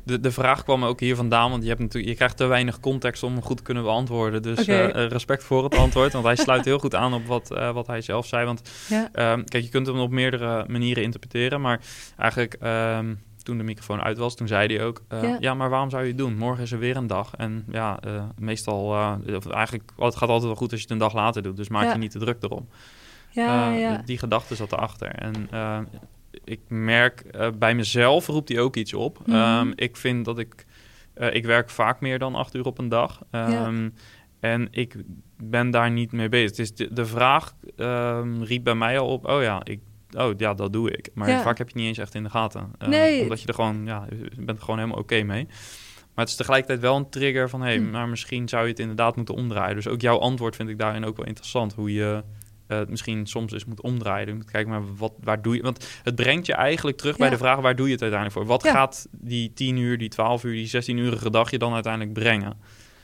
[0.10, 2.80] De, de vraag kwam ook hier vandaan, want je, hebt natuurlijk, je krijgt te weinig
[2.80, 4.41] context om hem goed te kunnen beantwoorden.
[4.41, 4.88] Dus okay.
[4.88, 7.88] uh, respect voor het antwoord, want hij sluit heel goed aan op wat, uh, wat
[7.88, 8.45] hij zelf zei.
[8.45, 9.32] Want ja.
[9.34, 11.80] um, kijk, je kunt hem op meerdere manieren interpreteren, maar
[12.18, 12.57] eigenlijk...
[12.64, 15.01] Um, toen de microfoon uit was, toen zei hij ook...
[15.07, 15.38] eh, Ja.
[15.39, 15.53] ja.
[15.53, 16.38] maar waarom zou je het doen?
[16.38, 17.36] Morgen is er weer een dag.
[17.38, 18.93] En ja, eh, meestal...
[18.95, 21.55] eh, of eigenlijk, het gaat altijd wel goed als je het een dag later doet.
[21.57, 21.91] Dus maak Ja.
[21.91, 22.68] je niet te druk erom.
[23.30, 24.01] Ja, Eh, ja.
[24.05, 25.07] Die gedachte zat erachter.
[25.07, 25.78] En eh,
[26.43, 29.19] ik merk eh, bij mezelf roept hij ook iets op.
[29.25, 29.36] Mhm.
[29.36, 30.65] Ehm, ik vind dat ik...
[31.13, 33.21] eh, ik werk vaak meer dan acht uur op een dag.
[33.32, 33.89] Ehm,
[34.39, 34.95] En ik
[35.43, 36.49] ben daar niet mee bezig.
[36.49, 39.25] Het is de, de vraag ehm, riep bij mij al op...
[39.27, 39.80] Oh ja, ik,
[40.17, 41.09] oh, ja, dat doe ik.
[41.13, 41.41] Maar Ja.
[41.41, 42.71] vaak heb je het niet eens echt in de gaten.
[42.88, 43.21] Nee.
[43.21, 43.86] Omdat je er gewoon...
[43.86, 45.45] Ja, je bent er gewoon helemaal oké mee.
[45.45, 47.61] Maar het is tegelijkertijd wel een trigger van...
[47.61, 47.89] hé, hey, Hm.
[47.89, 49.75] maar misschien zou je het inderdaad moeten omdraaien.
[49.75, 51.73] Dus ook jouw antwoord vind ik daarin ook wel interessant.
[51.73, 52.23] Hoe je
[52.70, 54.36] eh, het misschien soms eens moet omdraaien.
[54.36, 55.61] Moet kijken, maar wat, waar doe je...
[55.61, 57.59] Want het brengt je eigenlijk terug bij de vraag...
[57.59, 58.47] waar doe je het uiteindelijk voor?
[58.49, 58.72] Wat Ja.
[58.72, 62.57] gaat die 10 uur, die 12 uur, die 16-urige dag je dan uiteindelijk brengen?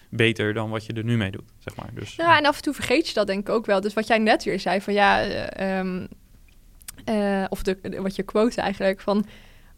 [0.09, 1.89] Beter dan wat je er nu mee doet, zeg maar.
[1.93, 3.81] Dus, Ja, en af en toe vergeet je dat denk ik ook wel.
[3.81, 6.05] Dus wat jij net weer zei van ja, eh, ehm,
[7.05, 9.25] eh, of de, de- wat je quote eigenlijk van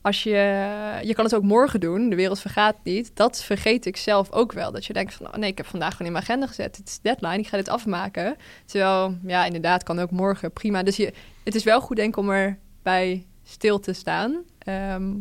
[0.07, 3.11] als je, je kan het ook morgen doen, de wereld vergaat niet.
[3.13, 4.71] Dat vergeet ik zelf ook wel.
[4.71, 6.77] Dat je denkt van, oh nee, ik heb vandaag gewoon in mijn agenda gezet.
[6.77, 8.35] Het is deadline, ik ga dit afmaken.
[8.65, 10.83] Terwijl, ja, inderdaad, kan ook morgen, prima.
[10.83, 14.43] Dus je, het is wel goed denk ik om erbij stil te staan.
[14.59, 15.13] Ehm,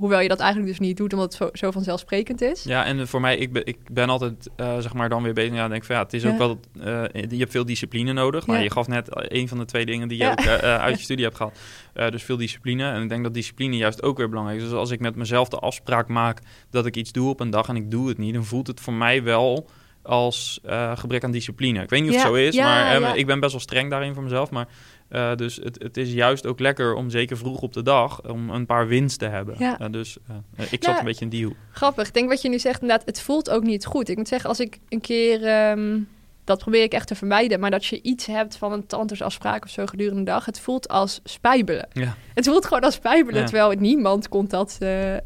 [0.00, 2.62] hoewel je dat eigenlijk dus niet doet, omdat het zo, zo vanzelfsprekend is.
[2.62, 5.54] Ja, en voor mij, ik ben, ik ben altijd, eh, zeg maar, dan weer bezig.
[5.54, 6.30] Ja, denk van, ja, het is Ja.
[6.30, 8.46] ook wel, eh, je hebt veel discipline nodig.
[8.46, 8.56] Ja.
[8.58, 11.24] je gaf net een van de twee dingen die je ook eh, uit je studie
[11.24, 11.58] hebt gehad.
[11.92, 12.90] Eh, dus veel discipline.
[12.90, 14.64] En ik denk dat discipline juist ook weer belangrijk is.
[14.64, 16.38] Dus als ik met mezelf de afspraak maak
[16.70, 18.80] dat ik iets doe op een dag en ik doe het niet, dan voelt het
[18.80, 19.68] voor mij wel
[20.02, 20.60] als
[20.94, 21.82] gebrek aan discipline.
[21.82, 24.22] Ik weet niet of het zo is, maar ik ben best wel streng daarin voor
[24.22, 24.50] mezelf.
[24.50, 24.68] Maar
[25.10, 28.50] eh, dus het, het is juist ook lekker om zeker vroeg op de dag om
[28.50, 29.54] een paar wins te hebben.
[29.58, 29.78] Ja.
[29.78, 31.56] Eh, dus eh, ik zat Nou, een beetje in die hoek.
[31.72, 32.06] Grappig.
[32.08, 34.08] Ik denk wat je nu zegt, inderdaad, het voelt ook niet goed.
[34.08, 35.98] Ik moet zeggen, als ik een keer, ehm,
[36.44, 39.70] dat probeer ik echt te vermijden, maar dat je iets hebt van een tandartsafspraak of
[39.70, 41.88] zo gedurende de dag, het voelt als spijbelen.
[41.92, 42.16] Ja.
[42.34, 43.46] Het voelt gewoon als spijbelen, Ja.
[43.46, 44.78] terwijl niemand komt dat,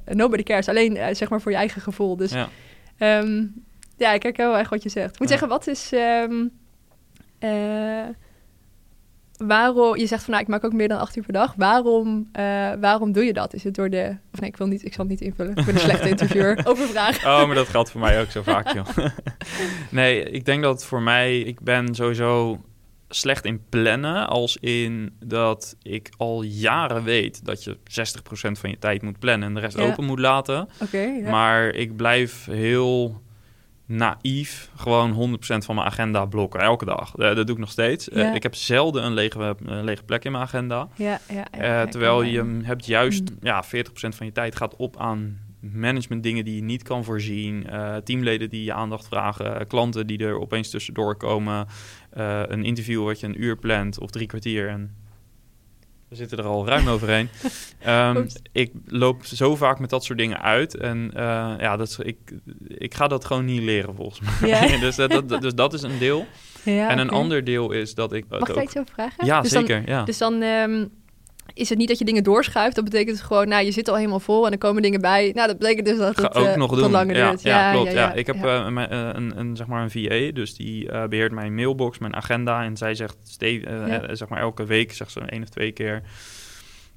[0.05, 2.17] nobody cares, alleen zeg maar voor je eigen gevoel.
[2.17, 2.49] Dus Ja.
[2.99, 3.45] ehm,
[3.97, 5.13] ja, ik herken wel echt wat je zegt.
[5.13, 6.45] Ik moet zeggen, wat is, ehm,
[7.39, 8.09] eh,
[9.37, 11.55] waarom, je zegt van, nou, ik maak ook meer dan acht uur per dag.
[11.57, 12.45] Waarom, eh,
[12.81, 13.55] waarom doe je dat?
[13.55, 15.57] Is het door de, of nee, ik wil niet, ik zal het niet invullen.
[15.57, 16.61] Ik ben een slechte interviewer.
[16.69, 17.17] Overvraag.
[17.27, 18.87] Oh, maar dat geldt voor mij ook zo vaak, joh.
[19.91, 21.39] nee, ik denk dat voor mij...
[21.41, 22.61] Ik ben sowieso
[23.09, 24.29] slecht in plannen.
[24.29, 27.81] Als in dat ik al jaren weet dat je 60%
[28.31, 29.49] van je tijd moet plannen...
[29.49, 29.85] en de rest Ja.
[29.85, 30.69] open moet laten.
[30.81, 31.31] Oké, ja.
[31.31, 33.23] Maar ik blijf heel
[33.87, 36.61] naïef gewoon 100% van mijn agenda blokken.
[36.61, 37.15] Elke dag.
[37.17, 38.09] Eh, dat doe ik nog steeds.
[38.09, 40.89] Eh, ik heb zelden een lege, een lege plek in mijn agenda.
[41.51, 43.37] Eh, terwijl je hem hebt juist, Mm.
[43.41, 47.67] ja, 40% van je tijd gaat op aan management dingen die je niet kan voorzien.
[47.67, 49.61] eh, teamleden die je aandacht vragen.
[49.61, 51.67] eh, klanten die er opeens tussendoor komen.
[52.11, 54.69] eh, een interview wat je een uur plant of drie kwartier.
[54.69, 54.95] En
[56.15, 57.29] we zitten er al ruim overheen.
[58.17, 58.37] Oeps.
[58.53, 60.77] ik loop zo vaak met dat soort dingen uit.
[60.77, 61.23] En eh,
[61.59, 62.17] ja, dat is, ik,
[62.69, 64.79] ik ga dat gewoon niet leren volgens mij.
[64.81, 66.27] Dus, dat, dat, dus dat is een deel.
[66.63, 68.25] Ja, en een ander deel is dat ik...
[68.29, 69.27] Mag ik daar ook- iets over vragen?
[69.27, 69.89] Ja, Dus dan- zeker.
[69.89, 70.05] ja.
[70.05, 70.85] Dus dan ehm,
[71.55, 72.75] is het niet dat je dingen doorschuift.
[72.75, 75.31] Dat betekent gewoon, nou, je zit al helemaal vol en er komen dingen bij.
[75.35, 76.91] Nou, dat betekent dus dat ga het ook eh, nog doen.
[76.91, 77.43] langer ja, duurt.
[77.43, 77.93] Ja, klopt.
[77.93, 81.07] Ja, ja, Ik heb eh, eh, een, een, zeg maar een VA, dus die eh,
[81.09, 82.65] beheert mijn mailbox, mijn agenda.
[82.65, 83.17] En zij zegt
[84.13, 86.03] zeg maar elke week, zegt ze één of twee keer,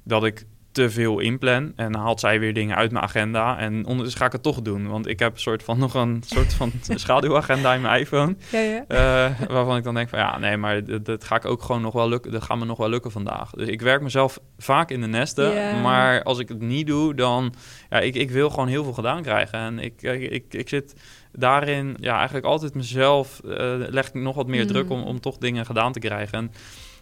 [0.02, 0.44] dat ik
[0.78, 1.72] te veel inplan.
[1.76, 3.58] En dan haalt zij weer dingen uit mijn agenda.
[3.58, 4.86] En ondertussen ga ik het toch doen.
[4.86, 8.36] Want ik heb een soort van, nog een soort van schaduwagenda in mijn iPhone.
[8.52, 8.84] ja, ja.
[8.88, 11.82] Eh, waarvan ik dan denk van ja, nee, maar dat, dat ga ik ook gewoon
[11.82, 12.32] nog wel lukken.
[12.32, 13.50] Dat gaat me nog wel lukken vandaag.
[13.50, 15.80] Dus ik werk mezelf vaak in de nesten.
[15.82, 17.54] Maar als ik het niet doe, dan
[17.90, 19.58] ja, ik, ik wil gewoon heel veel gedaan krijgen.
[19.58, 20.94] En ik, ik, ik, ik zit
[21.32, 24.68] daarin, ja, eigenlijk altijd mezelf eh, leg ik nog wat meer Mm.
[24.68, 26.38] druk om, om toch dingen gedaan te krijgen.
[26.38, 26.52] En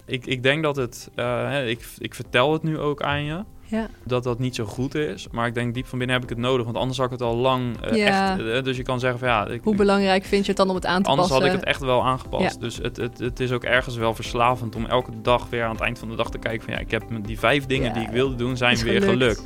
[0.06, 3.86] ik, ik denk dat het, eh, ik, ik vertel het nu ook aan je ja.
[4.04, 5.26] dat dat niet zo goed is.
[5.30, 6.64] Maar ik denk diep van binnen heb ik het nodig.
[6.64, 8.30] Want anders had ik het al lang eh, Ja.
[8.38, 8.48] echt...
[8.48, 9.46] eh, dus je kan zeggen van ja...
[9.46, 11.46] Ik, Hoe belangrijk vind je het dan om het aan te Anders passen?
[11.46, 12.54] had ik het echt wel aangepast.
[12.54, 12.60] Ja.
[12.60, 15.80] Dus het, het, het is ook ergens wel verslavend om elke dag weer aan het
[15.80, 18.08] eind van de dag te kijken van ja, ik heb die vijf dingen die ik
[18.10, 19.36] wilde doen zijn weer gelukt.
[19.38, 19.42] gelukt.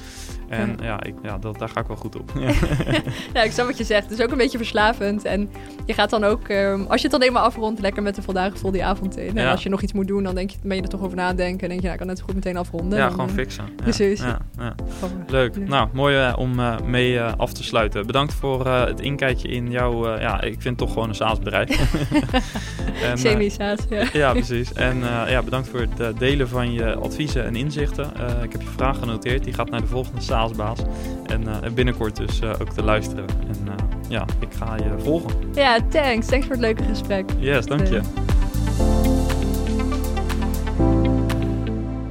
[0.50, 2.32] En ja, ik, ja dat, daar ga ik wel goed op.
[2.38, 2.50] Ja.
[3.34, 4.02] Ja, ik snap wat je zegt.
[4.10, 5.24] Het is ook een beetje verslavend.
[5.24, 5.50] En
[5.86, 8.50] je gaat dan ook, ehm, als je het dan eenmaal afrondt, lekker met een voldaan
[8.50, 9.36] gevoel die avond in.
[9.36, 9.50] En Ja.
[9.50, 11.60] als je nog iets moet doen, dan denk je, ben je er toch over nadenken.
[11.62, 12.98] En denk je, nou, ik kan net zo goed meteen afronden.
[12.98, 13.64] ja, Dan, gewoon eh, fixen.
[13.76, 14.22] Ja, precies.
[15.26, 15.68] Leuk.
[15.68, 18.06] Nou, mooi eh, om eh, mee af te sluiten.
[18.06, 21.68] Bedankt voor het inkijkje in jouw, ja, ik vind het toch gewoon een SaaS-bedrijf.
[23.04, 24.04] En, Semi-saas, ja.
[24.12, 24.72] Ja, precies.
[24.72, 24.98] En
[25.28, 28.04] ja, bedankt voor het delen van je adviezen en inzichten.
[28.42, 29.44] Ik heb je vraag genoteerd.
[29.44, 30.78] Die gaat naar de volgende SaaS-baas.
[31.26, 33.24] En eh, binnenkort dus eh, ook te luisteren.
[33.28, 33.74] En eh,
[34.08, 35.30] ja, ik ga je volgen.
[35.54, 36.26] Ja, thanks.
[36.26, 37.30] Thanks voor het leuke gesprek.
[37.38, 38.00] Yes, dank je.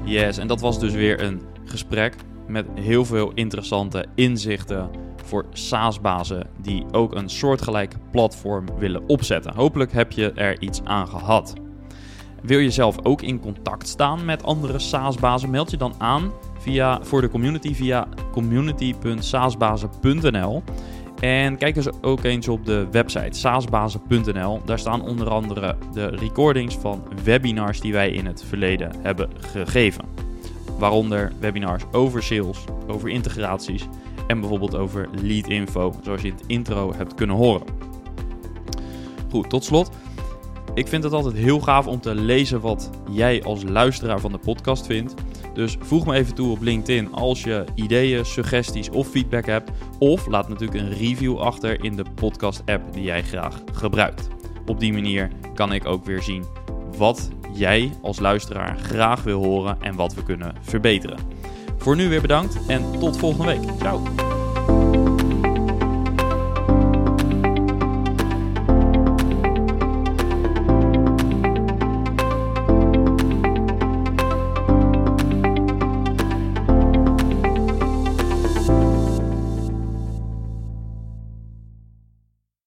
[0.03, 2.15] Yes, en dat was dus weer een gesprek.
[2.47, 4.89] met heel veel interessante inzichten
[5.23, 9.55] voor SaaS-bazen die ook een soortgelijk platform willen opzetten.
[9.55, 11.53] Hopelijk heb je er iets aan gehad.
[12.41, 15.49] Wil je zelf ook in contact staan met andere SaaS-bazen?
[15.49, 20.63] Meld je dan aan via, voor de community via community.saasbazen.nl.
[21.19, 24.61] En kijk eens ook eens op de website saasbazen.nl.
[24.65, 30.05] Daar staan onder andere de recordings van webinars die wij in het verleden hebben gegeven.
[30.77, 33.87] Waaronder webinars over sales, over integraties
[34.27, 37.67] en bijvoorbeeld over lead info, zoals je in het intro hebt kunnen horen.
[39.29, 39.91] Goed, tot slot.
[40.73, 44.37] Ik vind het altijd heel gaaf om te lezen wat jij als luisteraar van de
[44.37, 45.13] podcast vindt.
[45.59, 49.71] Dus voeg me even toe op LinkedIn als je ideeën, suggesties of feedback hebt.
[49.97, 54.27] Of laat natuurlijk een review achter in de podcast-app die jij graag gebruikt.
[54.65, 56.43] Op die manier kan ik ook weer zien
[56.97, 61.19] wat jij als luisteraar graag wil horen en wat we kunnen verbeteren.
[61.77, 63.77] Voor nu weer bedankt en tot volgende week.
[63.79, 64.38] Ciao.